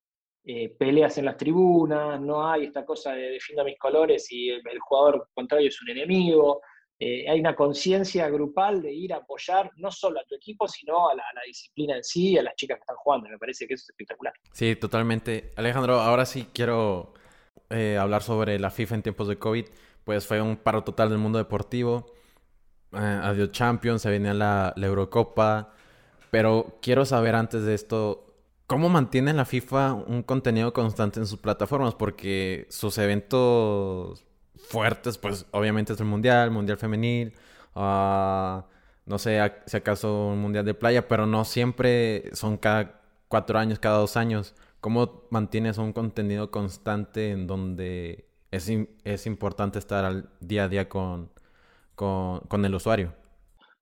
eh, 0.48 0.70
peleas 0.78 1.18
en 1.18 1.26
las 1.26 1.38
tribunas, 1.38 2.22
no 2.22 2.48
hay 2.48 2.66
esta 2.66 2.86
cosa 2.86 3.14
de 3.14 3.32
defiendo 3.32 3.66
mis 3.66 3.80
colores 3.80 4.32
y 4.32 4.52
el, 4.52 4.62
jugador 4.80 5.28
contrario 5.34 5.70
es 5.70 5.82
un 5.82 5.90
enemigo. 5.90 6.62
Eh, 7.00 7.28
hay 7.28 7.40
una 7.40 7.56
conciencia 7.56 8.30
grupal 8.30 8.80
de 8.80 8.94
ir 8.94 9.12
a 9.14 9.18
apoyar 9.18 9.72
no 9.78 9.90
solo 9.90 10.20
a 10.20 10.24
tu 10.26 10.36
equipo, 10.36 10.68
sino 10.68 11.10
a 11.10 11.16
la, 11.16 11.24
disciplina 11.48 11.98
en 11.98 12.04
sí 12.04 12.38
a 12.38 12.44
las 12.44 12.54
chicas 12.56 12.78
que 12.78 12.82
están 12.82 12.96
jugando. 12.98 13.28
Me 13.28 13.40
parece 13.40 13.68
que 13.68 13.74
eso 13.74 13.86
es 13.86 13.90
espectacular. 13.90 14.34
Sí, 14.52 14.76
totalmente. 14.76 15.52
Alejandro, 15.56 16.00
ahora 16.00 16.28
sí 16.28 16.48
quiero 16.54 17.16
eh, 17.72 17.98
hablar 18.00 18.22
sobre 18.22 18.60
la 18.60 18.70
FIFA 18.70 18.96
en 18.96 19.02
tiempos 19.02 19.28
de 19.28 19.40
COVID. 19.40 19.66
Pues 20.04 20.28
fue 20.28 20.40
un 20.42 20.58
paro 20.58 20.84
total 20.84 21.10
del 21.10 21.18
mundo 21.18 21.40
deportivo. 21.40 22.14
adiós 22.92 23.52
Champions, 23.52 24.04
se 24.04 24.12
venía 24.12 24.36
la, 24.36 24.74
la 24.76 24.86
Eurocopa. 24.86 25.74
Pero 26.30 26.78
quiero 26.84 27.04
saber 27.04 27.34
antes 27.34 27.64
de 27.64 27.74
esto, 27.74 28.26
¿Cómo 28.68 28.90
mantiene 28.90 29.32
la 29.34 29.46
FIFA 29.46 29.94
un 29.94 30.24
contenido 30.24 30.74
constante 30.74 31.20
en 31.20 31.28
sus 31.28 31.40
plataformas? 31.40 31.94
Porque 31.94 32.66
sus 32.70 32.98
eventos 32.98 34.26
fuertes, 34.58 35.18
pues 35.20 35.46
obviamente 35.52 35.94
es 35.94 36.00
el 36.00 36.08
Mundial, 36.08 36.50
Mundial 36.50 36.78
Femenil, 36.80 37.34
uh, 37.76 38.62
no 39.06 39.20
sé 39.20 39.40
si 39.68 39.78
acaso 39.78 40.30
un 40.30 40.40
Mundial 40.42 40.66
de 40.66 40.74
Playa, 40.74 41.08
pero 41.08 41.28
no 41.28 41.46
siempre 41.46 42.32
son 42.34 42.58
cada 42.58 43.02
cuatro 43.28 43.60
años, 43.60 43.78
cada 43.80 44.00
dos 44.00 44.18
años. 44.18 44.56
¿Cómo 44.82 45.28
mantienes 45.30 45.78
un 45.78 45.94
contenido 45.94 46.50
constante 46.50 47.32
en 47.32 47.48
donde 47.48 48.28
es, 48.52 48.72
es 49.04 49.28
importante 49.28 49.78
estar 49.80 50.06
al 50.06 50.30
día 50.40 50.64
a 50.66 50.68
día 50.70 50.90
con, 50.90 51.30
con 51.96 52.66
el 52.66 52.74
usuario? 52.76 53.14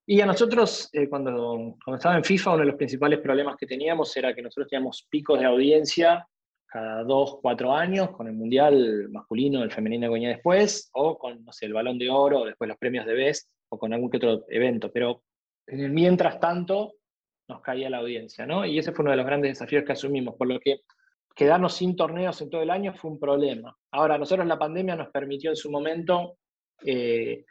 Y 0.06 0.20
a 0.20 0.26
nosotros, 0.26 0.90
eh, 0.92 1.08
cuando, 1.08 1.78
cuando 1.84 1.96
estaba 1.96 2.18
en 2.18 2.24
FIFA, 2.24 2.52
uno 2.52 2.60
de 2.60 2.66
los 2.66 2.76
principales 2.76 3.20
problemas 3.20 3.56
que 3.58 3.66
teníamos 3.66 4.16
era 4.18 4.34
que 4.34 4.42
nosotros 4.42 4.68
teníamos 4.68 5.08
picos 5.10 5.40
de 5.40 5.46
audiencia 5.46 6.28
cada 6.74 7.04
dos, 7.04 7.38
cuatro 7.40 7.72
años, 7.72 8.10
con 8.10 8.28
el 8.28 8.34
Mundial 8.34 9.08
masculino, 9.12 9.62
el 9.62 9.72
femenino 9.72 10.08
que 10.08 10.14
venía 10.14 10.30
después, 10.30 10.90
o 10.94 11.20
con, 11.20 11.46
no 11.46 11.54
sé, 11.54 11.68
el 11.68 11.74
Balón 11.74 12.00
de 12.00 12.10
Oro, 12.10 12.40
o 12.40 12.46
después 12.46 12.68
los 12.68 12.80
premios 12.80 13.06
de 13.06 13.14
Best, 13.14 13.52
o 13.70 13.78
con 13.78 13.94
algún 13.94 14.10
que 14.10 14.18
otro 14.18 14.44
evento. 14.50 14.92
Pero 14.92 15.22
mientras 15.68 16.40
tanto, 16.40 16.94
nos 17.48 17.62
caía 17.62 17.92
la 17.92 18.00
audiencia, 18.00 18.48
¿no? 18.48 18.66
Y 18.66 18.80
ese 18.80 18.92
fue 18.92 19.04
uno 19.04 19.12
de 19.12 19.18
los 19.18 19.26
grandes 19.28 19.52
desafíos 19.52 19.84
que 19.86 19.92
asumimos, 19.92 20.36
por 20.36 20.48
lo 20.48 20.60
que 20.60 20.80
quedarnos 21.36 21.76
sin 21.76 21.96
torneos 21.96 22.42
en 22.42 22.50
todo 22.50 22.64
el 22.64 22.72
año 22.72 22.92
fue 22.96 23.12
un 23.12 23.20
problema. 23.20 23.78
Ahora, 23.92 24.18
nosotros 24.18 24.48
la 24.48 24.58
pandemia 24.58 24.96
nos 24.96 25.10
permitió 25.10 25.52
en 25.52 25.56
su 25.56 25.70
momento 25.70 26.38
eh, 26.84 27.46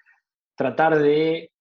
tratar 0.57 0.99
de 0.99 1.52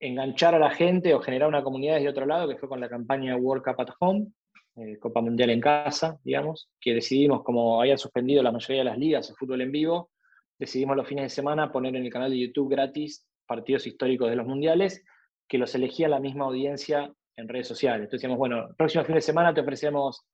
enganchar 0.00 0.54
a 0.54 0.58
la 0.58 0.70
gente 0.70 1.14
o 1.14 1.20
generar 1.20 1.48
una 1.48 1.62
comunidad 1.62 1.96
desde 1.96 2.08
otro 2.08 2.26
lado, 2.26 2.48
que 2.48 2.56
fue 2.56 2.68
con 2.68 2.80
la 2.80 2.88
campaña 2.88 3.36
World 3.36 3.62
Cup 3.62 3.80
at 3.80 3.94
Home, 4.00 4.28
eh, 4.76 4.98
Copa 4.98 5.20
Mundial 5.20 5.50
en 5.50 5.60
Casa, 5.60 6.18
digamos, 6.24 6.70
que 6.80 6.94
decidimos, 6.94 7.42
como 7.42 7.80
habían 7.80 7.98
suspendido 7.98 8.42
la 8.42 8.50
mayoría 8.50 8.78
de 8.78 8.90
las 8.90 8.98
ligas 8.98 9.28
de 9.28 9.34
fútbol 9.34 9.60
en 9.60 9.72
vivo, 9.72 10.10
decidimos 10.58 10.96
los 10.96 11.06
fines 11.06 11.24
de 11.24 11.28
semana 11.28 11.70
poner 11.70 11.94
en 11.96 12.04
el 12.04 12.12
canal 12.12 12.30
de 12.30 12.38
YouTube 12.38 12.70
gratis 12.70 13.26
partidos 13.46 13.86
históricos 13.86 14.30
de 14.30 14.36
los 14.36 14.46
mundiales, 14.46 15.04
que 15.48 15.58
los 15.58 15.74
elegía 15.74 16.08
la 16.08 16.20
misma 16.20 16.46
audiencia 16.46 17.12
en 17.36 17.48
redes 17.48 17.66
sociales. 17.66 18.02
Entonces 18.02 18.20
decíamos, 18.20 18.38
bueno, 18.38 18.68
el 18.68 18.76
próximo 18.76 19.04
fin 19.04 19.16
de 19.16 19.20
semana 19.20 19.52
te 19.52 19.60
ofrecemos 19.60 20.24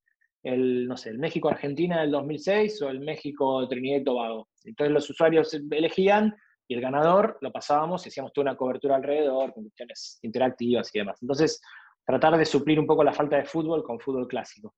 el, 0.43 0.87
no 0.87 0.97
sé, 0.97 1.11
el 1.11 1.19
México-Argentina 1.19 2.03
del 2.03 2.11
2006 2.11 2.83
o 2.83 2.91
el 2.91 3.01
México-Trinidad 3.01 4.01
y 4.01 4.05
Tobago. 4.05 4.49
Entonces 4.65 4.93
los 4.93 5.11
usuarios 5.11 5.55
elegían 5.55 6.37
y 6.69 6.75
el 6.75 6.81
ganador 6.81 7.39
lo 7.41 7.53
pasábamos 7.53 8.05
y 8.05 8.09
hacíamos 8.09 8.33
toda 8.33 8.51
una 8.51 8.57
cobertura 8.57 8.97
alrededor, 8.97 9.53
con 9.53 9.65
cuestiones 9.65 10.19
interactivas 10.23 10.91
y 10.95 10.99
demás. 10.99 11.19
Entonces, 11.23 11.61
tratar 12.05 12.37
de 12.37 12.45
suplir 12.45 12.79
un 12.79 12.87
poco 12.87 13.03
la 13.03 13.13
falta 13.13 13.37
de 13.37 13.45
fútbol 13.45 13.83
con 13.83 13.99
fútbol 13.99 14.29
clásico. 14.29 14.75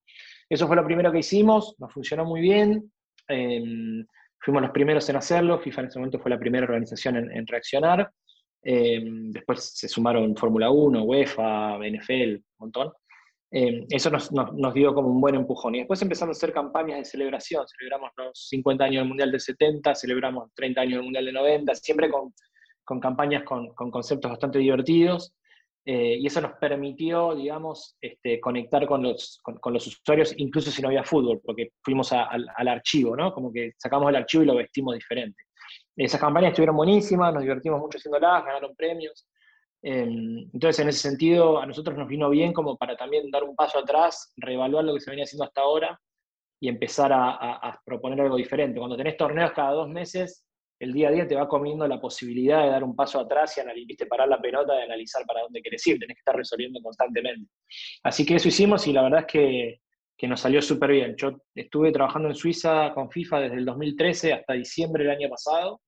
Eso 0.48 0.66
fue 0.66 0.76
lo 0.76 0.84
primero 0.84 1.12
que 1.12 1.18
hicimos, 1.18 1.76
nos 1.78 1.92
funcionó 1.92 2.24
muy 2.24 2.40
bien, 2.40 2.90
em, 3.28 4.06
fuimos 4.40 4.62
los 4.62 4.70
primeros 4.70 5.08
en 5.08 5.16
hacerlo, 5.16 5.58
FIFA 5.58 5.82
en 5.82 5.86
ese 5.88 5.98
momento 5.98 6.18
fue 6.18 6.30
la 6.30 6.38
primera 6.38 6.64
organización 6.64 7.16
en, 7.16 7.46
reaccionar, 7.46 8.10
em, 8.62 9.30
después 9.30 9.72
se 9.74 9.88
sumaron 9.88 10.36
Fórmula 10.36 10.70
1, 10.70 11.02
UEFA, 11.04 11.78
NFL, 11.78 12.36
un 12.36 12.44
montón. 12.58 12.92
Eh, 13.50 13.86
eso 13.88 14.10
nos, 14.10 14.74
dio 14.74 14.94
como 14.94 15.08
un 15.08 15.20
buen 15.20 15.34
empujón. 15.34 15.74
Y 15.74 15.78
después 15.78 16.00
empezamos 16.02 16.36
a 16.36 16.38
hacer 16.38 16.52
campañas 16.52 16.98
de 16.98 17.04
celebración. 17.04 17.66
Celebramos 17.66 18.10
los 18.16 18.48
50 18.48 18.84
años 18.84 19.00
del 19.00 19.08
Mundial 19.08 19.30
del 19.30 19.40
70, 19.40 19.94
celebramos 19.94 20.52
30 20.54 20.80
años 20.80 20.94
del 20.94 21.04
Mundial 21.04 21.24
del 21.24 21.34
90, 21.34 21.74
siempre 21.74 22.10
con, 22.10 23.00
campañas 23.00 23.44
con, 23.44 23.72
conceptos 23.74 24.30
bastante 24.30 24.58
divertidos. 24.58 25.34
Eh, 25.84 26.18
y 26.20 26.26
eso 26.26 26.42
nos 26.42 26.52
permitió, 26.60 27.34
digamos, 27.34 27.96
este, 28.02 28.38
conectar 28.40 28.86
con 28.86 29.02
los, 29.02 29.40
con, 29.42 29.72
los 29.72 29.86
usuarios, 29.86 30.34
incluso 30.36 30.70
si 30.70 30.82
no 30.82 30.88
había 30.88 31.02
fútbol, 31.02 31.40
porque 31.42 31.70
fuimos 31.82 32.12
al, 32.12 32.68
archivo, 32.68 33.16
¿no? 33.16 33.32
Como 33.32 33.50
que 33.50 33.72
sacamos 33.78 34.10
el 34.10 34.16
archivo 34.16 34.42
y 34.42 34.46
lo 34.46 34.56
vestimos 34.56 34.94
diferente. 34.94 35.44
Esas 35.96 36.20
campañas 36.20 36.50
estuvieron 36.50 36.76
buenísimas, 36.76 37.32
nos 37.32 37.42
divertimos 37.42 37.80
mucho 37.80 37.96
haciéndolas, 37.96 38.44
ganaron 38.44 38.76
premios. 38.76 39.26
Em, 39.82 40.50
entonces, 40.52 40.80
en 40.80 40.88
ese 40.88 41.00
sentido, 41.00 41.60
a 41.60 41.66
nosotros 41.66 41.96
nos 41.96 42.08
vino 42.08 42.28
bien 42.30 42.52
como 42.52 42.76
para 42.76 42.96
también 42.96 43.30
dar 43.30 43.44
un 43.44 43.54
paso 43.54 43.78
atrás, 43.78 44.32
reevaluar 44.36 44.84
lo 44.84 44.94
que 44.94 45.00
se 45.00 45.10
venía 45.10 45.24
haciendo 45.24 45.44
hasta 45.44 45.60
ahora 45.60 46.00
y 46.60 46.68
empezar 46.68 47.12
a, 47.12 47.80
proponer 47.84 48.20
algo 48.20 48.36
diferente. 48.36 48.78
Cuando 48.78 48.96
tenés 48.96 49.16
torneos 49.16 49.52
cada 49.52 49.72
dos 49.72 49.88
meses, 49.88 50.44
el 50.80 50.92
día 50.92 51.08
a 51.08 51.12
día 51.12 51.26
te 51.26 51.36
va 51.36 51.48
comiendo 51.48 51.86
la 51.86 52.00
posibilidad 52.00 52.62
de 52.64 52.70
dar 52.70 52.84
un 52.84 52.96
paso 52.96 53.20
atrás 53.20 53.56
y 53.56 53.60
analizar, 53.60 54.08
parar 54.08 54.28
la 54.28 54.40
pelota, 54.40 54.74
de 54.74 54.82
analizar 54.82 55.24
para 55.26 55.42
dónde 55.42 55.62
querés 55.62 55.86
ir, 55.86 55.98
tenés 55.98 56.16
que 56.16 56.20
estar 56.20 56.36
resolviendo 56.36 56.80
constantemente. 56.82 57.50
Así 58.02 58.26
que 58.26 58.36
eso 58.36 58.48
hicimos 58.48 58.86
y 58.86 58.92
la 58.92 59.02
verdad 59.02 59.20
es 59.20 59.26
que, 59.26 59.80
que 60.16 60.28
nos 60.28 60.40
salió 60.40 60.60
súper 60.60 60.90
bien. 60.90 61.14
Yo 61.16 61.40
estuve 61.54 61.92
trabajando 61.92 62.28
en 62.28 62.34
Suiza 62.34 62.92
con 62.92 63.10
FIFA 63.10 63.40
desde 63.40 63.56
el 63.56 63.64
2013 63.64 64.32
hasta 64.32 64.52
diciembre 64.54 65.04
del 65.04 65.16
año 65.16 65.28
pasado 65.28 65.80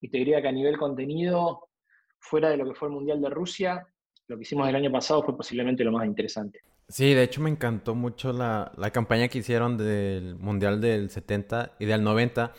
y 0.00 0.08
te 0.08 0.18
diría 0.18 0.42
que 0.42 0.48
a 0.48 0.52
nivel 0.52 0.76
contenido 0.76 1.69
fuera 2.20 2.50
de 2.50 2.56
lo 2.56 2.66
que 2.66 2.74
fue 2.74 2.88
el 2.88 2.94
Mundial 2.94 3.20
de 3.20 3.30
Rusia, 3.30 3.86
lo 4.28 4.36
que 4.36 4.42
hicimos 4.42 4.68
el 4.68 4.76
año 4.76 4.92
pasado 4.92 5.22
fue 5.22 5.36
posiblemente 5.36 5.82
lo 5.82 5.92
más 5.92 6.06
interesante. 6.06 6.60
Sí, 6.88 7.14
de 7.14 7.22
hecho 7.22 7.40
me 7.40 7.50
encantó 7.50 7.94
mucho 7.94 8.32
la, 8.32 8.72
campaña 8.92 9.28
que 9.28 9.38
hicieron 9.38 9.76
del 9.76 10.36
Mundial 10.36 10.80
del 10.80 11.10
70 11.10 11.72
y 11.78 11.86
del 11.86 12.02
90, 12.02 12.52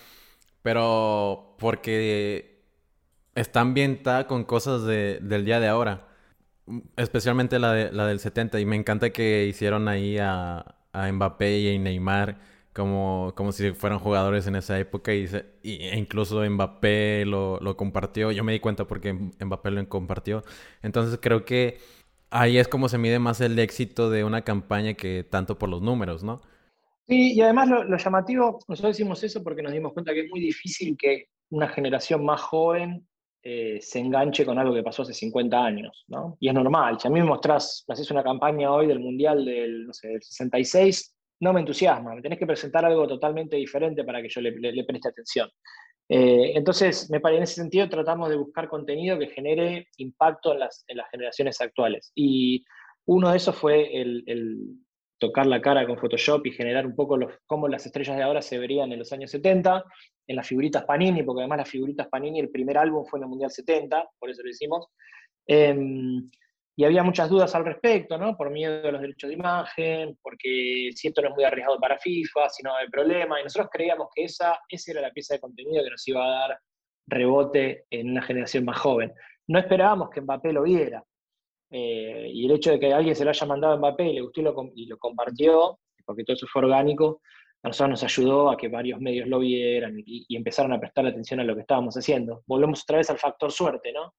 pero 0.62 1.56
porque 1.60 2.64
está 3.36 3.62
ambientada 3.62 4.28
con 4.28 4.44
cosas 4.46 4.86
del 4.86 5.46
día 5.46 5.60
de 5.60 5.68
ahora, 5.68 6.08
especialmente 6.96 7.60
la, 7.60 7.74
de, 7.74 7.92
la 7.92 8.08
del 8.08 8.20
70, 8.20 8.60
y 8.60 8.66
me 8.66 8.76
encanta 8.76 9.12
que 9.12 9.46
hicieron 9.48 9.88
ahí 9.88 10.18
a, 10.18 10.76
a 10.94 11.12
Mbappé 11.12 11.60
y 11.60 11.76
a 11.76 11.80
Neymar 11.80 12.51
como, 12.74 13.34
como 13.36 13.52
si 13.52 13.72
fueran 13.72 14.00
jugadores 14.00 14.48
en 14.48 14.56
esa 14.56 14.80
época 14.80 15.14
y, 15.14 15.28
e 15.64 15.98
incluso 15.98 16.48
Mbappé 16.50 17.26
lo, 17.26 17.60
lo, 17.60 17.76
compartió. 17.76 18.32
Yo 18.32 18.44
me 18.44 18.54
di 18.54 18.60
cuenta 18.60 18.86
porque 18.86 19.14
Mbappé 19.14 19.72
lo 19.72 19.90
compartió. 19.90 20.44
Entonces 20.82 21.20
creo 21.22 21.46
que 21.46 21.80
ahí 22.30 22.58
es 22.58 22.68
como 22.68 22.90
se 22.90 22.98
mide 22.98 23.20
más 23.20 23.42
el 23.42 23.60
éxito 23.60 24.10
de 24.10 24.24
una 24.24 24.44
campaña 24.44 24.94
que 24.94 25.24
tanto 25.24 25.58
por 25.58 25.70
los 25.70 25.82
números, 25.82 26.24
¿no? 26.24 26.42
Sí, 27.08 27.34
y 27.34 27.42
además 27.42 27.68
lo, 27.68 27.98
llamativo, 27.98 28.60
nosotros 28.68 28.96
decimos 28.96 29.22
eso 29.24 29.44
porque 29.44 29.62
nos 29.62 29.74
dimos 29.74 29.92
cuenta 29.94 30.14
que 30.14 30.22
es 30.22 30.30
muy 30.30 30.40
difícil 30.40 30.96
que 30.98 31.26
una 31.50 31.68
generación 31.68 32.24
más 32.24 32.40
joven 32.40 33.06
eh, 33.44 33.80
se 33.82 34.00
enganche 34.00 34.46
con 34.46 34.58
algo 34.58 34.74
que 34.74 34.84
pasó 34.84 35.02
hace 35.02 35.14
50 35.14 35.62
años, 35.62 36.06
¿no? 36.08 36.38
Y 36.40 36.48
es 36.48 36.54
normal, 36.54 37.00
si 37.00 37.08
a 37.08 37.12
mí 37.12 37.20
me 37.20 37.26
mostrás, 37.26 37.84
me 37.88 37.94
haces 37.94 38.12
una 38.12 38.24
campaña 38.24 38.72
hoy 38.72 38.88
del 38.88 39.00
Mundial 39.00 39.44
del, 39.44 39.88
no 39.88 39.94
sé, 39.94 40.08
del 40.08 40.22
66, 40.22 41.14
no 41.42 41.54
me 41.54 41.60
entusiasma, 41.60 42.16
me 42.16 42.22
tenés 42.22 42.40
que 42.40 42.46
presentar 42.46 42.86
algo 42.86 43.08
totalmente 43.08 43.56
diferente 43.56 44.04
para 44.04 44.22
que 44.22 44.30
yo 44.30 44.42
le, 44.42 44.84
preste 44.86 45.10
atención. 45.10 45.50
Eh, 46.08 46.54
entonces, 46.56 47.10
me 47.10 47.20
parece, 47.20 47.38
en 47.38 47.44
ese 47.44 47.56
sentido 47.56 47.90
tratamos 47.90 48.30
de 48.30 48.36
buscar 48.36 48.68
contenido 48.70 49.18
que 49.18 49.28
genere 49.28 49.88
impacto 49.98 50.54
en 50.54 50.60
las, 50.60 50.86
generaciones 51.12 51.60
actuales. 51.60 52.12
Y 52.16 52.64
uno 53.06 53.32
de 53.32 53.38
esos 53.38 53.56
fue 53.56 54.02
el, 54.02 54.78
tocar 55.18 55.48
la 55.48 55.62
cara 55.62 55.86
con 55.88 55.98
Photoshop 55.98 56.46
y 56.46 56.52
generar 56.52 56.86
un 56.86 56.96
poco 56.96 57.18
cómo 57.48 57.68
las 57.68 57.86
estrellas 57.86 58.18
de 58.18 58.24
ahora 58.24 58.42
se 58.42 58.60
verían 58.60 58.92
en 58.92 59.00
los 59.00 59.12
años 59.12 59.32
70, 59.32 59.84
en 60.28 60.36
las 60.36 60.48
figuritas 60.48 60.84
Panini, 60.84 61.24
porque 61.24 61.42
además 61.42 61.60
las 61.60 61.70
figuritas 61.70 62.08
Panini, 62.08 62.40
el 62.40 62.50
primer 62.50 62.78
álbum 62.78 63.04
fue 63.06 63.18
en 63.18 63.24
el 63.24 63.30
Mundial 63.30 63.50
70, 63.50 64.10
por 64.20 64.30
eso 64.30 64.44
lo 64.44 64.50
hicimos. 64.50 64.88
Em, 65.48 66.30
y 66.82 66.84
había 66.84 67.04
muchas 67.04 67.30
dudas 67.30 67.54
al 67.54 67.64
respecto, 67.64 68.18
¿no? 68.18 68.36
Por 68.36 68.50
miedo 68.50 68.88
a 68.88 68.92
los 68.92 69.02
derechos 69.02 69.28
de 69.28 69.36
imagen, 69.36 70.18
porque 70.20 70.90
si 70.96 71.10
esto 71.10 71.22
no 71.22 71.28
es 71.28 71.36
muy 71.36 71.44
arriesgado 71.44 71.80
para 71.80 72.00
FIFA, 72.00 72.50
si 72.50 72.64
no 72.64 72.76
hay 72.76 72.90
problema. 72.90 73.40
Y 73.40 73.44
nosotros 73.44 73.70
creíamos 73.72 74.08
que 74.16 74.24
esa, 74.24 74.60
esa 74.68 74.92
era 74.92 75.02
la 75.02 75.12
pieza 75.12 75.36
de 75.36 75.42
contenido 75.42 75.84
que 75.84 75.92
nos 75.92 76.08
iba 76.08 76.26
a 76.26 76.48
dar 76.48 76.60
rebote 77.06 77.86
en 77.92 78.10
una 78.10 78.24
generación 78.24 78.66
más 78.66 78.80
joven. 78.80 79.14
No 79.46 79.60
esperábamos 79.60 80.10
que 80.10 80.22
Mbappé 80.22 80.54
lo 80.54 80.64
viera. 80.64 81.04
Eh, 81.70 82.32
y 82.34 82.48
el 82.48 82.54
hecho 82.54 82.72
de 82.72 82.80
que 82.80 82.92
alguien 82.92 83.16
se 83.16 83.26
lo 83.26 83.30
haya 83.30 83.46
mandado 83.46 83.76
a 83.76 83.78
Mbappé 83.78 84.06
y 84.06 84.14
le 84.14 84.22
gustó 84.22 84.42
y 84.74 84.88
lo, 84.88 84.98
compartió, 84.98 85.80
porque 86.04 86.24
todo 86.24 86.34
eso 86.34 86.48
fue 86.52 86.64
orgánico, 86.64 87.22
a 87.62 87.68
nosotros 87.68 87.92
nos 87.92 88.04
ayudó 88.04 88.50
a 88.50 88.58
que 88.58 88.70
varios 88.70 89.00
medios 89.00 89.28
lo 89.28 89.38
vieran 89.38 90.00
y, 90.00 90.26
y 90.28 90.36
empezaron 90.36 90.74
a 90.74 90.80
prestar 90.80 91.06
atención 91.06 91.42
a 91.42 91.44
lo 91.44 91.54
que 91.54 91.62
estábamos 91.62 91.96
haciendo. 91.96 92.42
Volvemos 92.48 92.82
otra 92.82 92.98
vez 92.98 93.12
al 93.12 93.20
factor 93.20 93.52
suerte, 93.52 93.94
¿no? 93.94 94.16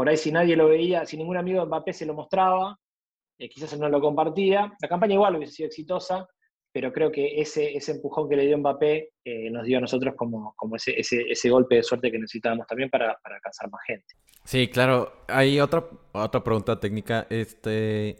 Por 0.00 0.08
ahí 0.08 0.16
si 0.16 0.32
nadie 0.32 0.56
lo 0.56 0.66
veía, 0.66 1.04
si 1.04 1.18
ningún 1.18 1.36
amigo 1.36 1.60
de 1.60 1.66
Mbappé 1.66 1.92
se 1.92 2.06
lo 2.06 2.14
mostraba, 2.14 2.74
eh, 3.38 3.50
quizás 3.50 3.78
no 3.78 3.86
lo 3.86 4.00
compartía. 4.00 4.72
La 4.80 4.88
campaña 4.88 5.12
igual 5.12 5.36
hubiese 5.36 5.52
sido 5.52 5.66
exitosa, 5.66 6.26
pero 6.72 6.90
creo 6.90 7.12
que 7.12 7.38
ese, 7.38 7.78
empujón 7.86 8.26
que 8.26 8.36
le 8.36 8.46
dio 8.46 8.56
Mbappé 8.56 9.10
eh, 9.22 9.50
nos 9.50 9.66
dio 9.66 9.76
a 9.76 9.82
nosotros 9.82 10.14
como, 10.16 10.54
ese, 10.74 11.50
golpe 11.50 11.74
de 11.74 11.82
suerte 11.82 12.10
que 12.10 12.18
necesitábamos 12.18 12.66
también 12.66 12.88
para, 12.88 13.20
alcanzar 13.22 13.70
más 13.70 13.82
gente. 13.86 14.06
Sí, 14.42 14.68
claro. 14.68 15.12
Hay 15.28 15.60
otra, 15.60 15.84
pregunta 16.30 16.80
técnica. 16.80 17.26
Este, 17.28 18.16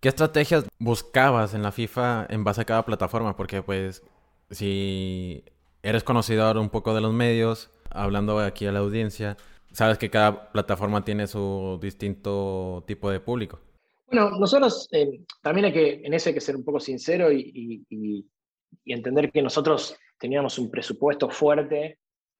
¿Qué 0.00 0.08
estrategias 0.08 0.66
buscabas 0.78 1.52
en 1.52 1.62
la 1.62 1.72
FIFA 1.72 2.26
en 2.30 2.42
base 2.42 2.62
a 2.62 2.64
cada 2.64 2.86
plataforma? 2.86 3.36
Porque 3.36 3.62
pues 3.62 4.02
si 4.48 5.44
eres 5.82 6.04
conocedor 6.04 6.56
un 6.56 6.70
poco 6.70 6.94
de 6.94 7.02
los 7.02 7.12
medios, 7.12 7.70
hablando 7.90 8.38
aquí 8.38 8.64
a 8.64 8.72
la 8.72 8.78
audiencia, 8.78 9.36
sabes 9.72 9.98
que 9.98 10.10
cada 10.10 10.50
plataforma 10.50 11.04
tiene 11.04 11.26
su 11.26 11.78
distinto 11.80 12.84
tipo 12.86 13.10
de 13.10 13.20
público. 13.20 13.60
Bueno, 14.10 14.30
nosotros 14.30 14.88
eh, 14.92 15.20
también 15.42 15.66
hay 15.66 15.72
que, 15.72 16.00
en 16.02 16.14
eso 16.14 16.30
hay 16.30 16.34
que 16.34 16.40
ser 16.40 16.56
un 16.56 16.64
poco 16.64 16.80
sincero 16.80 17.30
y, 17.30 17.84
entender 18.84 19.30
que 19.30 19.42
nosotros 19.42 19.98
teníamos 20.18 20.58
un 20.58 20.70
presupuesto 20.70 21.28
fuerte 21.28 21.98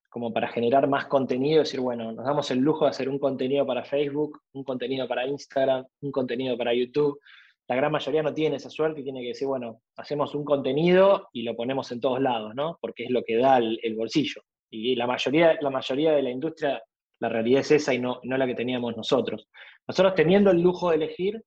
como 0.08 0.32
para 0.32 0.48
generar 0.48 0.88
más 0.88 1.06
contenido, 1.06 1.60
decir, 1.60 1.80
bueno, 1.80 2.10
nos 2.12 2.24
damos 2.24 2.50
el 2.50 2.60
lujo 2.60 2.86
de 2.86 2.90
hacer 2.90 3.10
un 3.10 3.18
contenido 3.18 3.66
para 3.66 3.84
Facebook, 3.84 4.40
un 4.54 4.64
contenido 4.64 5.06
para 5.06 5.26
Instagram, 5.26 5.84
un 6.00 6.10
contenido 6.10 6.56
para 6.56 6.72
YouTube. 6.72 7.20
La 7.68 7.76
gran 7.76 7.92
mayoría 7.92 8.22
no 8.22 8.32
tiene 8.32 8.56
esa 8.56 8.70
suerte 8.70 9.02
y 9.02 9.04
tiene 9.04 9.20
que 9.20 9.28
decir, 9.28 9.46
bueno, 9.46 9.82
hacemos 9.96 10.34
un 10.34 10.44
contenido 10.44 11.28
y 11.34 11.42
lo 11.42 11.54
ponemos 11.54 11.92
en 11.92 12.00
todos 12.00 12.20
lados, 12.22 12.54
¿no? 12.54 12.78
Porque 12.80 13.04
es 13.04 13.10
lo 13.10 13.22
que 13.22 13.36
da 13.36 13.58
el, 13.58 13.78
el 13.82 13.94
bolsillo. 13.94 14.40
Y 14.70 14.96
la 14.96 15.06
mayoría, 15.06 15.58
la 15.60 15.70
mayoría 15.70 16.12
de 16.12 16.22
la 16.22 16.30
industria 16.30 16.82
la 17.20 17.28
realidad 17.28 17.60
es 17.60 17.70
esa 17.70 17.94
y 17.94 17.98
no, 17.98 18.20
no 18.22 18.36
la 18.36 18.46
que 18.46 18.54
teníamos 18.54 18.96
nosotros. 18.96 19.48
Nosotros 19.86 20.14
teniendo 20.14 20.50
el 20.50 20.60
lujo 20.60 20.90
de 20.90 20.96
elegir, 20.96 21.42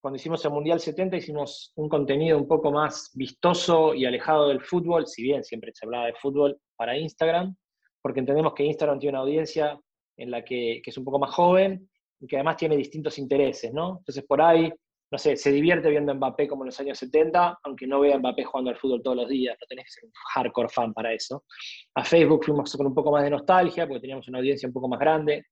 cuando 0.00 0.16
hicimos 0.16 0.44
el 0.44 0.50
Mundial 0.50 0.80
70 0.80 1.16
hicimos 1.16 1.72
un 1.76 1.88
contenido 1.88 2.36
un 2.36 2.46
poco 2.46 2.70
más 2.70 3.10
vistoso 3.14 3.94
y 3.94 4.04
alejado 4.04 4.48
del 4.48 4.60
fútbol, 4.60 5.06
si 5.06 5.22
bien 5.22 5.42
siempre 5.44 5.72
se 5.74 5.86
hablaba 5.86 6.06
de 6.06 6.14
fútbol, 6.14 6.58
para 6.76 6.98
Instagram, 6.98 7.56
porque 8.02 8.20
entendemos 8.20 8.52
que 8.54 8.64
Instagram 8.64 8.98
tiene 8.98 9.12
una 9.16 9.22
audiencia 9.22 9.80
en 10.16 10.30
la 10.30 10.44
que, 10.44 10.82
que 10.84 10.90
es 10.90 10.98
un 10.98 11.04
poco 11.04 11.18
más 11.18 11.34
joven 11.34 11.88
y 12.20 12.26
que 12.26 12.36
además 12.36 12.56
tiene 12.56 12.76
distintos 12.76 13.18
intereses, 13.18 13.72
¿no? 13.72 13.98
Entonces 13.98 14.24
por 14.24 14.42
ahí 14.42 14.72
no 15.14 15.18
sé, 15.18 15.36
se 15.36 15.52
divierte 15.52 15.90
viendo 15.90 16.10
a 16.10 16.16
Mbappé 16.16 16.48
como 16.48 16.64
en 16.64 16.66
los 16.66 16.80
años 16.80 16.98
70, 16.98 17.60
aunque 17.62 17.86
no 17.86 18.00
vea 18.00 18.16
a 18.16 18.18
Mbappé 18.18 18.42
jugando 18.42 18.72
al 18.72 18.76
fútbol 18.76 19.00
todos 19.00 19.16
los 19.16 19.28
días, 19.28 19.56
no 19.60 19.64
tenés 19.68 19.84
que 19.84 19.90
ser 19.92 20.04
un 20.06 20.10
hardcore 20.34 20.68
fan 20.68 20.92
para 20.92 21.12
eso. 21.12 21.44
A 21.94 22.02
Facebook 22.02 22.44
fuimos 22.44 22.76
con 22.76 22.88
un 22.88 22.94
poco 22.94 23.12
más 23.12 23.22
de 23.22 23.30
nostalgia, 23.30 23.86
porque 23.86 24.00
teníamos 24.00 24.26
una 24.26 24.38
audiencia 24.38 24.66
un 24.66 24.72
poco 24.72 24.88
más 24.88 24.98
grande, 24.98 25.46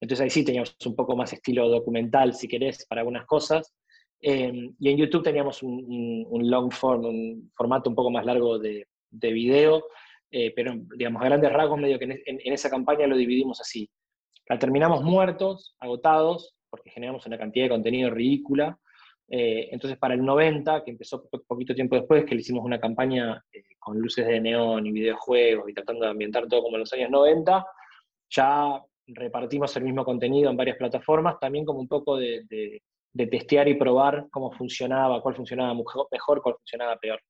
entonces 0.00 0.22
ahí 0.22 0.30
sí 0.30 0.44
teníamos 0.44 0.76
un 0.86 0.94
poco 0.94 1.16
más 1.16 1.32
estilo 1.32 1.68
documental, 1.68 2.32
si 2.32 2.46
querés, 2.46 2.86
para 2.86 3.00
algunas 3.00 3.26
cosas. 3.26 3.74
Em, 4.20 4.72
y 4.78 4.88
en 4.88 4.96
YouTube 4.96 5.24
teníamos 5.24 5.64
un, 5.64 6.24
long 6.48 6.70
form, 6.70 7.04
un 7.04 7.50
formato 7.56 7.90
un 7.90 7.96
poco 7.96 8.12
más 8.12 8.24
largo 8.24 8.56
de, 8.60 8.86
de 9.10 9.32
video, 9.32 9.84
eh, 10.30 10.52
pero 10.54 10.74
digamos, 10.96 11.20
a 11.22 11.24
grandes 11.24 11.52
rasgos, 11.52 11.80
medio 11.80 11.98
que 11.98 12.04
en, 12.04 12.22
en 12.24 12.52
esa 12.52 12.70
campaña 12.70 13.08
lo 13.08 13.16
dividimos 13.16 13.60
así. 13.60 13.90
La 14.48 14.60
terminamos 14.60 15.02
muertos, 15.02 15.74
agotados, 15.80 16.54
porque 16.70 16.90
generamos 16.90 17.26
una 17.26 17.36
cantidad 17.36 17.64
de 17.64 17.70
contenido 17.70 18.10
ridícula, 18.10 18.78
eh, 19.30 19.68
entonces, 19.72 19.98
para 19.98 20.14
el 20.14 20.24
90, 20.24 20.84
que 20.84 20.90
empezó 20.90 21.28
poquito 21.46 21.74
tiempo 21.74 21.96
después, 21.96 22.24
que 22.24 22.34
le 22.34 22.40
hicimos 22.40 22.64
una 22.64 22.80
campaña 22.80 23.44
eh, 23.52 23.62
con 23.78 23.98
luces 23.98 24.26
de 24.26 24.40
neón 24.40 24.86
y 24.86 24.92
videojuegos 24.92 25.68
y 25.68 25.74
tratando 25.74 26.06
de 26.06 26.10
ambientar 26.10 26.48
todo 26.48 26.62
como 26.62 26.76
en 26.76 26.80
los 26.80 26.92
años 26.94 27.10
90, 27.10 27.66
ya 28.30 28.82
repartimos 29.06 29.76
el 29.76 29.84
mismo 29.84 30.04
contenido 30.04 30.50
en 30.50 30.56
varias 30.56 30.78
plataformas, 30.78 31.38
también 31.38 31.66
como 31.66 31.80
un 31.80 31.88
poco 31.88 32.16
de, 32.16 32.80
testear 33.14 33.68
y 33.68 33.74
probar 33.74 34.28
cómo 34.30 34.50
funcionaba, 34.52 35.20
cuál 35.20 35.34
funcionaba 35.34 35.74
mejor, 35.74 36.40
cuál 36.40 36.54
funcionaba 36.56 36.96
peor. 36.96 37.20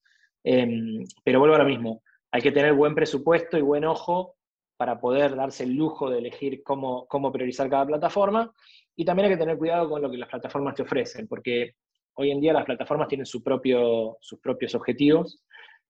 Em, 0.44 1.05
pero 1.24 1.40
vuelvo 1.40 1.55
ahora 1.55 1.66
mismo, 1.66 2.03
hay 2.30 2.42
que 2.42 2.53
tener 2.53 2.74
buen 2.74 2.94
presupuesto 2.94 3.59
y 3.59 3.62
buen 3.62 3.84
ojo 3.84 4.36
para 4.76 5.01
poder 5.01 5.34
darse 5.34 5.64
el 5.64 5.74
lujo 5.74 6.11
de 6.11 6.18
elegir 6.18 6.62
cómo, 6.62 7.07
cómo 7.09 7.32
priorizar 7.32 7.68
cada 7.68 7.86
plataforma. 7.86 8.53
Y 8.94 9.05
también 9.05 9.26
hay 9.26 9.32
que 9.32 9.38
tener 9.38 9.59
cuidado 9.59 9.88
con 9.88 10.03
lo 10.03 10.11
que 10.11 10.18
las 10.18 10.28
plataformas 10.28 10.74
te 10.74 10.82
ofrecen, 10.82 11.26
porque 11.26 11.74
Hoy 12.20 12.32
en 12.32 12.40
día 12.40 12.52
las 12.52 12.64
plataformas 12.64 13.06
tienen 13.06 13.26
su 13.26 13.44
propio, 13.44 14.18
sus 14.20 14.40
propios 14.40 14.74
objetivos 14.74 15.40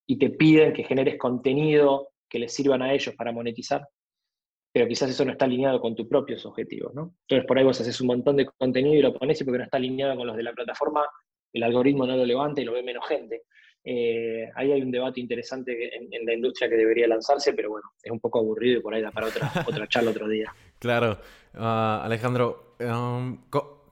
y 0.07 0.18
te 0.18 0.29
piden 0.29 0.74
que 0.74 0.85
generes 0.85 1.16
contenido 1.16 2.11
que 2.29 2.39
les 2.39 2.53
sirvan 2.53 2.83
a 2.83 2.93
ellos 2.93 3.14
para 3.16 3.33
monetizar, 3.33 3.89
pero 4.70 4.87
quizás 4.87 5.09
eso 5.09 5.24
no 5.24 5.33
está 5.33 5.47
alineado 5.47 5.81
con 5.81 5.95
tus 5.95 6.07
propios 6.07 6.45
objetivos, 6.45 6.95
¿no? 6.95 7.14
Entonces 7.22 7.47
por 7.47 7.57
ahí 7.57 7.64
vos 7.64 7.81
haces 7.81 7.99
un 8.03 8.09
montón 8.09 8.37
de 8.37 8.45
contenido 8.45 8.95
y 8.95 9.01
lo 9.01 9.14
pones 9.14 9.41
y 9.41 9.45
porque 9.45 9.57
no 9.57 9.64
está 9.64 9.79
alineado 9.79 10.16
con 10.16 10.26
los 10.26 10.37
de 10.37 10.43
la 10.43 10.53
plataforma, 10.53 11.03
el 11.51 11.62
algoritmo 11.62 12.07
no 12.07 12.14
lo 12.14 12.26
levanta 12.26 12.61
y 12.61 12.66
lo 12.66 12.74
ve 12.74 12.83
menos 12.83 13.09
gente. 13.09 13.45
Eh, 13.83 14.51
ahí 14.55 14.70
hay 14.70 14.83
un 14.83 14.91
debate 14.91 15.20
interesante 15.20 15.97
en, 15.97 16.26
la 16.26 16.35
industria 16.35 16.68
que 16.68 16.76
debería 16.76 17.09
lanzarse, 17.09 17.55
pero 17.55 17.70
bueno, 17.70 17.89
es 18.03 18.12
un 18.12 18.20
poco 18.20 18.41
aburrido 18.41 18.81
y 18.81 18.83
por 18.83 18.93
ahí 18.93 19.01
da 19.01 19.12
para 19.12 19.29
otra, 19.29 19.51
otra 19.66 19.89
charla 19.89 20.11
otro 20.11 20.29
día. 20.29 20.53
Claro. 20.79 21.18
Ah, 21.55 22.03
Alejandro, 22.05 22.74
um, 22.81 23.49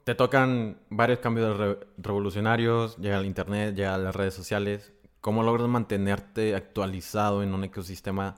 te 0.07 0.15
tocan 0.15 0.79
varios 0.89 1.19
cambios 1.19 1.79
revolucionarios, 1.99 2.97
llega 2.99 3.19
el 3.19 3.27
Internet, 3.27 3.75
llega 3.75 3.99
las 3.99 4.15
redes 4.15 4.35
sociales. 4.35 4.93
¿Cómo 5.21 5.43
logras 5.43 5.67
mantenerte 5.67 6.55
actualizado 6.55 7.43
en 7.43 7.53
un 7.53 7.65
ecosistema 7.65 8.37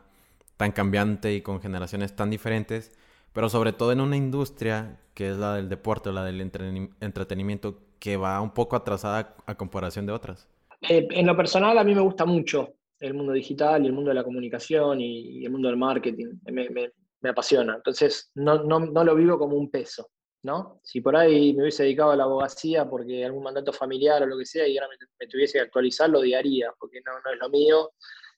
tan 0.57 0.73
cambiante 0.73 1.35
y 1.35 1.43
con 1.43 1.61
generaciones 1.61 2.17
tan 2.17 2.31
diferentes? 2.31 2.97
Pero 3.35 3.51
sobre 3.51 3.75
todo 3.75 3.93
en 3.93 4.01
una 4.01 4.17
industria 4.17 4.99
que 5.13 5.29
es 5.29 5.37
la 5.37 5.57
del 5.57 5.69
deporte 5.69 6.09
o 6.09 6.13
la 6.13 6.25
del 6.25 6.41
entretenimiento 6.41 7.79
que 7.99 8.17
va 8.17 8.41
un 8.41 8.55
poco 8.55 8.75
atrasada 8.75 9.37
a 9.45 9.55
comparación 9.57 10.07
de 10.07 10.13
otras. 10.13 10.49
Eh, 10.89 11.07
en 11.11 11.27
lo 11.27 11.37
personal 11.37 11.77
a 11.77 11.85
mí 11.85 11.95
me 11.95 12.01
gusta 12.01 12.25
mucho 12.25 12.77
el 12.99 13.13
mundo 13.13 13.35
digital 13.35 13.85
y 13.85 13.89
el 13.89 13.93
mundo 13.93 14.09
de 14.09 14.15
la 14.15 14.25
comunicación 14.25 15.03
y, 15.03 15.45
el 15.45 15.53
mundo 15.53 15.69
del 15.69 15.77
marketing. 15.77 16.29
Me, 16.51 17.29
apasiona. 17.29 17.75
Entonces 17.75 18.31
no, 18.37 18.65
no 18.65 19.05
lo 19.05 19.15
vivo 19.15 19.39
como 19.39 19.59
un 19.59 19.71
peso. 19.71 20.09
¿No? 20.43 20.81
Si 20.83 21.01
por 21.01 21.17
ahí 21.17 21.53
me 21.55 21.63
hubiese 21.63 21.83
dedicado 21.83 22.13
a 22.13 22.17
la 22.17 22.25
abogacía 22.25 22.89
porque 22.89 23.25
algún 23.25 23.43
mandato 23.43 23.73
familiar 23.73 24.23
o 24.23 24.27
lo 24.27 24.39
que 24.39 24.47
sea 24.47 24.67
y 24.67 24.79
ahora 24.79 24.91
me, 25.19 25.27
tuviese 25.27 25.55
que 25.59 25.65
actualizar, 25.65 26.09
lo 26.09 26.21
odiaría, 26.21 26.73
porque 26.79 27.01
no, 27.05 27.13
no 27.25 27.33
es 27.33 27.39
lo 27.39 27.49
mío. 27.51 27.93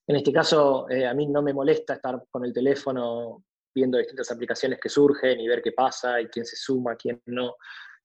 En 0.06 0.16
este 0.16 0.32
caso, 0.32 0.88
eh, 0.90 1.06
a 1.06 1.14
mí 1.14 1.26
no 1.26 1.42
me 1.42 1.52
molesta 1.52 1.94
estar 1.94 2.22
con 2.30 2.44
el 2.44 2.52
teléfono 2.52 3.44
viendo 3.74 3.98
distintas 3.98 4.30
aplicaciones 4.30 4.80
que 4.80 4.88
surgen 4.88 5.40
y 5.40 5.48
ver 5.48 5.62
qué 5.62 5.72
pasa 5.72 6.20
y 6.20 6.26
quién 6.26 6.44
se 6.44 6.56
suma, 6.56 6.96
quién 6.96 7.22
no. 7.26 7.56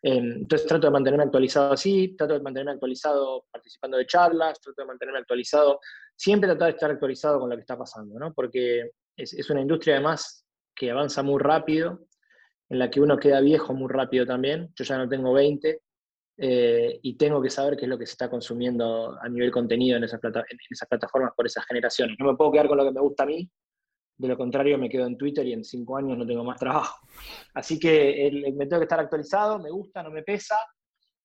entonces 0.01 0.67
trato 0.67 0.87
de 0.87 0.91
mantenerme 0.91 1.23
actualizado 1.23 1.73
así, 1.73 2.15
trato 2.15 2.33
de 2.33 2.41
mantenerme 2.41 2.73
actualizado 2.73 3.45
participando 3.51 3.97
de 3.97 4.05
charlas, 4.05 4.59
trato 4.61 4.81
de 4.81 4.87
mantenerme 4.87 5.19
actualizado, 5.19 5.79
siempre 6.15 6.49
trato 6.49 6.65
de 6.65 6.71
estar 6.71 6.91
actualizado 6.91 7.39
con 7.39 7.49
lo 7.49 7.55
que 7.55 7.61
está 7.61 7.77
pasando, 7.77 8.19
¿no? 8.19 8.33
Porque 8.33 8.91
es, 9.17 9.33
es 9.33 9.49
una 9.49 9.61
industria 9.61 9.95
además 9.95 10.45
que 10.75 10.91
avanza 10.91 11.23
muy 11.23 11.41
rápido, 11.41 12.05
en 12.69 12.79
la 12.79 12.89
que 12.89 12.99
uno 12.99 13.17
queda 13.17 13.41
viejo 13.41 13.73
muy 13.73 13.91
rápido 13.91 14.25
también. 14.25 14.71
Yo 14.75 14.83
ya 14.83 14.97
no 14.97 15.07
tengo 15.07 15.33
20 15.33 15.81
eh, 16.37 16.99
y 17.01 17.15
tengo 17.15 17.41
que 17.41 17.49
saber 17.49 17.77
qué 17.77 17.85
es 17.85 17.89
lo 17.89 17.97
que 17.97 18.05
se 18.05 18.13
está 18.13 18.29
consumiendo 18.29 19.17
a 19.21 19.29
nivel 19.29 19.51
contenido 19.51 19.97
en 19.97 20.03
esas, 20.03 20.19
plataformas 20.19 21.33
por 21.35 21.45
esas 21.45 21.65
generaciones. 21.65 22.17
No 22.19 22.25
me 22.25 22.35
puedo 22.35 22.51
quedar 22.51 22.67
con 22.67 22.77
lo 22.77 22.85
que 22.85 22.91
me 22.91 23.01
gusta 23.01 23.23
a 23.23 23.27
mí, 23.27 23.49
de 24.17 24.27
lo 24.27 24.37
contrario 24.37 24.77
me 24.77 24.89
quedo 24.89 25.05
en 25.05 25.17
Twitter 25.17 25.45
y 25.45 25.53
en 25.53 25.63
cinco 25.63 25.97
años 25.97 26.17
no 26.17 26.25
tengo 26.25 26.43
más 26.43 26.59
trabajo. 26.59 26.97
Así 27.53 27.79
que 27.79 28.29
me 28.55 28.65
tengo 28.65 28.79
que 28.79 28.85
estar 28.85 28.99
actualizado, 28.99 29.59
me 29.59 29.69
gusta, 29.69 30.03
no 30.03 30.09
me 30.09 30.23
pesa, 30.23 30.57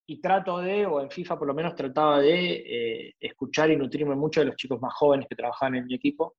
y 0.07 0.21
trato 0.21 0.59
de, 0.59 0.87
o 0.87 1.01
en 1.01 1.11
FIFA 1.11 1.39
por 1.39 1.47
lo 1.47 1.55
menos 1.55 1.75
trataba 1.75 2.21
de 2.21 2.65
eh, 2.67 3.15
escuchar 3.21 3.71
y 3.71 3.77
nutrirme 3.77 4.17
mucho 4.17 4.41
de 4.41 4.47
los 4.47 4.57
chicos 4.57 4.81
más 4.81 4.93
jóvenes 4.95 5.27
que 5.29 5.37
trabajaban 5.37 5.77
en 5.77 5.87
mi 5.87 5.95
equipo 5.95 6.37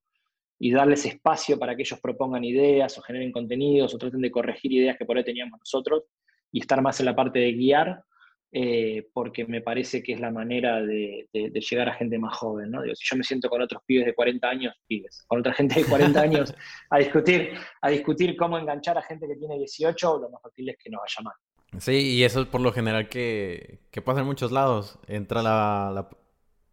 y 0.63 0.71
darles 0.71 1.07
espacio 1.07 1.57
para 1.57 1.75
que 1.75 1.81
ellos 1.81 1.99
propongan 1.99 2.43
ideas 2.43 2.95
o 2.95 3.01
generen 3.01 3.31
contenidos 3.31 3.95
o 3.95 3.97
traten 3.97 4.21
de 4.21 4.29
corregir 4.29 4.71
ideas 4.71 4.95
que 4.95 5.05
por 5.05 5.17
ahí 5.17 5.23
teníamos 5.23 5.59
nosotros 5.59 6.03
y 6.51 6.59
estar 6.59 6.79
más 6.83 6.99
en 6.99 7.07
la 7.07 7.15
parte 7.15 7.39
de 7.39 7.51
guiar, 7.53 8.03
eh, 8.51 9.07
porque 9.11 9.43
me 9.47 9.61
parece 9.61 10.03
que 10.03 10.13
es 10.13 10.19
la 10.19 10.29
manera 10.29 10.79
de, 10.79 11.27
llegar 11.33 11.89
a 11.89 11.95
gente 11.95 12.19
más 12.19 12.37
joven. 12.37 12.69
¿no? 12.69 12.83
si 12.93 13.09
yo 13.09 13.17
me 13.17 13.23
siento 13.23 13.49
con 13.49 13.59
otros 13.59 13.81
pibes 13.87 14.05
de 14.05 14.13
40 14.13 14.47
años, 14.47 14.75
pibes, 14.85 15.25
con 15.27 15.39
otra 15.39 15.51
gente 15.53 15.79
de 15.79 15.85
40 15.87 16.21
años 16.21 16.53
a 16.91 16.99
discutir, 16.99 17.53
a 17.81 17.89
discutir 17.89 18.37
cómo 18.37 18.59
enganchar 18.59 18.99
a 18.99 19.01
gente 19.01 19.27
que 19.27 19.37
tiene 19.37 19.57
18, 19.57 20.19
lo 20.19 20.29
más 20.29 20.43
fácil 20.43 20.69
es 20.69 20.77
que 20.77 20.91
nos 20.91 21.01
vaya 21.01 21.23
mal. 21.23 21.81
Sí, 21.81 22.17
y 22.17 22.23
eso 22.23 22.41
es 22.41 22.47
por 22.47 22.61
lo 22.61 22.71
general 22.71 23.09
que, 23.09 23.79
que 23.89 24.03
pasa 24.03 24.19
en 24.19 24.27
muchos 24.27 24.51
lados. 24.51 24.99
Entra 25.07 25.41
la, 25.41 26.07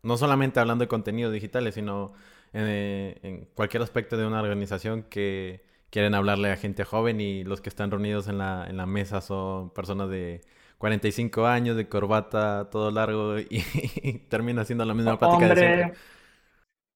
no 0.03 0.19
solamente 0.19 0.61
hablando 0.61 0.85
de 0.85 0.89
contenidos 0.89 1.33
digitales, 1.33 1.75
sino 1.75 2.13
eh, 2.53 3.19
en, 3.23 3.45
cualquier 3.55 3.83
aspecto 3.83 4.17
de 4.17 4.27
una 4.27 4.41
organización 4.41 5.05
que 5.05 5.63
quieren 5.91 6.15
hablarle 6.15 6.51
a 6.51 6.57
gente 6.57 6.85
joven 6.85 7.21
y 7.21 7.45
los 7.45 7.61
que 7.61 7.69
están 7.69 7.91
reunidos 7.91 8.29
en 8.29 8.39
la, 8.39 8.67
en 8.69 8.77
la 8.77 8.87
mesa 8.87 9.21
son 9.21 9.71
personas 9.71 10.11
de 10.11 10.43
45 10.79 11.47
años, 11.47 11.77
de 11.77 11.89
corbata, 11.89 12.69
todo 12.71 12.91
largo 12.91 13.39
y, 13.51 13.63
termina 14.29 14.65
siendo 14.65 14.85
la 14.85 14.95
misma 14.95 15.19
plática 15.19 15.47
hombre, 15.47 15.61
de 15.61 15.77
siempre. 15.77 15.99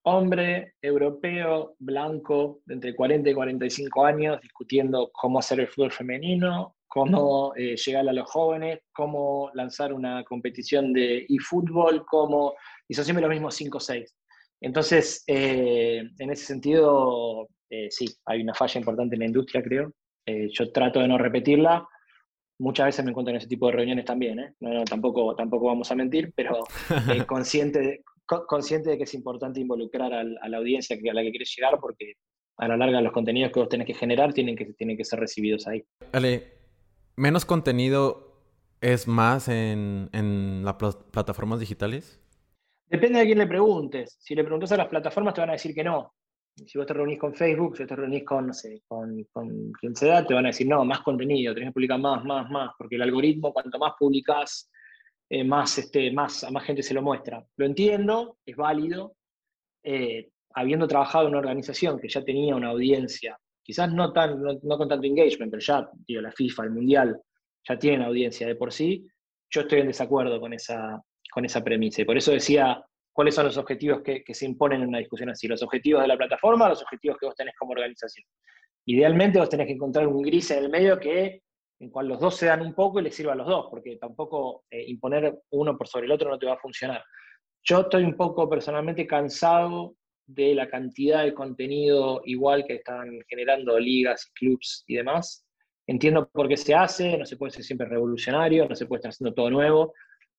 Hombre, 0.04 0.74
europeo, 0.82 1.76
blanco, 1.78 2.60
de 2.66 2.74
entre 2.74 2.94
40 2.94 3.30
y 3.30 3.34
45 3.34 4.04
años, 4.04 4.40
discutiendo 4.40 5.10
cómo 5.12 5.38
hacer 5.38 5.60
el 5.60 5.68
fútbol 5.68 5.92
femenino, 5.92 6.74
cómo 6.88 7.54
eh, 7.56 7.76
llegar 7.76 8.08
a 8.08 8.12
los 8.12 8.28
jóvenes, 8.28 8.80
cómo 8.92 9.50
lanzar 9.54 9.92
una 9.92 10.24
competición 10.24 10.92
de 10.92 11.26
eFootball, 11.28 12.04
cómo... 12.04 12.54
Y 12.88 12.94
son 12.94 13.04
siempre 13.04 13.22
los 13.22 13.30
mismos 13.30 13.54
5 13.54 13.78
o 13.78 13.80
6. 13.80 14.14
Entonces, 14.62 15.24
eh, 15.26 16.08
en 16.18 16.30
ese 16.30 16.46
sentido, 16.46 17.48
eh, 17.68 17.88
sí, 17.90 18.06
hay 18.26 18.42
una 18.42 18.54
falla 18.54 18.78
importante 18.78 19.16
en 19.16 19.20
la 19.20 19.26
industria, 19.26 19.60
creo. 19.60 19.92
Eh, 20.24 20.48
yo 20.52 20.70
trato 20.70 21.00
de 21.00 21.08
no 21.08 21.18
repetirla. 21.18 21.86
Muchas 22.60 22.86
veces 22.86 23.04
me 23.04 23.10
encuentro 23.10 23.32
en 23.32 23.38
ese 23.38 23.48
tipo 23.48 23.66
de 23.66 23.72
reuniones 23.72 24.04
también, 24.04 24.54
no, 24.60 24.84
tampoco, 24.84 25.34
tampoco 25.34 25.66
vamos 25.66 25.90
a 25.90 25.96
mentir, 25.96 26.32
pero 26.36 26.60
consciente, 27.26 27.80
de, 27.80 28.04
consciente 28.46 28.90
de 28.90 28.98
que 28.98 29.02
es 29.02 29.14
importante 29.14 29.58
involucrar 29.58 30.12
a 30.12 30.22
la 30.22 30.58
audiencia 30.58 30.96
a 30.96 31.14
la 31.14 31.22
que 31.22 31.30
quieres 31.30 31.52
llegar, 31.56 31.80
porque 31.80 32.12
a 32.58 32.68
la 32.68 32.76
larga 32.76 33.00
los 33.00 33.12
contenidos 33.12 33.50
que 33.50 33.58
vos 33.58 33.68
tenés 33.68 33.86
que 33.88 33.94
generar 33.94 34.32
tienen 34.32 34.54
que, 34.54 34.66
tienen 34.74 34.96
que 34.96 35.04
ser 35.04 35.18
recibidos 35.18 35.66
ahí. 35.66 35.82
Ale, 36.12 36.52
¿menos 37.16 37.44
contenido 37.44 38.38
es 38.80 39.08
más 39.08 39.48
en, 39.48 40.08
en 40.12 40.64
las 40.64 40.76
plataformas 41.10 41.58
digitales? 41.58 42.21
Depende 42.86 43.20
de 43.20 43.26
quién 43.26 43.38
le 43.38 43.46
preguntes. 43.46 44.16
Si 44.20 44.34
le 44.34 44.44
preguntas 44.44 44.72
a 44.72 44.76
las 44.76 44.88
plataformas, 44.88 45.34
te 45.34 45.40
van 45.40 45.50
a 45.50 45.54
decir 45.54 45.74
que 45.74 45.84
no. 45.84 46.14
Si 46.54 46.76
vos 46.76 46.86
te 46.86 46.92
reunís 46.92 47.18
con 47.18 47.34
Facebook, 47.34 47.76
si 47.76 47.82
vos 47.82 47.88
te 47.88 47.96
reunís 47.96 48.24
con, 48.24 48.46
no 48.46 48.52
sé, 48.52 48.82
con, 48.86 49.24
con 49.32 49.96
sea, 49.96 50.26
te 50.26 50.34
van 50.34 50.44
a 50.44 50.48
decir, 50.48 50.68
no, 50.68 50.84
más 50.84 51.00
contenido, 51.00 51.54
tenés 51.54 51.70
que 51.70 51.74
publicar 51.74 51.98
más, 51.98 52.22
más, 52.24 52.50
más, 52.50 52.72
porque 52.76 52.96
el 52.96 53.02
algoritmo, 53.02 53.52
cuanto 53.52 53.78
más 53.78 53.94
publicás, 53.98 54.70
eh, 55.30 55.44
más, 55.44 55.78
este, 55.78 56.12
más, 56.12 56.44
a 56.44 56.50
más 56.50 56.64
gente 56.64 56.82
se 56.82 56.92
lo 56.92 57.00
muestra. 57.00 57.42
Lo 57.56 57.64
entiendo, 57.64 58.36
es 58.44 58.54
válido. 58.54 59.16
Eh, 59.82 60.28
habiendo 60.54 60.86
trabajado 60.86 61.24
en 61.24 61.30
una 61.30 61.38
organización 61.38 61.98
que 61.98 62.08
ya 62.08 62.22
tenía 62.22 62.54
una 62.54 62.68
audiencia, 62.68 63.38
quizás 63.62 63.92
no, 63.92 64.12
tan, 64.12 64.42
no, 64.42 64.78
con 64.78 64.88
tanto 64.88 65.06
engagement, 65.06 65.50
pero 65.50 65.62
ya, 65.62 65.88
digo, 66.06 66.20
la 66.20 66.32
FIFA, 66.32 66.64
el 66.64 66.70
Mundial, 66.70 67.20
ya 67.66 67.78
tienen 67.78 68.02
audiencia 68.02 68.46
de 68.46 68.56
por 68.56 68.72
sí, 68.72 69.06
yo 69.50 69.62
estoy 69.62 69.80
en 69.80 69.86
desacuerdo 69.88 70.40
con 70.40 70.52
esa, 70.52 71.02
con 71.32 71.44
esa 71.44 71.64
premisa. 71.64 72.02
Y 72.02 72.04
por 72.04 72.16
eso 72.16 72.30
decía, 72.30 72.84
¿cuáles 73.12 73.34
son 73.34 73.46
los 73.46 73.56
objetivos 73.56 74.02
que, 74.02 74.22
se 74.34 74.44
imponen 74.44 74.82
en 74.82 74.88
una 74.88 74.98
discusión 74.98 75.30
así? 75.30 75.48
Los 75.48 75.62
objetivos 75.62 76.02
de 76.02 76.08
la 76.08 76.16
plataforma, 76.16 76.68
los 76.68 76.82
objetivos 76.82 77.16
que 77.18 77.26
vos 77.26 77.34
tenés 77.34 77.54
como 77.58 77.72
organización. 77.72 78.26
Idealmente 78.84 79.38
vos 79.38 79.48
tenés 79.48 79.66
que 79.66 79.72
encontrar 79.72 80.06
un 80.06 80.22
gris 80.22 80.50
en 80.50 80.64
el 80.64 80.70
medio 80.70 80.98
que 80.98 81.42
en 81.80 81.90
cual 81.90 82.06
los 82.06 82.20
dos 82.20 82.36
se 82.36 82.46
dan 82.46 82.60
un 82.60 82.74
poco 82.74 83.00
y 83.00 83.02
les 83.02 83.14
sirva 83.14 83.32
a 83.32 83.36
los 83.36 83.46
dos, 83.46 83.66
porque 83.68 83.96
tampoco 83.96 84.64
eh, 84.70 84.84
imponer 84.86 85.40
uno 85.50 85.76
por 85.76 85.88
sobre 85.88 86.06
el 86.06 86.12
otro 86.12 86.30
no 86.30 86.38
te 86.38 86.46
va 86.46 86.52
a 86.52 86.58
funcionar. 86.58 87.02
Yo 87.64 87.80
estoy 87.80 88.04
un 88.04 88.16
poco 88.16 88.48
personalmente 88.48 89.06
cansado 89.06 89.96
de 90.26 90.54
la 90.54 90.68
cantidad 90.68 91.24
de 91.24 91.34
contenido 91.34 92.22
igual 92.24 92.64
que 92.66 92.74
están 92.74 93.18
generando 93.28 93.78
ligas, 93.80 94.30
clubs 94.34 94.84
y 94.86 94.96
demás. 94.96 95.44
Entiendo 95.88 96.28
por 96.28 96.46
qué 96.46 96.56
se 96.56 96.74
hace, 96.74 97.18
no 97.18 97.26
se 97.26 97.36
puede 97.36 97.50
ser 97.50 97.64
siempre 97.64 97.88
revolucionario, 97.88 98.68
no 98.68 98.76
se 98.76 98.86
puede 98.86 98.98
estar 98.98 99.10
haciendo 99.10 99.34
todo 99.34 99.50
nuevo, 99.50 99.92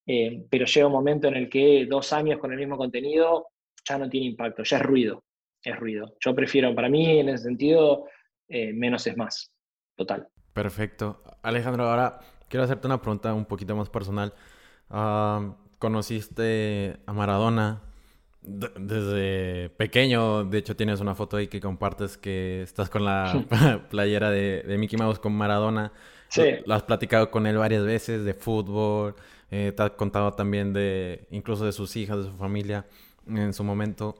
eh, 0.06 0.44
pero 0.50 0.66
llega 0.66 0.86
un 0.86 0.92
momento 0.92 1.28
en 1.28 1.34
el 1.34 1.48
que 1.48 1.86
dos 1.88 2.12
años 2.12 2.38
con 2.38 2.52
el 2.52 2.58
mismo 2.58 2.76
contenido 2.76 3.48
ya 3.84 3.98
no 3.98 4.08
tiene 4.08 4.26
impacto, 4.26 4.62
ya 4.62 4.78
es 4.78 4.82
ruido, 4.82 5.24
es 5.62 5.76
ruido. 5.78 6.14
Yo 6.20 6.34
prefiero, 6.34 6.74
para 6.74 6.88
mí, 6.88 7.18
en 7.18 7.28
ese 7.28 7.44
sentido, 7.44 8.06
eh, 8.48 8.72
menos 8.72 9.06
es 9.06 9.16
más, 9.16 9.52
total. 9.96 10.28
Perfecto. 10.52 11.22
Alejandro, 11.42 11.88
ahora 11.88 12.20
quiero 12.48 12.64
hacerte 12.64 12.86
una 12.86 13.00
pregunta 13.00 13.34
un 13.34 13.44
poquito 13.44 13.74
más 13.76 13.90
personal. 13.90 14.32
Ah, 14.90 15.56
¿Conociste 15.78 16.96
a 17.06 17.12
Maradona 17.12 17.82
desde 18.40 19.70
pequeño? 19.70 20.44
De 20.44 20.58
hecho, 20.58 20.76
tienes 20.76 21.00
una 21.00 21.14
foto 21.14 21.36
ahí 21.36 21.48
que 21.48 21.60
compartes 21.60 22.16
que 22.16 22.62
estás 22.62 22.88
con 22.88 23.04
la 23.04 23.44
playera 23.90 24.30
de, 24.30 24.62
de 24.62 24.78
Mickey 24.78 24.98
Mouse 24.98 25.18
con 25.18 25.34
Maradona. 25.34 25.92
Sí. 26.28 26.42
Lo 26.64 26.74
has 26.74 26.82
platicado 26.82 27.30
con 27.30 27.46
él 27.46 27.58
varias 27.58 27.84
veces 27.84 28.24
de 28.24 28.34
fútbol, 28.34 29.14
eh, 29.56 29.70
te 29.70 29.84
ha 29.84 29.90
contado 29.90 30.32
también 30.32 30.72
de, 30.72 31.28
incluso 31.30 31.64
de 31.64 31.70
sus 31.70 31.94
hijas, 31.94 32.18
de 32.18 32.24
su 32.24 32.36
familia 32.36 32.86
en 33.28 33.54
su 33.54 33.62
momento. 33.62 34.16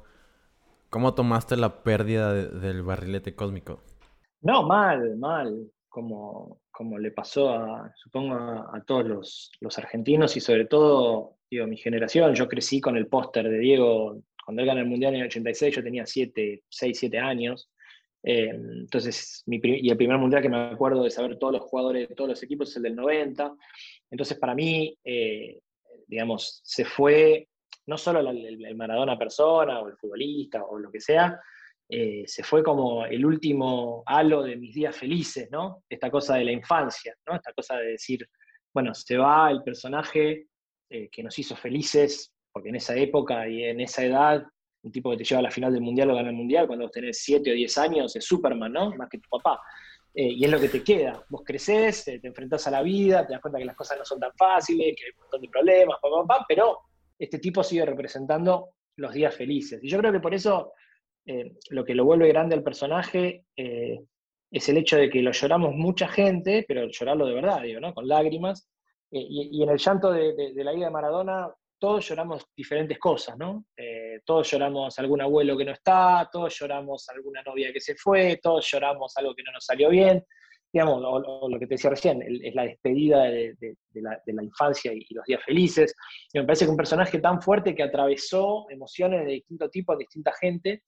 ¿Cómo 0.91 1.15
tomaste 1.15 1.57
la 1.57 1.83
pérdida 1.83 2.33
del 2.33 2.85
barrilete 2.85 3.35
cósmico? 3.35 3.83
No, 4.43 4.63
mal, 4.63 5.17
mal, 5.17 5.73
como, 5.89 6.61
como 6.71 7.01
le 7.01 7.11
pasó 7.11 7.51
a, 7.51 7.93
supongo, 7.97 8.37
a, 8.37 8.81
todos 8.87 9.51
los, 9.61 9.79
argentinos 9.79 10.37
y 10.37 10.41
sobre 10.41 10.67
todo, 10.67 11.39
digo, 11.51 11.67
mi 11.67 11.79
generación. 11.79 12.33
Yo 12.37 12.47
crecí 12.47 12.81
con 12.81 12.97
el 12.97 13.09
póster 13.09 13.49
de 13.49 13.59
Diego, 13.59 14.23
cuando 14.45 14.63
él 14.63 14.69
ganó 14.69 14.83
el 14.83 14.87
Mundial 14.87 15.15
en 15.15 15.23
el 15.23 15.27
86, 15.27 15.75
yo 15.75 15.83
tenía 15.83 16.07
7, 16.07 16.63
6, 16.69 16.97
7 16.97 17.19
años. 17.19 17.69
Eh, 18.23 18.51
entonces, 18.51 19.43
y 19.47 19.91
el 19.91 19.97
primer 19.97 20.17
mundial 20.17 20.41
que 20.41 20.49
me 20.49 20.57
acuerdo 20.57 21.03
de 21.03 21.11
saber 21.11 21.39
todos 21.39 21.53
los 21.53 21.63
jugadores 21.63 22.09
de 22.09 22.15
todos 22.15 22.31
los 22.31 22.43
equipos 22.43 22.71
es 22.71 22.77
el 22.77 22.85
del 22.85 22.97
90. 22.97 23.55
Entonces, 24.15 24.39
para 24.39 24.55
mí, 24.55 24.97
eh, 25.03 25.59
digamos, 26.07 26.61
se 26.63 26.85
fue 26.85 27.49
no 27.87 27.99
solo 27.99 28.21
el, 28.31 28.77
Maradona 28.77 29.19
persona 29.19 29.81
o 29.81 29.89
el 29.89 29.97
futbolista 29.97 30.63
o 30.63 30.79
lo 30.79 30.89
que 30.89 31.01
sea, 31.01 31.37
eh, 31.89 32.23
se 32.25 32.45
fue 32.45 32.63
como 32.63 33.05
el 33.05 33.27
último 33.27 34.05
halo 34.07 34.45
de 34.45 34.55
mis 34.55 34.73
días 34.73 34.97
felices, 34.97 35.49
¿no? 35.51 35.83
Esta 35.89 36.13
cosa 36.13 36.37
de 36.37 36.45
la 36.45 36.53
infancia, 36.53 37.13
¿no? 37.27 37.35
Esta 37.35 37.53
cosa 37.53 37.77
de 37.79 37.87
decir, 37.87 38.25
bueno, 38.73 38.95
se 38.95 39.17
va 39.17 39.51
el 39.51 39.65
personaje 39.65 40.47
que 40.89 41.23
nos 41.25 41.37
hizo 41.41 41.57
felices, 41.57 42.33
porque 42.53 42.69
en 42.69 42.77
esa 42.77 42.95
época 42.95 43.49
y 43.49 43.65
en 43.65 43.81
esa 43.81 44.05
edad 44.05 44.45
un 44.85 44.93
tipo 44.93 45.11
que 45.11 45.17
te 45.17 45.25
lleva 45.25 45.41
a 45.41 45.43
la 45.43 45.51
final 45.51 45.73
del 45.73 45.83
mundial 45.83 46.11
o 46.13 46.15
gana 46.15 46.29
el 46.29 46.37
mundial 46.37 46.69
cuando 46.69 46.85
vos 46.85 46.93
tenés 46.93 47.19
7 47.21 47.51
o 47.51 47.55
10 47.55 47.79
años, 47.79 48.15
es 48.15 48.25
Superman, 48.25 48.73
¿no? 48.73 48.91
Más 48.95 49.09
que 49.09 49.19
tu 49.19 49.29
papá. 49.29 49.61
Eh, 50.15 50.31
y 50.31 50.45
es 50.45 50.51
lo 50.51 50.61
que 50.61 50.69
te 50.69 50.85
queda. 50.85 51.25
Vos 51.29 51.43
creces, 51.45 52.05
te 52.05 52.21
enfrentás 52.23 52.67
a 52.69 52.71
la 52.71 52.83
vida, 52.83 53.27
te 53.27 53.33
das 53.33 53.43
cuenta 53.43 53.59
que 53.59 53.65
las 53.65 53.77
cosas 53.77 53.99
no 53.99 54.05
son 54.05 54.21
tan 54.21 54.33
fáciles, 54.37 54.95
que 54.97 55.07
hay 55.07 55.11
un 55.11 55.23
montón 55.23 55.41
de 55.43 55.49
problemas, 55.49 55.99
pero 56.47 56.79
este 57.19 57.41
tipo 57.41 57.65
sigue 57.65 57.85
representando 57.85 58.71
los 58.97 59.13
días 59.13 59.35
felices. 59.35 59.83
Y 59.83 59.89
yo 59.89 59.99
creo 59.99 60.13
que 60.13 60.21
por 60.21 60.33
eso 60.33 60.73
eh, 61.27 61.57
lo 61.71 61.85
que 61.85 61.97
lo 61.97 62.05
vuelve 62.05 62.29
grande 62.29 62.55
al 62.55 62.63
personaje 62.63 63.45
eh, 63.57 63.99
es 64.53 64.69
el 64.69 64.77
hecho 64.77 64.97
de 64.97 65.11
que 65.11 65.21
lo 65.21 65.33
lloramos 65.33 65.75
mucha 65.75 66.07
gente, 66.07 66.65
pero 66.69 66.87
llorarlo 66.89 67.27
de 67.27 67.35
verdad, 67.35 67.63
¿no? 67.81 67.93
Con 67.93 68.07
lágrimas. 68.07 68.69
Y, 69.11 69.63
en 69.63 69.71
el 69.71 69.79
llanto 69.79 70.11
de, 70.11 70.33
de 70.33 70.65
la 70.65 70.73
vida 70.73 70.87
de 70.87 70.91
Maradona 70.91 71.49
todos 71.85 72.09
lloramos 72.09 72.47
diferentes 72.57 72.99
cosas, 72.99 73.37
¿no? 73.37 73.67
Eh, 73.77 74.23
todos 74.25 74.51
lloramos 74.51 74.99
algún 74.99 75.21
abuelo 75.21 75.55
que 75.55 75.67
no 75.67 75.73
está, 75.73 76.27
todos 76.33 76.59
lloramos 76.59 77.07
alguna 77.11 77.43
novia 77.43 77.75
que 77.75 77.81
se 77.81 77.95
fue, 77.95 78.41
todos 78.43 78.67
lloramos 78.71 79.15
algo 79.19 79.35
que 79.35 79.43
no 79.43 79.53
nos 79.53 79.67
salió 79.67 79.91
bien. 79.91 80.25
digamos, 80.73 81.03
o, 81.05 81.47
lo 81.47 81.59
que 81.59 81.67
te 81.67 81.75
decía 81.75 81.91
recién, 81.91 82.23
es 82.23 82.55
la 82.55 82.63
despedida 82.63 83.25
de, 83.25 83.77
la, 83.93 84.43
infancia 84.43 84.95
y, 84.95 85.05
los 85.11 85.27
días 85.27 85.45
felices. 85.45 85.95
Y 86.33 86.39
me 86.39 86.47
parece 86.47 86.65
que 86.65 86.71
un 86.71 86.77
personaje 86.79 87.19
tan 87.19 87.43
fuerte 87.43 87.75
que 87.75 87.83
atravesó 87.83 88.65
emociones 88.71 89.27
de 89.27 89.33
distinto 89.33 89.69
tipo 89.69 89.93
a 89.93 89.99
distinta 89.99 90.33
gente 90.41 90.85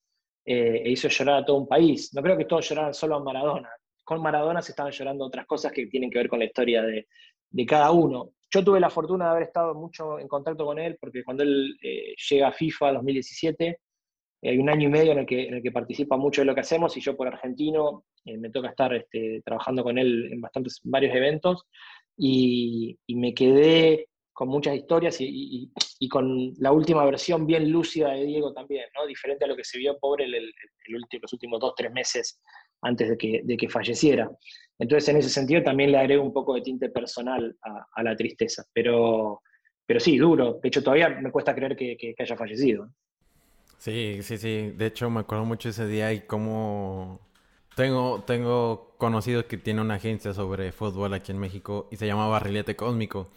eh, 0.46 0.80
e 0.82 0.90
hizo 0.92 1.08
llorar 1.08 1.42
a 1.42 1.44
todo 1.44 1.58
un 1.58 1.68
país. 1.68 2.10
No 2.14 2.22
creo 2.22 2.38
que 2.38 2.46
todos 2.46 2.66
lloraran 2.70 2.94
solo 2.94 3.16
a 3.16 3.22
Maradona. 3.22 3.68
Con 4.02 4.22
Maradona 4.22 4.62
se 4.62 4.72
estaban 4.72 4.92
llorando 4.92 5.26
otras 5.26 5.44
cosas 5.44 5.72
que 5.72 5.88
tienen 5.88 6.10
que 6.10 6.20
ver 6.20 6.28
con 6.30 6.38
la 6.38 6.46
historia 6.46 6.80
de, 6.80 7.06
cada 7.66 7.90
uno. 7.90 8.30
Yo 8.50 8.64
tuve 8.64 8.80
la 8.80 8.90
fortuna 8.90 9.26
de 9.26 9.30
haber 9.32 9.42
estado 9.44 9.74
mucho 9.74 10.18
en 10.18 10.28
contacto 10.28 10.64
con 10.64 10.78
él, 10.78 10.96
porque 11.00 11.24
cuando 11.24 11.42
él 11.42 11.76
eh, 11.82 12.14
llega 12.30 12.48
a 12.48 12.52
FIFA 12.52 12.92
2017, 12.92 13.80
hay 14.42 14.58
un 14.58 14.68
año 14.68 14.88
y 14.88 14.92
medio 14.92 15.12
en 15.12 15.18
el, 15.18 15.26
que, 15.26 15.48
en 15.48 15.54
el 15.54 15.62
que 15.62 15.72
participa 15.72 16.16
mucho 16.16 16.40
de 16.40 16.46
lo 16.46 16.54
que 16.54 16.60
hacemos 16.60 16.96
y 16.96 17.00
yo 17.00 17.16
por 17.16 17.26
argentino 17.26 18.04
eh, 18.24 18.36
me 18.36 18.50
toca 18.50 18.68
estar 18.68 18.94
este, 18.94 19.42
trabajando 19.44 19.82
con 19.82 19.98
él 19.98 20.30
en 20.32 20.40
bastantes, 20.40 20.80
varios 20.84 21.14
eventos 21.14 21.66
y, 22.16 22.98
me 23.08 23.34
quedé 23.34 24.08
con 24.32 24.48
muchas 24.48 24.76
historias 24.76 25.16
y, 25.20 25.70
con 26.10 26.52
la 26.58 26.72
última 26.72 27.04
versión 27.04 27.46
bien 27.46 27.70
lúcida 27.70 28.12
de 28.12 28.26
Diego 28.26 28.52
también, 28.52 28.84
¿no? 28.94 29.06
diferente 29.06 29.44
a 29.44 29.48
lo 29.48 29.56
que 29.56 29.64
se 29.64 29.78
vio 29.78 29.98
pobre 29.98 30.24
el, 30.24 30.34
el, 30.34 30.52
los 31.20 31.32
últimos 31.32 31.58
dos, 31.58 31.74
tres 31.74 31.90
meses 31.90 32.40
antes 32.82 33.08
de 33.08 33.16
que, 33.16 33.40
de 33.42 33.56
que, 33.56 33.68
falleciera. 33.68 34.30
Entonces, 34.78 35.08
en 35.08 35.16
ese 35.16 35.30
sentido, 35.30 35.62
también 35.62 35.92
le 35.92 35.98
agrego 35.98 36.22
un 36.22 36.32
poco 36.32 36.54
de 36.54 36.60
tinte 36.60 36.90
personal 36.90 37.56
a, 37.62 38.02
la 38.02 38.14
tristeza, 38.14 38.64
pero, 38.72 39.42
pero 39.86 40.00
sí, 40.00 40.18
duro. 40.18 40.60
De 40.62 40.68
hecho, 40.68 40.82
todavía 40.82 41.08
me 41.08 41.30
cuesta 41.30 41.54
creer 41.54 41.76
que, 41.76 42.14
haya 42.18 42.36
fallecido. 42.36 42.90
Sí, 43.78 44.18
sí, 44.22 44.36
sí. 44.36 44.72
De 44.76 44.86
hecho, 44.86 45.08
me 45.08 45.20
acuerdo 45.20 45.44
mucho 45.44 45.70
ese 45.70 45.86
día 45.86 46.12
y 46.12 46.20
cómo 46.20 47.20
tengo, 47.74 48.22
tengo 48.26 48.96
conocidos 48.98 49.44
que 49.44 49.56
tiene 49.56 49.80
una 49.80 49.94
agencia 49.94 50.34
sobre 50.34 50.72
fútbol 50.72 51.14
aquí 51.14 51.32
en 51.32 51.38
México 51.38 51.88
y 51.90 51.96
se 51.96 52.06
llama 52.06 52.28
Barrilete 52.28 52.76
Cósmico. 52.76 53.30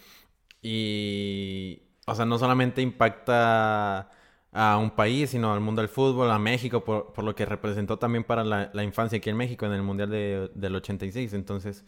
Y, 0.61 1.83
o 2.05 2.15
sea, 2.15 2.25
no 2.25 2.37
solamente 2.37 2.81
impacta 2.81 4.09
a 4.51 4.77
un 4.77 4.91
país, 4.91 5.29
sino 5.29 5.53
al 5.53 5.59
mundo 5.59 5.81
del 5.81 5.89
fútbol, 5.89 6.31
a 6.31 6.39
México, 6.39 6.83
por, 6.83 7.13
por 7.13 7.23
lo 7.23 7.35
que 7.35 7.45
representó 7.45 7.97
también 7.97 8.23
para 8.23 8.43
la, 8.43 8.83
infancia 8.83 9.17
aquí 9.17 9.29
en 9.29 9.37
México 9.37 9.65
en 9.65 9.73
el 9.73 9.83
Mundial 9.83 10.09
de, 10.09 10.49
del 10.53 10.75
86. 10.75 11.33
Entonces, 11.33 11.85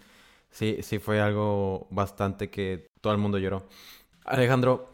sí, 0.50 0.78
sí 0.82 1.00
fue 1.00 1.22
algo 1.22 1.88
bastante 1.90 2.50
que 2.50 2.88
todo 3.02 3.14
el 3.14 3.20
mundo 3.20 3.40
lloró. 3.40 3.68
Alejandro, 4.26 4.92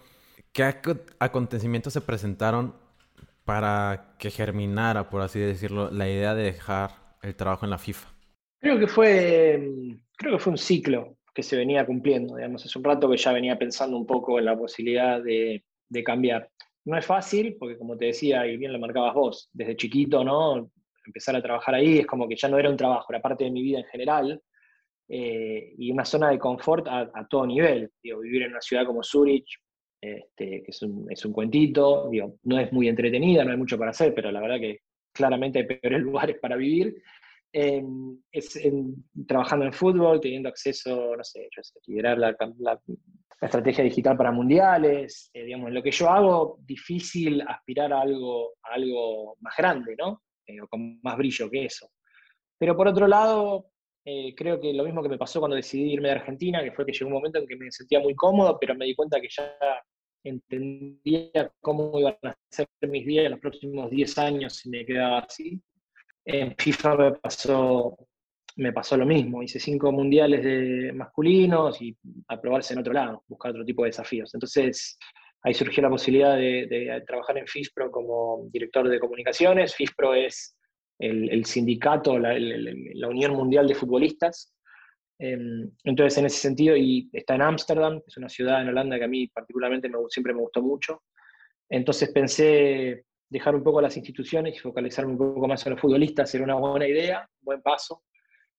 ¿qué 0.53 0.73
acontecimientos 1.19 1.93
se 1.93 2.01
presentaron 2.01 2.73
para 3.43 4.15
que 4.19 4.31
germinara, 4.31 5.09
por 5.09 5.21
así 5.21 5.39
decirlo, 5.39 5.89
la 5.91 6.09
idea 6.09 6.35
de 6.35 6.43
dejar 6.43 6.91
el 7.21 7.35
trabajo 7.35 7.65
en 7.65 7.69
la 7.69 7.77
FIFA? 7.77 8.07
Creo 8.59 8.79
que 8.79 8.87
fue, 8.87 9.71
creo 10.17 10.33
que 10.33 10.39
fue 10.39 10.51
un 10.51 10.57
ciclo 10.57 11.17
que 11.33 11.43
se 11.43 11.55
venía 11.55 11.85
cumpliendo, 11.85 12.35
digamos, 12.35 12.65
hace 12.65 12.77
un 12.77 12.83
rato 12.83 13.09
que 13.09 13.17
ya 13.17 13.31
venía 13.31 13.57
pensando 13.59 13.95
un 13.95 14.07
poco 14.07 14.39
en 14.39 14.45
la 14.45 14.57
posibilidad 14.57 15.21
de, 15.21 15.63
cambiar. 16.03 16.49
No 16.87 16.97
es 16.97 17.05
fácil, 17.05 17.57
porque 17.59 17.77
como 17.77 17.97
te 17.97 18.05
decía, 18.05 18.47
y 18.47 18.55
bien 18.55 18.71
lo 18.71 18.79
marcabas 18.79 19.13
vos, 19.13 19.49
desde 19.51 19.75
chiquito, 19.75 20.23
¿no? 20.23 20.71
Empezar 21.05 21.35
a 21.35 21.41
trabajar 21.41 21.75
ahí 21.75 21.99
es 21.99 22.07
como 22.07 22.29
que 22.29 22.37
ya 22.37 22.47
no 22.47 22.57
era 22.57 22.69
un 22.69 22.77
trabajo, 22.77 23.07
era 23.09 23.21
parte 23.21 23.43
de 23.43 23.51
mi 23.51 23.61
vida 23.61 23.79
en 23.79 23.85
general, 23.87 24.41
eh, 25.09 25.73
y 25.77 25.91
una 25.91 26.05
zona 26.05 26.29
de 26.29 26.39
confort 26.39 26.87
a, 26.87 27.27
todo 27.29 27.45
nivel. 27.45 27.91
Digo, 28.01 28.21
vivir 28.21 28.43
en 28.43 28.51
una 28.51 28.61
ciudad 28.61 28.85
como 28.85 29.03
Zurich, 29.03 29.59
este, 29.99 30.63
que 30.63 30.71
es 30.71 30.81
un, 30.81 31.11
es 31.11 31.25
un 31.25 31.33
cuentito, 31.33 32.07
digo, 32.09 32.37
no 32.43 32.57
es 32.57 32.71
muy 32.71 32.87
entretenida, 32.87 33.43
no 33.43 33.51
hay 33.51 33.57
mucho 33.57 33.77
para 33.77 33.91
hacer, 33.91 34.13
pero 34.13 34.31
la 34.31 34.39
verdad 34.39 34.59
que 34.61 34.79
claramente 35.11 35.59
hay 35.59 35.65
peores 35.65 36.01
lugares 36.03 36.37
para 36.39 36.55
vivir. 36.55 37.03
Es, 38.31 38.59
trabajando 39.27 39.65
en 39.65 39.73
fútbol, 39.73 40.21
teniendo 40.21 40.49
acceso, 40.49 41.15
no 41.15 41.23
sé, 41.23 41.47
yo 41.55 41.63
sé 41.63 41.79
liderar 41.87 42.17
la, 42.17 42.35
la, 42.59 42.79
estrategia 43.41 43.83
digital 43.83 44.17
para 44.17 44.31
mundiales, 44.31 45.29
eh, 45.33 45.43
digamos, 45.45 45.67
en 45.67 45.75
lo 45.75 45.83
que 45.83 45.91
yo 45.91 46.09
hago, 46.09 46.57
difícil 46.65 47.41
aspirar 47.41 47.93
a 47.93 48.01
algo, 48.01 48.53
algo 48.63 49.37
más 49.41 49.53
grande, 49.57 49.95
¿no? 49.95 50.23
Eh, 50.45 50.59
o 50.61 50.67
con 50.67 50.99
más 51.01 51.17
brillo 51.17 51.49
que 51.49 51.65
eso. 51.65 51.89
Pero 52.57 52.75
por 52.75 52.87
otro 52.87 53.07
lado, 53.07 53.69
eh, 54.05 54.33
creo 54.35 54.59
que 54.59 54.73
lo 54.73 54.83
mismo 54.83 55.03
que 55.03 55.09
me 55.09 55.17
pasó 55.17 55.39
cuando 55.39 55.55
decidí 55.55 55.93
irme 55.93 56.07
de 56.09 56.15
Argentina, 56.15 56.63
que 56.63 56.71
fue 56.71 56.85
que 56.85 56.93
llegó 56.93 57.07
un 57.07 57.13
momento 57.13 57.39
en 57.39 57.47
que 57.47 57.55
me 57.55 57.71
sentía 57.71 57.99
muy 57.99 58.15
cómodo, 58.15 58.57
pero 58.59 58.73
me 58.73 58.85
di 58.85 58.95
cuenta 58.95 59.21
que 59.21 59.27
ya 59.29 59.55
entendía 60.23 61.51
cómo 61.61 61.99
iban 61.99 62.17
a 62.23 62.35
ser 62.49 62.67
mis 62.81 63.05
días 63.05 63.25
en 63.25 63.31
los 63.31 63.39
próximos 63.39 63.89
10 63.91 64.17
años 64.17 64.55
si 64.55 64.69
me 64.69 64.85
quedaba 64.85 65.19
así. 65.19 65.61
En 66.29 66.55
FIFA 66.57 66.95
me 66.97 67.11
pasó, 67.13 67.97
me 68.57 68.73
pasó 68.73 68.97
lo 68.97 69.05
mismo, 69.05 69.41
hice 69.41 69.59
cinco 69.59 69.91
mundiales 69.91 70.43
de 70.43 70.91
masculinos 70.93 71.81
y 71.81 71.95
aprobarse 72.27 72.73
en 72.73 72.79
otro 72.79 72.93
lado, 72.93 73.23
buscar 73.27 73.51
otro 73.51 73.63
tipo 73.63 73.83
de 73.83 73.89
desafíos. 73.89 74.33
Entonces 74.33 74.97
ahí 75.43 75.53
surgió 75.53 75.83
la 75.83 75.89
posibilidad 75.89 76.35
de, 76.35 77.03
trabajar 77.07 77.37
en 77.37 77.47
FISPRO 77.47 77.89
como 77.91 78.47
director 78.51 78.89
de 78.89 78.99
comunicaciones. 78.99 79.73
FISPRO 79.75 80.15
es 80.15 80.57
el, 80.99 81.45
sindicato, 81.45 82.19
la, 82.19 82.33
Unión 83.07 83.33
Mundial 83.33 83.67
de 83.67 83.75
Futbolistas, 83.75 84.53
Em, 85.19 85.71
entonces, 85.83 86.17
en 86.19 86.25
ese 86.25 86.39
sentido, 86.39 86.75
y 86.75 87.09
está 87.11 87.35
en 87.35 87.41
Ámsterdam, 87.41 88.01
es 88.05 88.17
una 88.17 88.29
ciudad 88.29 88.61
en 88.61 88.69
Holanda 88.69 88.97
que 88.97 89.05
a 89.05 89.07
mí 89.07 89.27
particularmente 89.27 89.89
me, 89.89 89.97
siempre 90.09 90.33
me 90.33 90.41
gustó 90.41 90.61
mucho. 90.61 91.03
Entonces 91.69 92.11
pensé 92.11 93.05
dejar 93.29 93.55
un 93.55 93.63
poco 93.63 93.81
las 93.81 93.95
instituciones 93.97 94.55
y 94.55 94.59
focalizarme 94.59 95.13
un 95.13 95.17
poco 95.17 95.47
más 95.47 95.65
en 95.65 95.73
los 95.73 95.81
futbolistas, 95.81 96.33
era 96.33 96.43
una 96.43 96.55
buena 96.55 96.87
idea, 96.87 97.29
buen 97.41 97.61
paso. 97.61 98.03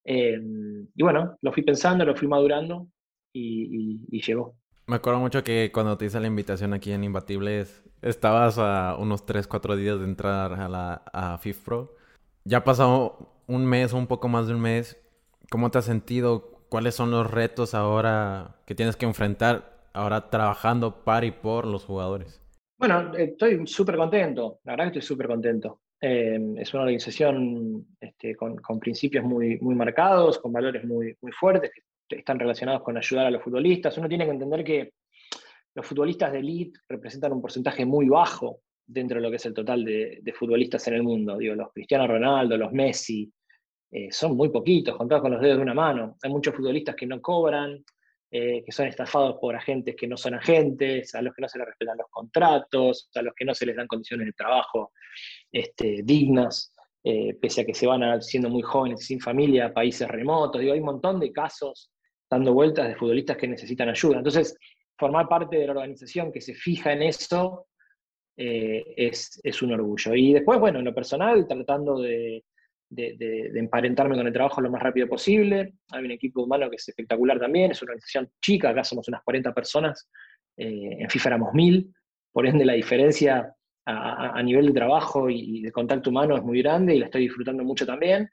Em, 0.04 0.86
y 0.94 1.02
bueno, 1.02 1.36
lo 1.40 1.52
fui 1.52 1.62
pensando, 1.62 2.04
lo 2.04 2.14
fui 2.14 2.28
madurando 2.28 2.88
y, 3.32 4.20
llegó. 4.20 4.56
Me 4.86 4.96
acuerdo 4.96 5.20
mucho 5.20 5.44
que 5.44 5.70
cuando 5.72 5.96
te 5.98 6.06
hice 6.06 6.18
la 6.18 6.26
invitación 6.26 6.72
aquí 6.72 6.92
en 6.92 7.04
Imbatibles, 7.04 7.84
estabas 8.02 8.58
a 8.58 8.96
unos 8.98 9.26
3, 9.26 9.46
4 9.46 9.76
días 9.76 9.98
de 9.98 10.04
entrar 10.04 10.54
a 10.54 10.68
la 10.68 11.02
a 11.12 11.38
FIFPro. 11.38 11.94
Ya 12.44 12.58
ha 12.58 12.64
pasado 12.64 13.42
un 13.46 13.66
mes 13.66 13.92
un 13.92 14.06
poco 14.06 14.28
más 14.28 14.46
de 14.46 14.54
un 14.54 14.60
mes 14.60 14.96
¿Cómo 15.50 15.70
te 15.70 15.78
has 15.78 15.86
sentido? 15.86 16.60
¿Cuáles 16.68 16.94
son 16.94 17.10
los 17.10 17.30
retos 17.30 17.74
ahora 17.74 18.56
que 18.66 18.74
tienes 18.74 18.96
que 18.96 19.06
enfrentar 19.06 19.88
ahora 19.94 20.28
trabajando 20.28 21.04
para 21.04 21.24
y 21.24 21.30
por 21.30 21.66
los 21.66 21.84
jugadores? 21.84 22.42
Bueno, 22.78 23.12
estoy 23.16 23.66
súper 23.66 23.96
contento, 23.96 24.60
la 24.64 24.72
verdad 24.72 24.84
que 24.84 24.98
estoy 24.98 25.02
súper 25.02 25.26
contento. 25.26 25.80
Eh, 26.00 26.38
es 26.58 26.72
una 26.74 26.84
organización 26.84 27.86
este, 28.00 28.36
con, 28.36 28.56
principios 28.78 29.24
muy, 29.24 29.58
muy 29.58 29.74
marcados, 29.74 30.38
con 30.38 30.52
valores 30.52 30.84
muy, 30.84 31.16
muy 31.20 31.32
fuertes, 31.32 31.72
que 32.08 32.16
están 32.16 32.38
relacionados 32.38 32.82
con 32.82 32.96
ayudar 32.96 33.26
a 33.26 33.30
los 33.30 33.42
futbolistas. 33.42 33.98
Uno 33.98 34.08
tiene 34.08 34.24
que 34.24 34.30
entender 34.30 34.62
que 34.62 34.92
los 35.74 35.84
futbolistas 35.84 36.32
de 36.32 36.38
elite 36.38 36.78
representan 36.88 37.32
un 37.32 37.42
porcentaje 37.42 37.84
muy 37.84 38.08
bajo 38.08 38.60
dentro 38.86 39.16
de 39.16 39.22
lo 39.22 39.30
que 39.30 39.36
es 39.36 39.46
el 39.46 39.54
total 39.54 39.84
de, 39.84 40.20
de 40.22 40.32
futbolistas 40.32 40.86
en 40.86 40.94
el 40.94 41.02
mundo. 41.02 41.36
Digo, 41.36 41.56
los 41.56 41.72
Cristiano 41.72 42.06
Ronaldo, 42.06 42.56
los 42.56 42.72
Messi, 42.72 43.28
eh, 43.90 44.12
son 44.12 44.36
muy 44.36 44.50
poquitos, 44.50 44.96
contados 44.96 45.22
con 45.22 45.32
los 45.32 45.40
dedos 45.40 45.56
de 45.56 45.62
una 45.62 45.74
mano. 45.74 46.16
Hay 46.22 46.30
muchos 46.30 46.54
futbolistas 46.54 46.94
que 46.94 47.06
no 47.06 47.20
cobran, 47.20 47.84
eh, 48.30 48.62
que 48.62 48.72
son 48.72 48.86
estafados 48.86 49.38
por 49.40 49.56
agentes 49.56 49.96
que 49.96 50.06
no 50.06 50.16
son 50.18 50.34
agentes, 50.34 51.14
a 51.14 51.22
los 51.22 51.34
que 51.34 51.40
no 51.40 51.48
se 51.48 51.58
les 51.58 51.66
respetan 51.66 51.96
los 51.96 52.08
contratos, 52.10 53.08
a 53.14 53.22
los 53.22 53.34
que 53.34 53.46
no 53.46 53.54
se 53.54 53.64
les 53.64 53.74
dan 53.74 53.86
condiciones 53.86 54.26
de 54.26 54.32
trabajo 54.34 54.92
este, 55.50 56.02
dignas, 56.04 56.74
eh, 57.02 57.34
pese 57.40 57.62
a 57.62 57.64
que 57.64 57.72
se 57.72 57.86
van 57.86 58.20
siendo 58.20 58.50
muy 58.50 58.60
jóvenes, 58.60 59.06
sin 59.06 59.18
familia, 59.18 59.66
a 59.66 59.72
países 59.72 60.06
remotos. 60.06 60.60
Digo, 60.60 60.74
hay 60.74 60.80
un 60.80 60.84
montón 60.84 61.18
de 61.18 61.32
casos 61.32 61.90
dando 62.30 62.52
vueltas 62.52 62.88
de 62.88 62.96
futbolistas 62.96 63.38
que 63.38 63.48
necesitan 63.48 63.88
ayuda. 63.88 64.18
Entonces, 64.18 64.58
formar 64.98 65.26
parte 65.26 65.56
de 65.56 65.66
la 65.66 65.72
organización 65.72 66.30
que 66.30 66.42
se 66.42 66.54
fija 66.54 66.92
en 66.92 67.02
eso 67.02 67.66
es, 68.36 69.40
es 69.42 69.62
un 69.62 69.72
orgullo. 69.72 70.14
Y 70.14 70.34
después, 70.34 70.60
bueno, 70.60 70.80
en 70.80 70.84
lo 70.84 70.94
personal, 70.94 71.46
tratando 71.48 71.98
de 72.00 72.44
de, 72.90 73.50
emparentarme 73.54 74.16
con 74.16 74.26
el 74.26 74.32
trabajo 74.32 74.60
lo 74.60 74.70
más 74.70 74.82
rápido 74.82 75.08
posible. 75.08 75.74
Hay 75.90 76.04
un 76.04 76.10
equipo 76.10 76.42
humano 76.42 76.70
que 76.70 76.76
es 76.76 76.88
espectacular 76.88 77.38
también, 77.38 77.70
es 77.70 77.82
una 77.82 77.90
organización 77.90 78.30
chica, 78.40 78.70
acá 78.70 78.84
somos 78.84 79.08
unas 79.08 79.22
40 79.22 79.52
personas, 79.52 80.08
eh, 80.56 80.96
en 81.00 81.10
FIFA 81.10 81.28
éramos 81.30 81.54
1000, 81.54 81.92
por 82.32 82.46
ende 82.46 82.64
la 82.64 82.74
diferencia 82.74 83.54
a, 83.90 84.42
nivel 84.42 84.66
de 84.66 84.72
trabajo 84.72 85.30
y, 85.30 85.62
de 85.62 85.72
contacto 85.72 86.10
humano 86.10 86.36
es 86.36 86.42
muy 86.42 86.60
grande 86.60 86.94
y 86.94 86.98
la 86.98 87.06
estoy 87.06 87.22
disfrutando 87.22 87.64
mucho 87.64 87.86
también. 87.86 88.28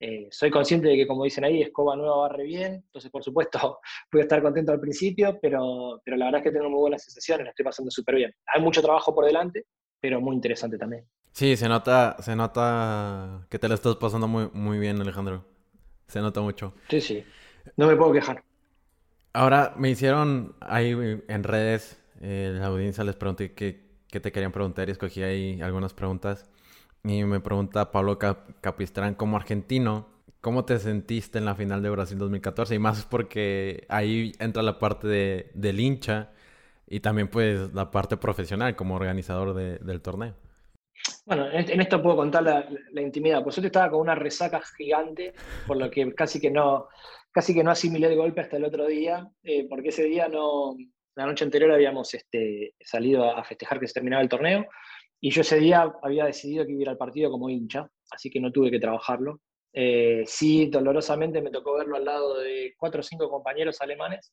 Eh, 0.00 0.26
soy 0.30 0.50
consciente 0.50 0.88
de 0.88 0.96
que, 0.96 1.06
como 1.06 1.24
dicen 1.24 1.44
ahí, 1.44 1.62
escoba 1.62 1.96
nueva 1.96 2.16
barre 2.16 2.42
bien, 2.42 2.74
entonces 2.74 3.10
por 3.10 3.22
supuesto 3.22 3.78
voy 4.12 4.20
a 4.20 4.24
estar 4.24 4.42
contento 4.42 4.72
al 4.72 4.80
principio, 4.80 5.38
pero, 5.40 6.02
pero 6.04 6.16
la 6.16 6.26
verdad 6.26 6.40
es 6.40 6.44
que 6.44 6.50
tengo 6.50 6.68
muy 6.68 6.80
buenas 6.80 7.04
sensaciones, 7.04 7.44
la 7.44 7.50
estoy 7.50 7.64
pasando 7.64 7.90
súper 7.90 8.16
bien. 8.16 8.34
Hay 8.52 8.60
mucho 8.60 8.82
trabajo 8.82 9.14
por 9.14 9.24
delante, 9.24 9.66
pero 10.00 10.20
muy 10.20 10.34
interesante 10.34 10.76
también. 10.76 11.06
Sí, 11.36 11.54
se 11.58 11.68
nota, 11.68 12.16
se 12.20 12.34
nota 12.34 13.46
que 13.50 13.58
te 13.58 13.68
la 13.68 13.74
estás 13.74 13.96
pasando 13.96 14.26
muy, 14.26 14.48
muy 14.54 14.78
bien, 14.78 14.98
Alejandro. 15.02 15.44
Se 16.06 16.22
nota 16.22 16.40
mucho. 16.40 16.72
Sí, 16.88 16.98
sí. 16.98 17.24
No 17.76 17.88
me 17.88 17.94
puedo 17.94 18.10
quejar. 18.10 18.42
Ahora, 19.34 19.74
me 19.76 19.90
hicieron 19.90 20.56
ahí 20.60 20.92
en 21.28 21.42
redes, 21.44 22.02
eh, 22.22 22.56
la 22.58 22.68
audiencia 22.68 23.04
les 23.04 23.16
pregunté 23.16 23.52
qué, 23.52 23.84
te 24.08 24.32
querían 24.32 24.50
preguntar 24.50 24.88
y 24.88 24.92
escogí 24.92 25.22
ahí 25.22 25.60
algunas 25.60 25.92
preguntas. 25.92 26.48
Y 27.04 27.22
me 27.24 27.40
pregunta 27.40 27.92
Pablo 27.92 28.18
Capistrán, 28.18 29.14
como 29.14 29.36
argentino, 29.36 30.08
¿Cómo 30.40 30.64
te 30.64 30.78
sentiste 30.78 31.38
en 31.38 31.44
la 31.44 31.54
final 31.54 31.82
de 31.82 31.90
Brasil 31.90 32.16
2014? 32.18 32.76
Y 32.76 32.78
más 32.78 33.04
porque 33.04 33.84
ahí 33.90 34.32
entra 34.38 34.62
la 34.62 34.78
parte 34.78 35.06
de, 35.06 35.50
del 35.54 35.80
hincha 35.80 36.30
y 36.86 37.00
también 37.00 37.28
pues 37.28 37.74
la 37.74 37.90
parte 37.90 38.16
profesional 38.16 38.74
como 38.76 38.94
organizador 38.94 39.54
del 39.54 40.00
torneo. 40.00 40.34
Bueno, 41.24 41.50
en 41.50 41.80
esto 41.80 42.02
puedo 42.02 42.16
contar 42.16 42.42
la, 42.42 42.68
la 42.92 43.02
intimidad. 43.02 43.42
Por 43.42 43.52
suerte 43.52 43.66
estaba 43.66 43.90
con 43.90 44.00
una 44.00 44.14
resaca 44.14 44.60
gigante, 44.76 45.34
por 45.66 45.76
lo 45.76 45.90
que 45.90 46.14
casi 46.14 46.40
que 46.40 46.50
no, 46.50 46.88
casi 47.32 47.52
que 47.54 47.62
no 47.64 47.70
asimilé 47.70 48.06
el 48.08 48.16
golpe 48.16 48.40
hasta 48.40 48.56
el 48.56 48.64
otro 48.64 48.86
día, 48.86 49.28
eh, 49.42 49.66
porque 49.68 49.88
ese 49.88 50.04
día 50.04 50.28
no, 50.28 50.76
la 51.16 51.26
noche 51.26 51.44
anterior 51.44 51.70
habíamos 51.72 52.14
este, 52.14 52.74
salido 52.80 53.24
a 53.24 53.44
festejar 53.44 53.78
que 53.78 53.86
se 53.86 53.94
terminaba 53.94 54.22
el 54.22 54.28
torneo, 54.28 54.66
y 55.20 55.30
yo 55.30 55.42
ese 55.42 55.58
día 55.58 55.92
había 56.02 56.26
decidido 56.26 56.64
que 56.64 56.72
iba 56.72 56.90
al 56.90 56.96
partido 56.96 57.30
como 57.30 57.50
hincha, 57.50 57.90
así 58.10 58.30
que 58.30 58.40
no 58.40 58.52
tuve 58.52 58.70
que 58.70 58.78
trabajarlo. 58.78 59.40
Eh, 59.72 60.24
sí, 60.26 60.68
dolorosamente 60.70 61.42
me 61.42 61.50
tocó 61.50 61.76
verlo 61.76 61.96
al 61.96 62.04
lado 62.04 62.38
de 62.38 62.74
cuatro 62.78 63.00
o 63.00 63.02
cinco 63.02 63.28
compañeros 63.28 63.80
alemanes, 63.80 64.32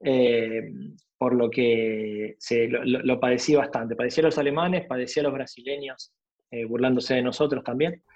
eh, 0.00 0.70
por 1.18 1.34
lo 1.34 1.48
que 1.50 2.36
lo, 2.70 3.20
padecí 3.20 3.54
bastante. 3.54 3.96
Padecí 3.96 4.20
a 4.20 4.24
los 4.24 4.38
alemanes, 4.38 4.86
padecí 4.86 5.20
a 5.20 5.22
los 5.22 5.32
brasileños, 5.32 6.12
eh, 6.50 6.64
burlándose 6.64 7.14
de 7.14 7.22
nosotros 7.22 7.62
también. 7.64 8.02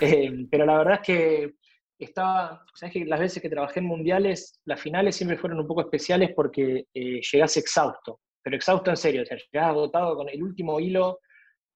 Eh, 0.00 0.46
pero 0.50 0.64
la 0.64 0.78
verdad 0.78 0.94
es 0.94 1.00
que 1.00 1.54
estaba, 1.98 2.64
sabes 2.74 2.92
que 2.92 3.04
las 3.04 3.18
veces 3.18 3.42
que 3.42 3.48
trabajé 3.48 3.80
en 3.80 3.86
mundiales, 3.86 4.60
las 4.64 4.80
finales 4.80 5.16
siempre 5.16 5.38
fueron 5.38 5.58
un 5.58 5.66
poco 5.66 5.80
especiales 5.80 6.30
porque 6.36 6.86
llegás 6.92 7.56
exhausto, 7.56 8.20
pero 8.44 8.54
exhausto 8.54 8.90
en 8.90 8.96
serio, 8.96 9.22
o 9.22 9.24
sea, 9.24 9.38
llegás 9.38 9.70
agotado 9.70 10.14
con 10.14 10.28
el 10.28 10.40
último 10.40 10.78
hilo, 10.78 11.20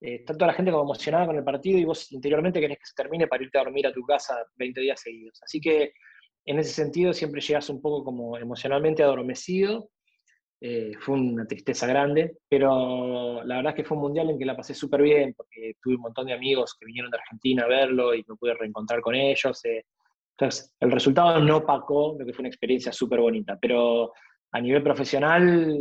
está 0.01 0.35
toda 0.35 0.49
la 0.49 0.53
gente 0.53 0.71
como 0.71 0.85
emocionada 0.85 1.27
con 1.27 1.37
el 1.37 1.43
partido 1.43 1.79
y 1.79 1.85
vos 1.85 2.13
interiormente 2.13 2.61
querés 2.61 2.79
que 2.79 2.87
se 2.87 2.95
termine 2.95 3.27
para 3.27 3.43
irte 3.43 3.59
a 3.59 3.65
dormir 3.65 3.87
a 3.89 3.93
tu 3.93 4.03
casa 4.03 4.37
20 4.57 4.81
días 4.81 5.01
seguidos. 5.01 5.41
Así 5.43 5.61
que 5.61 5.95
en 6.47 6.59
ese 6.61 6.73
sentido 6.73 7.13
siempre 7.13 7.41
llegas 7.41 7.69
un 7.69 7.83
poco 7.83 8.05
como 8.05 8.39
emocionalmente 8.39 9.03
adormecido. 9.03 9.91
Eh, 10.59 10.93
fue 11.01 11.17
una 11.17 11.47
tristeza 11.47 11.87
grande, 11.87 12.39
pero 12.49 13.45
la 13.45 13.57
verdad 13.57 13.73
es 13.73 13.77
que 13.77 13.85
fue 13.85 13.97
un 13.97 14.05
mundial 14.05 14.31
en 14.31 14.39
que 14.39 14.47
la 14.47 14.57
pasé 14.57 14.73
súper 14.73 15.03
bien, 15.03 15.35
porque 15.37 15.75
tuve 15.83 15.97
un 15.97 16.03
montón 16.03 16.27
de 16.27 16.33
amigos 16.33 16.75
que 16.79 16.87
vinieron 16.87 17.11
de 17.11 17.19
Argentina 17.19 17.65
a 17.65 17.69
verlo 17.69 18.15
y 18.15 18.25
me 18.27 18.37
pude 18.37 18.55
reencontrar 18.55 19.01
con 19.01 19.15
ellos. 19.15 19.65
Eh. 19.67 19.85
Entonces, 20.39 20.75
el 20.81 20.91
resultado 20.91 21.41
no 21.41 21.59
opacó 21.59 22.17
lo 22.19 22.25
que 22.25 22.33
fue 22.33 22.43
una 22.43 22.49
experiencia 22.49 22.93
súper 22.93 23.21
bonita, 23.21 23.59
pero 23.61 24.13
a 24.53 24.61
nivel 24.61 24.83
profesional 24.83 25.77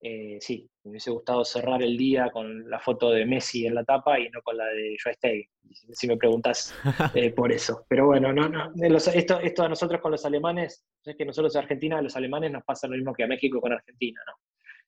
eh, 0.00 0.38
sí, 0.40 0.68
me 0.84 0.90
hubiese 0.90 1.10
gustado 1.10 1.44
cerrar 1.44 1.82
el 1.82 1.96
día 1.96 2.30
con 2.30 2.68
la 2.68 2.78
foto 2.78 3.10
de 3.10 3.24
Messi 3.24 3.66
en 3.66 3.74
la 3.74 3.84
tapa 3.84 4.20
y 4.20 4.28
no 4.30 4.42
con 4.42 4.56
la 4.56 4.66
de 4.66 4.96
Joe 5.02 5.48
si 5.92 6.06
me 6.06 6.16
preguntas 6.16 6.74
eh, 7.14 7.30
por 7.30 7.50
eso. 7.50 7.84
Pero 7.88 8.06
bueno, 8.06 8.32
no, 8.32 8.48
no, 8.48 8.72
esto, 8.76 9.40
esto 9.40 9.62
a 9.62 9.68
nosotros 9.68 10.00
con 10.00 10.12
los 10.12 10.24
alemanes, 10.24 10.84
es 11.04 11.16
que 11.16 11.24
nosotros 11.24 11.54
en 11.54 11.62
Argentina, 11.62 11.98
a 11.98 12.02
los 12.02 12.16
alemanes 12.16 12.52
nos 12.52 12.64
pasa 12.64 12.86
lo 12.86 12.96
mismo 12.96 13.12
que 13.12 13.24
a 13.24 13.26
México 13.26 13.60
con 13.60 13.72
Argentina, 13.72 14.20
¿no? 14.26 14.34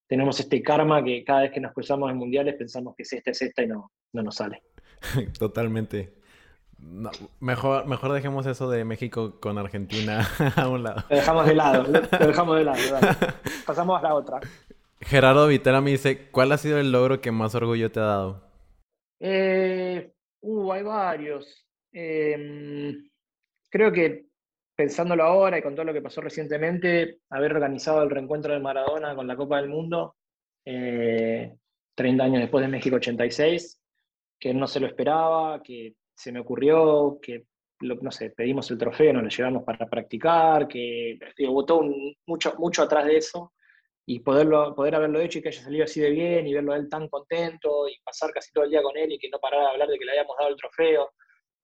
Tenemos 0.07 0.41
este 0.41 0.63
karma 0.63 1.05
que 1.05 1.23
cada 1.23 1.43
vez 1.43 1.53
que 1.53 1.61
nos 1.61 1.73
cruzamos 1.73 2.11
en 2.11 2.17
mundiales 2.17 2.55
pensamos 2.55 2.95
que 2.97 3.03
es 3.03 3.13
esta, 3.13 3.31
es 3.31 3.43
esta 3.43 3.63
y 3.63 3.67
no, 3.67 3.93
no 4.13 4.23
nos 4.23 4.37
sale. 4.37 4.63
Totalmente. 5.39 6.15
mejor, 7.41 7.87
mejor 7.87 8.13
dejemos 8.13 8.47
eso 8.47 8.71
de 8.71 8.85
México 8.85 9.39
con 9.39 9.59
Argentina 9.59 10.27
a 10.57 10.69
un 10.69 10.83
lado. 10.83 11.05
Lo 11.11 11.17
dejamos 11.17 11.47
de 11.47 11.55
lado, 11.55 11.83
lo 11.83 12.27
dejamos 12.27 12.57
de 12.57 12.65
lado. 12.65 12.79
Pasamos 13.67 13.99
a 13.99 14.03
la 14.03 14.15
otra. 14.15 14.41
Gerardo 15.01 15.47
Vitera 15.47 15.81
me 15.81 15.93
dice, 15.93 16.31
¿cuál 16.31 16.53
ha 16.53 16.59
sido 16.59 16.79
el 16.79 16.91
logro 16.91 17.21
que 17.21 17.31
más 17.31 17.55
orgullo 17.55 17.91
te 17.91 18.01
ha 18.01 18.05
dado? 18.05 18.43
Eh, 19.21 20.13
uh, 20.41 20.73
hay 20.73 20.83
varios. 20.83 21.67
Em, 21.93 23.09
creo 23.71 23.93
que 23.93 24.27
pensándolo 24.75 25.25
ahora 25.25 25.59
y 25.59 25.63
con 25.63 25.75
todo 25.75 25.87
lo 25.87 25.93
que 25.93 26.03
pasó 26.03 26.21
recientemente, 26.21 27.19
haber 27.31 27.53
organizado 27.53 28.03
el 28.03 28.11
reencuentro 28.11 28.53
de 28.53 28.61
Maradona 28.61 29.15
con 29.17 29.27
la 29.27 29.37
Copa 29.37 29.61
del 29.61 29.69
Mundo, 29.69 30.17
30 30.65 31.57
eh, 32.05 32.27
años 32.27 32.41
después 32.41 32.63
de 32.63 32.69
México 32.69 32.97
86, 32.97 33.81
que 34.39 34.55
no 34.55 34.69
se 34.69 34.79
lo 34.79 34.87
esperaba, 34.87 35.63
que 35.63 35.95
se 36.15 36.31
me 36.31 36.41
ocurrió, 36.41 37.19
que 37.21 37.47
no 37.81 38.11
sé, 38.11 38.31
pedimos 38.31 38.71
el 38.71 38.79
trofeo, 38.79 39.13
nos 39.13 39.23
lo 39.23 39.29
llevamos 39.29 39.65
para 39.65 39.87
practicar, 39.87 40.69
que 40.69 41.19
hubo 41.49 41.65
todo 41.65 41.83
mucho, 42.27 42.55
mucho 42.59 42.83
atrás 42.83 43.07
de 43.07 43.17
eso 43.17 43.53
y 44.11 44.21
poderlo, 44.21 44.75
poder 44.75 44.95
haberlo 44.95 45.21
hecho 45.21 45.39
y 45.39 45.43
que 45.43 45.49
haya 45.49 45.63
salido 45.63 45.85
así 45.85 46.01
de 46.01 46.09
bien 46.09 46.47
y 46.47 46.55
verlo 46.55 46.73
a 46.73 46.77
él 46.77 46.89
tan 46.89 47.09
contento 47.09 47.87
y 47.87 48.01
pasar 48.03 48.31
casi 48.33 48.51
todo 48.53 48.65
el 48.65 48.71
día 48.71 48.83
con 48.83 48.97
él 48.97 49.13
y 49.13 49.19
que 49.19 49.29
no 49.29 49.39
parara 49.39 49.65
de 49.65 49.71
hablar 49.73 49.89
de 49.89 49.99
que 49.99 50.05
le 50.07 50.13
habíamos 50.13 50.35
dado 50.39 50.49
el 50.49 50.57
trofeo. 50.57 51.11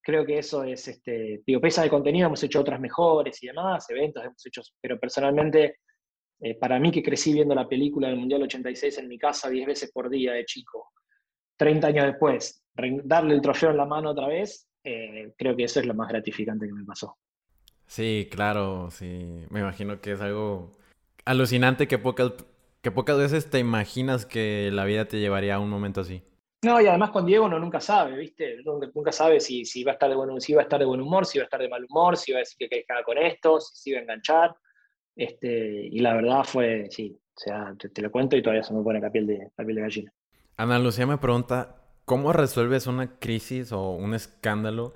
Creo 0.03 0.27
que 0.27 0.37
eso 0.37 0.63
es, 0.63 0.87
este, 0.87 1.41
digo, 1.47 1.59
pesa 1.59 1.83
de 1.83 1.89
contenido, 1.89 2.27
hemos 2.27 2.43
hecho 2.43 2.61
otras 2.61 2.79
mejores 2.79 3.43
y 3.43 3.47
demás, 3.47 3.89
eventos 3.89 4.23
hemos 4.23 4.45
hecho, 4.45 4.61
pero 4.79 5.01
personalmente, 5.01 5.79
eh, 6.41 6.55
para 6.59 6.79
mí 6.79 6.93
que 6.93 7.03
crecí 7.03 7.33
viendo 7.33 7.55
la 7.55 7.67
película 7.67 8.09
del 8.09 8.19
Mundial 8.19 8.43
86 8.43 8.99
en 8.99 9.09
mi 9.09 9.17
casa 9.17 9.49
10 9.49 9.67
veces 9.67 9.91
por 9.91 10.11
día 10.11 10.35
de 10.35 10.45
chico, 10.45 10.91
30 11.57 11.87
años 11.87 12.07
después, 12.09 12.63
darle 13.05 13.37
el 13.37 13.41
trofeo 13.41 13.71
en 13.71 13.79
la 13.79 13.87
mano 13.87 14.11
otra 14.11 14.27
vez, 14.27 14.69
eh, 14.85 15.33
creo 15.39 15.57
que 15.57 15.65
eso 15.65 15.81
es 15.81 15.87
lo 15.87 15.95
más 15.95 16.11
gratificante 16.11 16.67
que 16.67 16.75
me 16.75 16.85
pasó. 16.85 17.17
Sí, 17.87 18.29
claro, 18.31 18.91
sí, 18.91 19.47
me 19.49 19.61
imagino 19.61 20.03
que 20.03 20.13
es 20.13 20.21
algo 20.21 20.77
alucinante 21.25 21.89
que 21.89 21.99
pocas, 21.99 22.33
que 22.83 22.91
pocas 22.91 23.19
veces 23.19 23.51
te 23.51 23.59
imaginas 23.59 24.27
que 24.27 24.71
la 24.73 24.85
vida 24.85 25.07
te 25.07 25.21
llevaría 25.21 25.57
a 25.57 25.61
un 25.61 25.71
momento 25.71 26.01
así. 26.01 26.23
No, 26.65 26.81
y 26.81 26.87
además 26.87 27.11
con 27.11 27.27
Diego 27.27 27.45
uno 27.45 27.59
nunca 27.59 27.81
sabe, 27.81 28.17
¿viste? 28.17 28.57
Nunca, 28.65 29.13
sabe 29.13 29.39
si, 29.39 29.67
si, 29.67 29.85
va 29.85 29.93
a 29.93 29.95
estar 29.95 30.09
de 30.09 30.17
buen, 30.17 30.41
si 30.41 30.55
va 30.55 30.63
a 30.63 30.65
estar 30.65 30.81
de 30.81 30.87
buen 30.87 31.01
humor, 31.01 31.27
si 31.27 31.39
va 31.39 31.43
a 31.43 31.45
estar 31.45 31.61
de 31.61 31.69
mal 31.69 31.85
humor, 31.85 32.17
si 32.17 32.33
va 32.33 32.39
a 32.39 32.41
decir 32.41 32.57
que 32.57 32.69
queda 32.69 33.03
con 33.05 33.19
esto, 33.19 33.61
si 33.61 33.77
se 33.77 33.91
iba 33.91 33.99
a 33.99 34.03
enganchar. 34.03 34.57
Este, 35.15 35.89
y 35.93 35.99
la 36.01 36.15
verdad 36.15 36.43
fue, 36.45 36.89
sí, 36.91 37.21
o 37.37 37.41
sea, 37.41 37.75
te, 37.77 38.03
lo 38.03 38.11
cuento 38.11 38.37
y 38.37 38.43
todavía 38.43 38.63
se 38.63 38.73
me 38.73 38.83
pone 38.83 39.01
la 39.01 39.11
piel 39.11 39.27
de, 39.27 39.51
la 39.57 39.65
piel 39.65 39.77
de 39.77 39.83
gallina. 39.83 40.13
Ana 40.57 40.79
Lucía 40.79 41.07
me 41.07 41.19
pregunta, 41.19 41.77
¿cómo 42.05 42.33
resuelves 42.33 42.87
una 42.87 43.19
crisis 43.19 43.71
o 43.73 43.91
un 43.91 44.15
escándalo 44.15 44.95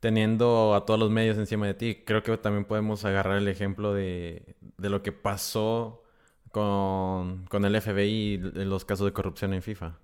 teniendo 0.00 0.74
a 0.74 0.84
todos 0.86 0.98
los 0.98 1.10
medios 1.10 1.38
encima 1.38 1.66
de 1.66 1.74
ti. 1.74 2.02
Creo 2.04 2.22
que 2.22 2.36
también 2.38 2.64
podemos 2.64 3.04
agarrar 3.04 3.38
el 3.38 3.48
ejemplo 3.48 3.94
de, 3.94 4.56
lo 4.78 5.02
que 5.02 5.12
pasó 5.12 6.02
con, 6.50 7.46
el 7.52 7.80
FBI 7.80 8.08
y 8.08 8.38
los 8.38 8.84
casos 8.84 9.06
de 9.06 9.12
corrupción 9.12 9.54
en 9.54 9.62
FIFA. 9.62 9.98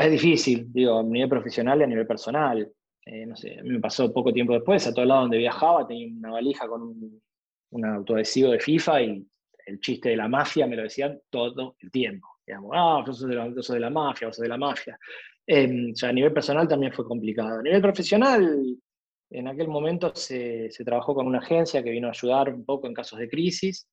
es 0.00 0.10
difícil, 0.10 0.72
digo, 0.72 0.98
a 0.98 1.02
nivel 1.02 1.28
profesional 1.28 1.80
y 1.80 1.84
a 1.84 1.86
nivel 1.86 2.06
personal. 2.06 2.72
Eh, 3.04 3.24
no 3.24 3.36
sé, 3.36 3.62
me 3.62 3.78
pasó 3.78 4.12
poco 4.12 4.32
tiempo 4.32 4.52
después, 4.52 4.84
a 4.86 4.92
todo 4.92 5.04
lado 5.04 5.20
donde 5.20 5.38
viajaba 5.38 5.86
tenía 5.86 6.08
una 6.12 6.32
valija 6.32 6.66
con 6.66 6.82
un, 7.70 7.84
autoadhesivo 7.84 8.50
de 8.50 8.58
FIFA 8.58 9.02
y 9.02 9.26
el 9.66 9.80
chiste 9.80 10.08
de 10.08 10.16
la 10.16 10.28
mafia 10.28 10.66
me 10.66 10.76
lo 10.76 10.82
decían 10.82 11.20
todo 11.30 11.76
el 11.78 11.90
tiempo. 11.90 12.26
Digamos, 12.44 12.70
ah, 12.74 13.02
vos 13.06 13.18
sos 13.18 13.28
de 13.28 13.34
la, 13.34 13.48
de 13.48 13.80
la 13.80 13.90
mafia, 13.90 14.28
vos 14.28 14.36
sos 14.36 14.42
de 14.42 14.48
la 14.48 14.56
mafia. 14.56 14.98
Eh, 15.46 15.92
o 15.92 15.96
sea, 15.96 16.08
a 16.08 16.12
nivel 16.12 16.32
personal 16.32 16.66
también 16.66 16.92
fue 16.92 17.04
complicado. 17.04 17.58
A 17.58 17.62
nivel 17.62 17.82
profesional, 17.82 18.76
en 19.30 19.48
aquel 19.48 19.68
momento 19.68 20.14
se, 20.14 20.68
trabajó 20.84 21.14
con 21.14 21.26
una 21.26 21.38
agencia 21.38 21.82
que 21.82 21.90
vino 21.90 22.08
a 22.08 22.12
ayudar 22.12 22.52
un 22.52 22.64
poco 22.64 22.86
en 22.86 22.94
casos 22.94 23.18
de 23.18 23.28
crisis, 23.28 23.88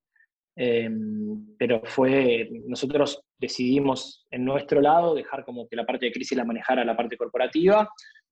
em, 0.56 1.56
pero 1.58 1.82
fue, 1.86 2.50
nosotros 2.68 3.24
decidimos 3.40 4.26
en 4.30 4.46
nuestro 4.46 4.82
lado 4.82 5.16
dejar 5.16 5.44
como 5.44 5.68
que 5.68 5.76
la 5.76 5.86
parte 5.86 6.06
de 6.06 6.12
crisis 6.12 6.38
la 6.38 6.46
manejara 6.46 6.86
la 6.86 6.96
parte 6.96 7.18
corporativa, 7.18 7.90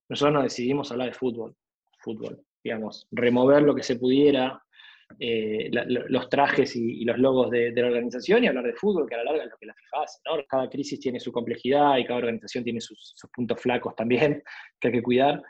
nosotros 0.09 0.33
nos 0.33 0.43
decidimos 0.43 0.91
hablar 0.91 1.07
de 1.07 1.13
fútbol, 1.13 1.55
fútbol, 1.99 2.41
digamos, 2.63 3.07
remover 3.11 3.63
lo 3.63 3.73
que 3.73 3.83
se 3.83 3.95
pudiera, 3.95 4.61
eh, 5.19 5.69
los 6.09 6.29
trajes 6.29 6.75
y, 6.75 7.03
los 7.03 7.17
logos 7.17 7.49
de, 7.49 7.71
la 7.75 7.87
organización 7.87 8.43
y 8.43 8.47
hablar 8.47 8.65
de 8.65 8.73
fútbol, 8.73 9.07
que 9.07 9.15
a 9.15 9.19
la 9.19 9.25
larga 9.25 9.43
es 9.43 9.51
lo 9.51 9.57
que 9.57 9.65
la 9.65 9.73
FIFA 9.73 10.03
hace. 10.03 10.19
Cada 10.47 10.69
crisis 10.69 10.99
tiene 10.99 11.19
su 11.19 11.31
complejidad 11.31 11.97
y 11.97 12.05
cada 12.05 12.19
organización 12.19 12.63
tiene 12.63 12.81
sus 12.81 13.15
puntos 13.33 13.59
flacos 13.61 13.95
también 13.95 14.43
que 14.79 14.87
hay 14.87 14.93
que 14.93 15.03
cuidar. 15.03 15.41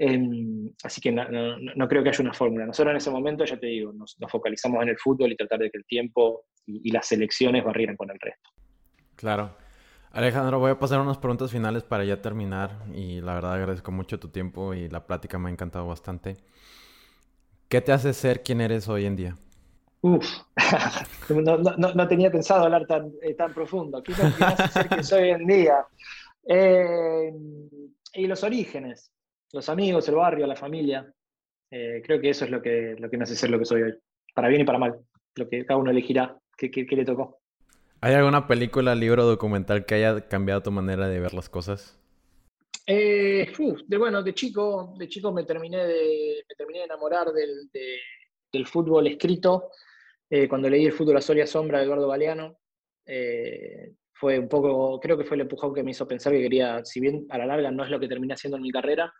Em, 0.00 0.72
así 0.84 1.00
que 1.00 1.10
no, 1.10 1.88
creo 1.88 2.04
que 2.04 2.10
haya 2.10 2.22
una 2.22 2.32
fórmula. 2.32 2.64
Nosotros 2.64 2.92
en 2.92 2.98
ese 2.98 3.10
momento, 3.10 3.44
ya 3.44 3.58
te 3.58 3.66
digo, 3.66 3.92
nos, 3.92 4.16
focalizamos 4.28 4.80
en 4.82 4.90
el 4.90 4.98
fútbol 4.98 5.32
y 5.32 5.36
tratar 5.36 5.58
de 5.58 5.70
que 5.70 5.78
el 5.78 5.84
tiempo 5.84 6.44
y, 6.66 6.92
las 6.92 7.08
selecciones 7.08 7.64
barrieran 7.64 7.96
con 7.96 8.08
el 8.10 8.18
resto. 8.20 8.50
Claro. 9.16 9.56
Alejandro, 10.12 10.60
voy 10.60 10.70
a 10.70 10.78
pasar 10.78 11.00
unas 11.00 11.18
preguntas 11.18 11.50
finales 11.50 11.82
para 11.82 12.04
ya 12.04 12.22
terminar 12.22 12.84
y 12.94 13.20
la 13.20 13.34
verdad 13.34 13.54
agradezco 13.54 13.90
mucho 13.90 14.20
tu 14.20 14.28
tiempo 14.28 14.72
y 14.72 14.88
la 14.88 15.04
plática 15.06 15.38
me 15.38 15.48
ha 15.48 15.52
encantado 15.52 15.86
bastante. 15.86 16.36
¿Qué 17.68 17.80
te 17.80 17.92
hace 17.92 18.12
ser 18.12 18.42
quien 18.42 18.60
eres 18.60 18.88
hoy 18.88 19.04
en 19.04 19.16
día? 19.16 19.36
Uf, 20.00 20.24
no, 21.28 22.08
tenía 22.08 22.30
pensado 22.30 22.64
hablar 22.64 22.86
tan, 22.86 23.12
eh, 23.20 23.34
tan 23.34 23.52
profundo. 23.52 24.00
¿Qué, 24.02 24.12
me 24.12 24.46
hace 24.46 24.68
ser 24.68 24.88
quien 24.88 25.04
soy 25.04 25.22
hoy 25.24 25.30
en 25.30 25.46
día? 25.46 25.86
Eh, 26.48 27.32
y 28.14 28.26
los 28.26 28.42
orígenes 28.44 29.12
los 29.52 29.68
amigos, 29.68 30.08
el 30.08 30.16
barrio, 30.16 30.46
la 30.46 30.56
familia. 30.56 31.12
Eh, 31.70 32.02
creo 32.04 32.20
que 32.20 32.30
eso 32.30 32.44
es 32.44 32.50
lo 32.50 32.62
que, 32.62 32.96
lo 32.98 33.10
que 33.10 33.16
me 33.16 33.24
hace 33.24 33.36
ser 33.36 33.50
lo 33.50 33.58
que 33.58 33.64
soy 33.64 33.82
hoy, 33.82 33.94
para 34.34 34.48
bien 34.48 34.62
y 34.62 34.64
para 34.64 34.78
mal, 34.78 34.98
lo 35.36 35.48
que 35.48 35.64
cada 35.66 35.78
uno 35.78 35.90
elegirá 35.90 36.38
qué, 36.56 36.86
le 36.90 37.04
tocó. 37.04 37.40
¿Hay 38.00 38.14
alguna 38.14 38.46
película, 38.46 38.94
libro 38.94 39.24
o 39.24 39.26
documental 39.26 39.84
que 39.84 39.96
haya 39.96 40.28
cambiado 40.28 40.62
tu 40.62 40.70
manera 40.70 41.08
de 41.08 41.20
ver 41.20 41.34
las 41.34 41.48
cosas? 41.48 41.98
Eh, 42.86 43.52
de, 43.86 43.96
bueno, 43.98 44.22
de 44.22 44.34
chico, 44.34 44.94
de 44.98 45.08
chico 45.08 45.32
me 45.32 45.44
terminé 45.44 45.84
de, 45.84 46.44
me 46.48 46.54
terminé 46.56 46.78
de 46.80 46.84
enamorar 46.86 47.32
del, 47.32 47.68
del 48.52 48.66
fútbol 48.66 49.06
escrito 49.08 49.70
eh, 50.30 50.48
cuando 50.48 50.68
leí 50.68 50.86
el 50.86 50.92
fútbol 50.92 51.16
a 51.16 51.20
sol 51.20 51.38
y 51.38 51.40
a 51.40 51.46
sombra 51.46 51.78
de 51.78 51.84
Eduardo 51.84 52.08
Galeano. 52.08 52.58
Eh, 53.06 53.92
fue 54.12 54.38
un 54.38 54.48
poco, 54.48 54.98
creo 55.00 55.16
que 55.16 55.24
fue 55.24 55.36
el 55.36 55.42
empujón 55.42 55.72
que 55.72 55.82
me 55.82 55.92
hizo 55.92 56.08
pensar 56.08 56.32
que 56.32 56.42
quería, 56.42 56.84
si 56.84 57.00
bien 57.00 57.26
a 57.30 57.38
la 57.38 57.46
larga 57.46 57.70
no 57.70 57.84
es 57.84 57.90
lo 57.90 58.00
que 58.00 58.08
terminé 58.08 58.34
haciendo 58.34 58.56
en 58.56 58.64
mi 58.64 58.72
carrera, 58.72 59.12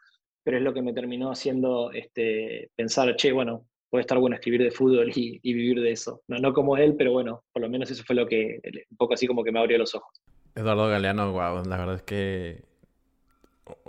pero 0.48 0.56
es 0.56 0.64
lo 0.64 0.72
que 0.72 0.80
me 0.80 0.94
terminó 0.94 1.30
haciendo 1.30 1.92
este, 1.92 2.70
pensar, 2.74 3.14
che, 3.16 3.32
bueno, 3.32 3.66
puede 3.90 4.00
estar 4.00 4.16
bueno 4.16 4.34
escribir 4.34 4.62
de 4.62 4.70
fútbol 4.70 5.12
y, 5.14 5.38
vivir 5.42 5.78
de 5.78 5.92
eso. 5.92 6.22
No, 6.26 6.38
no 6.38 6.54
como 6.54 6.78
él, 6.78 6.94
pero 6.96 7.12
bueno, 7.12 7.44
por 7.52 7.60
lo 7.60 7.68
menos 7.68 7.90
eso 7.90 8.02
fue 8.02 8.16
lo 8.16 8.26
que, 8.26 8.58
un 8.90 8.96
poco 8.96 9.12
así 9.12 9.26
como 9.26 9.44
que 9.44 9.52
me 9.52 9.58
abrió 9.58 9.76
los 9.76 9.94
ojos. 9.94 10.22
Eduardo 10.54 10.88
Galeano, 10.88 11.32
wow, 11.32 11.62
la 11.66 11.76
verdad 11.76 11.96
es 11.96 12.02
que 12.02 12.64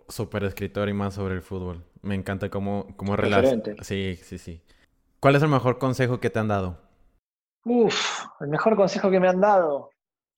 súper 0.09 0.43
escritor 0.43 0.89
y 0.89 0.93
más 0.93 1.13
sobre 1.13 1.35
el 1.35 1.41
fútbol. 1.41 1.85
Me 2.01 2.15
encanta 2.15 2.49
cómo, 2.49 2.87
cómo 2.97 3.15
relaciona. 3.15 3.63
Sí, 3.81 4.17
sí, 4.17 4.37
sí. 4.37 4.61
¿Cuál 5.21 5.37
es 5.37 5.43
el 5.43 5.47
mejor 5.47 5.77
consejo 5.77 6.19
que 6.19 6.29
te 6.29 6.39
han 6.39 6.49
dado? 6.49 6.77
Uf, 7.63 8.25
el 8.41 8.49
mejor 8.49 8.75
consejo 8.75 9.09
que 9.09 9.21
me 9.21 9.29
han 9.29 9.39
dado. 9.39 9.91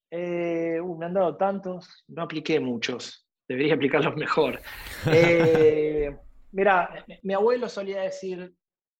Eh, 0.08 0.78
uh, 0.80 0.96
me 0.96 1.06
han 1.06 1.14
dado 1.14 1.36
tantos, 1.36 2.04
no 2.06 2.22
apliqué 2.22 2.60
muchos. 2.60 3.21
Debería 3.52 3.74
aplicarlos 3.74 4.16
mejor. 4.16 4.60
Eh, 5.12 6.16
mira, 6.52 7.04
mi 7.22 7.34
abuelo 7.34 7.68
solía 7.68 8.02
decir 8.02 8.54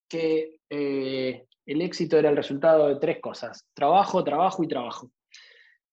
que 0.08 0.56
eh, 0.68 1.46
el 1.64 1.80
éxito 1.80 2.18
era 2.18 2.28
el 2.28 2.36
resultado 2.36 2.88
de 2.88 2.96
tres 2.96 3.20
cosas: 3.20 3.66
trabajo, 3.72 4.22
trabajo 4.22 4.62
y 4.62 4.68
trabajo. 4.68 5.10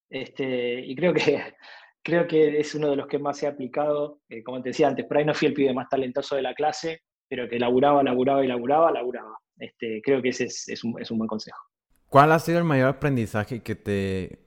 Este, 0.10 0.82
y 0.82 0.96
creo 0.96 1.14
que, 1.14 1.54
creo 2.04 2.28
que 2.28 2.60
es 2.60 2.76
uno 2.76 2.90
de 2.90 2.96
los 2.98 3.08
que 3.08 3.20
más 3.20 3.38
se 3.38 3.48
ha 3.48 3.52
aplicado. 3.52 4.20
como 4.44 4.62
te 4.62 4.70
decía 4.70 4.90
antes, 4.90 5.06
por 5.06 5.18
ahí 5.18 5.26
no 5.26 5.34
fui 5.34 5.48
el 5.48 5.54
pibe 5.54 5.74
más 5.74 5.88
talentoso 5.88 6.36
de 6.36 6.42
la 6.42 6.54
clase, 6.54 7.04
pero 7.30 7.48
que 7.48 7.60
laburaba, 7.60 8.04
laburaba 8.04 8.44
y 8.44 8.48
laburaba, 8.48 8.92
laburaba. 8.92 9.38
Este, 9.58 10.02
creo 10.04 10.22
que 10.22 10.30
ese 10.30 10.46
es, 10.46 10.84
un, 10.84 10.94
buen 11.18 11.28
consejo. 11.28 11.60
¿Cuál 12.08 12.32
ha 12.32 12.40
sido 12.40 12.58
el 12.58 12.66
mayor 12.66 12.90
aprendizaje 12.90 13.62
que 13.62 13.76
te 13.76 14.40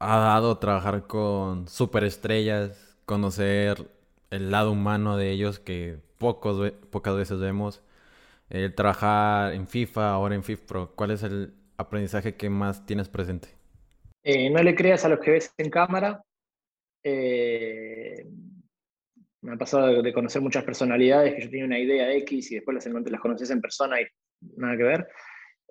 ha 0.00 0.18
dado 0.18 0.58
trabajar 0.58 1.06
con 1.06 1.68
superestrellas, 1.68 2.87
conocer 3.08 3.88
el 4.30 4.50
lado 4.50 4.70
humano 4.70 5.16
de 5.16 5.30
ellos 5.30 5.58
que 5.58 5.96
pocos, 6.18 6.72
pocas 6.90 7.16
veces 7.16 7.40
vemos? 7.40 7.82
El 8.50 8.74
trabajar 8.74 9.54
en 9.54 9.66
FIFA, 9.66 10.10
ahora 10.10 10.34
en 10.34 10.44
FIFPro, 10.44 10.92
¿cuál 10.94 11.12
es 11.12 11.22
el 11.22 11.54
aprendizaje 11.78 12.36
que 12.36 12.50
más 12.50 12.84
tienes 12.84 13.08
presente? 13.08 13.48
Eh, 14.22 14.50
no 14.50 14.62
le 14.62 14.74
creas 14.74 15.06
a 15.06 15.08
los 15.08 15.20
que 15.20 15.30
ves 15.30 15.54
en 15.56 15.70
cámara. 15.70 16.22
Eh, 17.02 18.26
me 19.40 19.54
ha 19.54 19.56
pasado 19.56 20.02
de, 20.02 20.12
conocer 20.12 20.42
muchas 20.42 20.64
personalidades 20.64 21.34
que 21.34 21.42
yo 21.42 21.50
tenía 21.50 21.64
una 21.64 21.78
idea 21.78 22.12
X 22.12 22.52
y 22.52 22.56
después 22.56 22.74
las, 22.74 22.86
las 23.10 23.20
conoces 23.20 23.48
en 23.50 23.62
persona 23.62 24.02
y 24.02 24.06
nada 24.56 24.76
que 24.76 24.82
ver. 24.82 25.08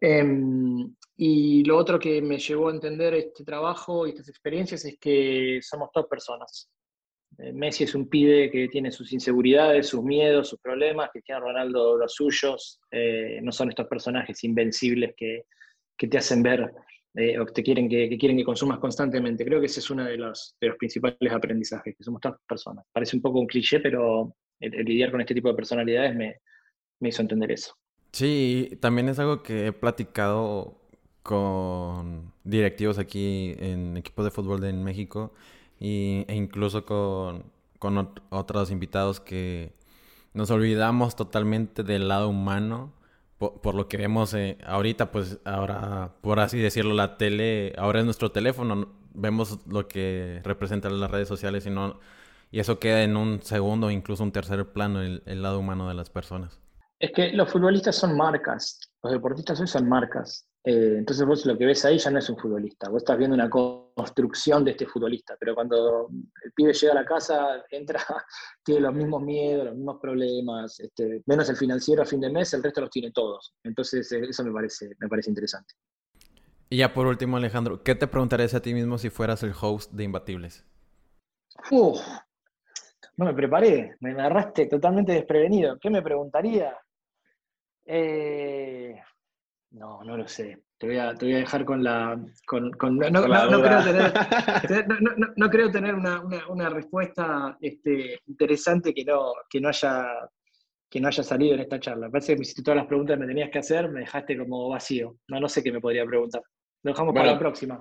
Em, 0.01 0.95
y 1.17 1.63
lo 1.65 1.77
otro 1.77 1.99
que 1.99 2.19
me 2.19 2.39
llevó 2.39 2.69
a 2.69 2.73
entender 2.73 3.13
este 3.13 3.43
trabajo 3.43 4.07
y 4.07 4.09
estas 4.09 4.29
experiencias 4.29 4.85
es 4.85 4.97
que 4.97 5.59
somos 5.61 5.91
todas 5.91 6.09
personas. 6.09 6.71
Eh, 7.37 7.53
Messi 7.53 7.83
es 7.83 7.93
un 7.93 8.09
pibe 8.09 8.49
que 8.49 8.67
tiene 8.67 8.91
sus 8.91 9.13
inseguridades, 9.13 9.87
sus 9.87 10.03
miedos, 10.03 10.49
sus 10.49 10.59
problemas, 10.59 11.09
Cristiano 11.11 11.45
Ronaldo 11.45 11.97
los 11.97 12.13
suyos, 12.13 12.79
eh, 12.91 13.39
no 13.43 13.51
son 13.51 13.69
estos 13.69 13.87
personajes 13.87 14.43
invencibles 14.43 15.13
que, 15.15 15.45
te 15.97 16.17
hacen 16.17 16.43
ver 16.43 16.71
eh, 17.15 17.39
o 17.39 17.45
que, 17.45 17.53
te 17.53 17.63
quieren 17.63 17.89
que, 17.89 18.17
quieren 18.17 18.37
que 18.37 18.43
consumas 18.43 18.79
constantemente. 18.79 19.45
Creo 19.45 19.59
que 19.59 19.67
ese 19.67 19.79
es 19.79 19.89
uno 19.89 20.03
de 20.03 20.17
los, 20.17 20.55
principales 20.77 21.31
aprendizajes, 21.31 21.95
que 21.95 22.03
somos 22.03 22.21
todas 22.21 22.39
personas. 22.47 22.85
Parece 22.91 23.15
un 23.15 23.21
poco 23.21 23.39
un 23.39 23.47
cliché, 23.47 23.79
pero 23.79 24.35
lidiar 24.59 25.11
con 25.11 25.21
este 25.21 25.35
tipo 25.35 25.49
de 25.49 25.55
personalidades 25.55 26.15
me, 26.15 26.37
me 26.99 27.09
hizo 27.09 27.21
entender 27.21 27.51
eso. 27.51 27.75
Sí, 28.11 28.77
también 28.79 29.09
es 29.09 29.19
algo 29.19 29.43
que 29.43 29.67
he 29.67 29.73
platicado 29.73 30.81
con 31.21 32.31
directivos 32.43 32.97
aquí 32.97 33.53
en 33.59 33.97
equipos 33.97 34.23
de 34.25 34.31
fútbol 34.31 34.61
de 34.61 34.71
México 34.71 35.33
y, 35.79 36.25
e 36.27 36.35
incluso 36.35 36.85
con, 36.85 37.51
con 37.79 38.13
otros 38.29 38.71
invitados 38.71 39.19
que 39.19 39.73
nos 40.33 40.51
olvidamos 40.51 41.15
totalmente 41.15 41.83
del 41.83 42.07
lado 42.07 42.29
humano 42.29 42.93
por, 43.37 43.75
lo 43.75 43.87
que 43.87 43.97
vemos 43.97 44.33
eh, 44.33 44.57
ahorita, 44.65 45.11
pues 45.11 45.39
ahora, 45.45 46.13
por 46.21 46.39
así 46.39 46.57
decirlo, 46.57 46.93
la 46.93 47.17
tele, 47.17 47.73
ahora 47.77 47.99
es 47.99 48.05
nuestro 48.05 48.31
teléfono, 48.31 48.89
vemos 49.13 49.59
lo 49.67 49.87
que 49.87 50.41
representan 50.43 50.99
las 50.99 51.11
redes 51.11 51.27
sociales 51.27 51.65
y, 51.67 51.69
no, 51.69 51.99
y 52.49 52.59
eso 52.59 52.79
queda 52.79 53.03
en 53.03 53.15
un 53.15 53.41
segundo, 53.43 53.91
incluso 53.91 54.23
un 54.23 54.31
tercer 54.31 54.65
plano, 54.71 55.01
el, 55.01 55.41
lado 55.41 55.59
humano 55.59 55.87
de 55.87 55.93
las 55.93 56.09
personas. 56.09 56.59
Es 56.99 57.11
que 57.11 57.31
los 57.33 57.51
futbolistas 57.51 57.95
son 57.95 58.17
marcas, 58.17 58.79
los 59.03 59.13
deportistas 59.13 59.69
son 59.69 59.87
marcas. 59.87 60.47
Eh, 60.69 60.95
entonces 60.97 61.25
vos 61.25 61.45
lo 61.45 61.57
que 61.57 61.65
ves 61.65 61.85
ahí 61.85 61.97
ya 61.97 62.11
no 62.11 62.19
es 62.19 62.29
un 62.29 62.37
futbolista, 62.37 62.89
vos 62.89 62.97
estás 62.97 63.17
viendo 63.17 63.35
una 63.35 63.49
construcción 63.49 64.65
de 64.65 64.71
este 64.71 64.85
futbolista, 64.85 65.37
pero 65.39 65.55
cuando 65.55 66.09
el 66.43 66.51
pibe 66.51 66.73
llega 66.73 66.91
a 66.91 66.95
la 66.95 67.05
casa, 67.05 67.63
entra, 67.71 68.01
tiene 68.65 68.81
los 68.81 68.93
mismos 68.93 69.21
miedos, 69.21 69.63
los 69.67 69.75
mismos 69.75 69.97
problemas, 70.01 70.77
este, 70.81 71.23
menos 71.25 71.49
el 71.49 71.55
financiero 71.55 72.01
a 72.01 72.05
fin 72.05 72.19
de 72.19 72.29
mes, 72.29 72.53
el 72.53 72.61
resto 72.61 72.81
los 72.81 72.89
tiene 72.89 73.11
todos. 73.11 73.55
Entonces 73.63 74.11
eh, 74.11 74.23
eso 74.29 74.43
me 74.43 74.51
parece, 74.51 74.89
me 74.99 75.07
parece 75.07 75.29
interesante. 75.29 75.73
Y 76.69 76.79
ya 76.79 76.93
por 76.93 77.07
último, 77.07 77.37
Alejandro, 77.37 77.81
¿qué 77.81 77.95
te 77.95 78.05
preguntarías 78.05 78.53
a 78.53 78.61
ti 78.61 78.73
mismo 78.73 78.97
si 78.97 79.09
fueras 79.09 79.43
el 79.43 79.53
host 79.57 79.93
de 79.93 80.03
Imbatibles? 80.03 80.65
Uf, 81.71 82.01
no 83.15 83.23
me 83.23 83.33
preparé, 83.33 83.95
me 84.01 84.11
agarraste 84.11 84.65
totalmente 84.65 85.13
desprevenido. 85.13 85.79
¿Qué 85.79 85.89
me 85.89 86.01
preguntaría? 86.01 86.77
Eh, 87.85 88.99
no, 89.71 90.03
no 90.03 90.17
lo 90.17 90.27
sé. 90.27 90.63
Te 90.77 90.87
voy 90.87 90.97
a, 90.97 91.13
te 91.15 91.25
voy 91.25 91.35
a 91.35 91.39
dejar 91.39 91.65
con 91.65 91.83
la. 91.83 92.19
Con, 92.45 92.71
con, 92.71 92.97
no, 92.97 93.09
no, 93.09 93.27
no, 93.27 93.61
creo 93.61 93.83
tener, 93.83 94.13
no, 95.35 95.49
creo 95.49 95.71
tener 95.71 95.95
una, 95.95 96.23
una, 96.49 96.69
respuesta 96.69 97.57
este, 97.59 98.19
interesante 98.27 98.93
que 98.93 99.03
no, 99.03 99.33
que, 99.49 99.59
no 99.59 99.69
haya, 99.69 100.07
que 100.89 101.01
no 101.01 101.07
haya 101.07 101.23
salido 101.23 101.55
en 101.55 101.61
esta 101.61 101.79
charla. 101.79 102.09
Parece 102.09 102.33
que 102.33 102.37
me 102.37 102.43
hiciste 102.43 102.61
todas 102.61 102.77
las 102.77 102.85
preguntas 102.85 103.15
que 103.15 103.21
me 103.21 103.27
tenías 103.27 103.49
que 103.49 103.59
hacer, 103.59 103.89
me 103.89 104.01
dejaste 104.01 104.37
como 104.37 104.69
vacío. 104.69 105.17
No, 105.27 105.39
no 105.39 105.49
sé 105.49 105.63
qué 105.63 105.71
me 105.71 105.81
podría 105.81 106.05
preguntar. 106.05 106.41
Lo 106.83 106.91
dejamos 106.91 107.13
para 107.13 107.33
la 107.33 107.39
próxima. 107.39 107.79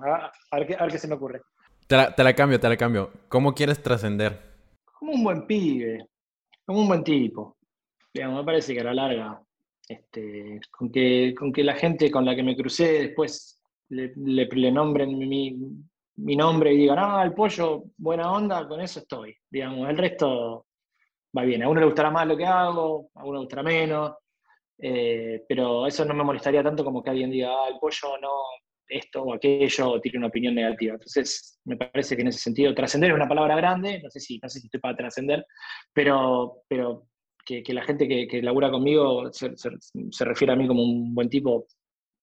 A, 0.51 0.57
ver 0.57 0.67
qué, 0.67 0.75
a 0.75 0.81
ver 0.81 0.91
qué 0.91 0.97
se 0.97 1.07
me 1.07 1.15
ocurre. 1.15 1.41
Te 1.85 1.95
la, 1.95 2.13
te 2.13 2.23
la 2.23 2.33
cambio, 2.33 2.59
te 2.59 2.67
la 2.67 2.77
cambio. 2.77 3.11
¿Cómo 3.29 3.53
quieres 3.53 3.81
trascender? 3.81 4.57
Como 4.99 5.13
un 5.13 5.23
buen 5.23 5.45
pibe, 5.45 6.07
como 6.65 6.81
un 6.81 6.87
buen 6.87 7.03
tipo. 7.03 7.55
Digamos, 8.11 8.39
me 8.39 8.45
parece 8.45 8.73
que 8.73 8.81
a 8.81 8.85
la 8.85 8.93
larga 8.95 9.41
este, 9.87 10.59
con, 10.71 10.91
que, 10.91 11.33
con 11.37 11.51
que 11.51 11.63
la 11.63 11.75
gente 11.75 12.11
con 12.11 12.25
la 12.25 12.35
que 12.35 12.43
me 12.43 12.55
crucé 12.55 13.07
después 13.07 13.61
le, 13.89 14.13
le, 14.15 14.71
nombren 14.71 15.17
mi, 15.17 15.55
nombre 16.35 16.73
y 16.73 16.77
digan, 16.77 16.97
ah, 16.99 17.23
el 17.23 17.33
pollo, 17.33 17.85
buena 17.97 18.31
onda, 18.31 18.67
con 18.67 18.81
eso 18.81 18.99
estoy. 18.99 19.35
Digamos, 19.49 19.89
el 19.89 19.97
resto 19.97 20.65
va 21.37 21.43
bien. 21.43 21.63
A 21.63 21.69
uno 21.69 21.79
le 21.79 21.85
gustará 21.85 22.09
más 22.09 22.27
lo 22.27 22.35
que 22.35 22.45
hago, 22.45 23.09
a 23.15 23.23
uno 23.23 23.33
le 23.33 23.39
gustará 23.39 23.63
menos, 23.63 24.13
eh, 24.79 25.43
pero 25.47 25.87
eso 25.87 26.03
no 26.05 26.13
me 26.13 26.23
molestaría 26.23 26.63
tanto 26.63 26.83
como 26.83 27.01
que 27.01 27.09
alguien 27.11 27.31
diga, 27.31 27.51
ah, 27.51 27.69
el 27.71 27.79
pollo 27.79 28.17
no, 28.21 28.29
esto 28.89 29.23
o 29.23 29.33
aquello, 29.33 29.91
o 29.91 30.01
tiene 30.01 30.17
una 30.17 30.27
opinión 30.27 30.55
negativa. 30.55 30.95
Entonces, 30.95 31.59
me 31.65 31.77
parece 31.77 32.15
que 32.15 32.21
en 32.23 32.29
ese 32.29 32.39
sentido, 32.39 32.73
trascender 32.73 33.11
es 33.11 33.15
una 33.15 33.27
palabra 33.27 33.55
grande, 33.55 34.01
no 34.03 34.09
sé 34.09 34.19
si, 34.19 34.39
no 34.39 34.49
sé 34.49 34.59
si 34.59 34.67
estoy 34.67 34.79
para 34.79 34.97
trascender, 34.97 35.45
pero, 35.93 36.63
pero 36.67 37.07
que, 37.47 37.73
la 37.73 37.83
gente 37.83 38.07
que, 38.07 38.27
que 38.27 38.41
labura 38.41 38.69
conmigo 38.69 39.31
se, 39.31 40.25
refiere 40.25 40.53
a 40.53 40.55
mí 40.55 40.67
como 40.67 40.83
un 40.83 41.15
buen 41.15 41.29
tipo, 41.29 41.65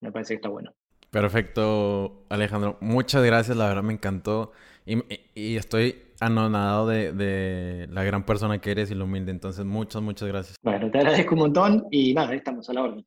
me 0.01 0.13
parece 0.13 0.35
que 0.35 0.37
está 0.37 0.49
bueno. 0.49 0.73
Perfecto, 1.11 2.25
Alejandro. 2.29 2.77
Muchas 2.81 3.25
gracias, 3.25 3.57
la 3.57 3.69
verdad 3.69 3.83
me 3.83 3.93
encantó. 3.95 4.53
Y, 4.85 5.57
estoy 5.57 5.97
anonadado 6.21 6.89
de, 6.89 7.13
de, 7.13 7.87
la 7.91 8.05
gran 8.05 8.27
persona 8.27 8.61
que 8.61 8.71
eres 8.71 8.91
y 8.91 8.95
lo 8.95 9.05
humilde. 9.05 9.31
Entonces, 9.31 9.65
muchas, 9.65 10.03
muchas 10.03 10.29
gracias. 10.29 10.57
Bueno, 10.63 10.91
te 10.91 10.99
agradezco 10.99 11.35
un 11.35 11.41
montón 11.41 11.87
y 11.91 12.13
nada, 12.13 12.35
estamos 12.35 12.69
a 12.69 12.75
la 12.75 12.83
orden. 12.83 13.07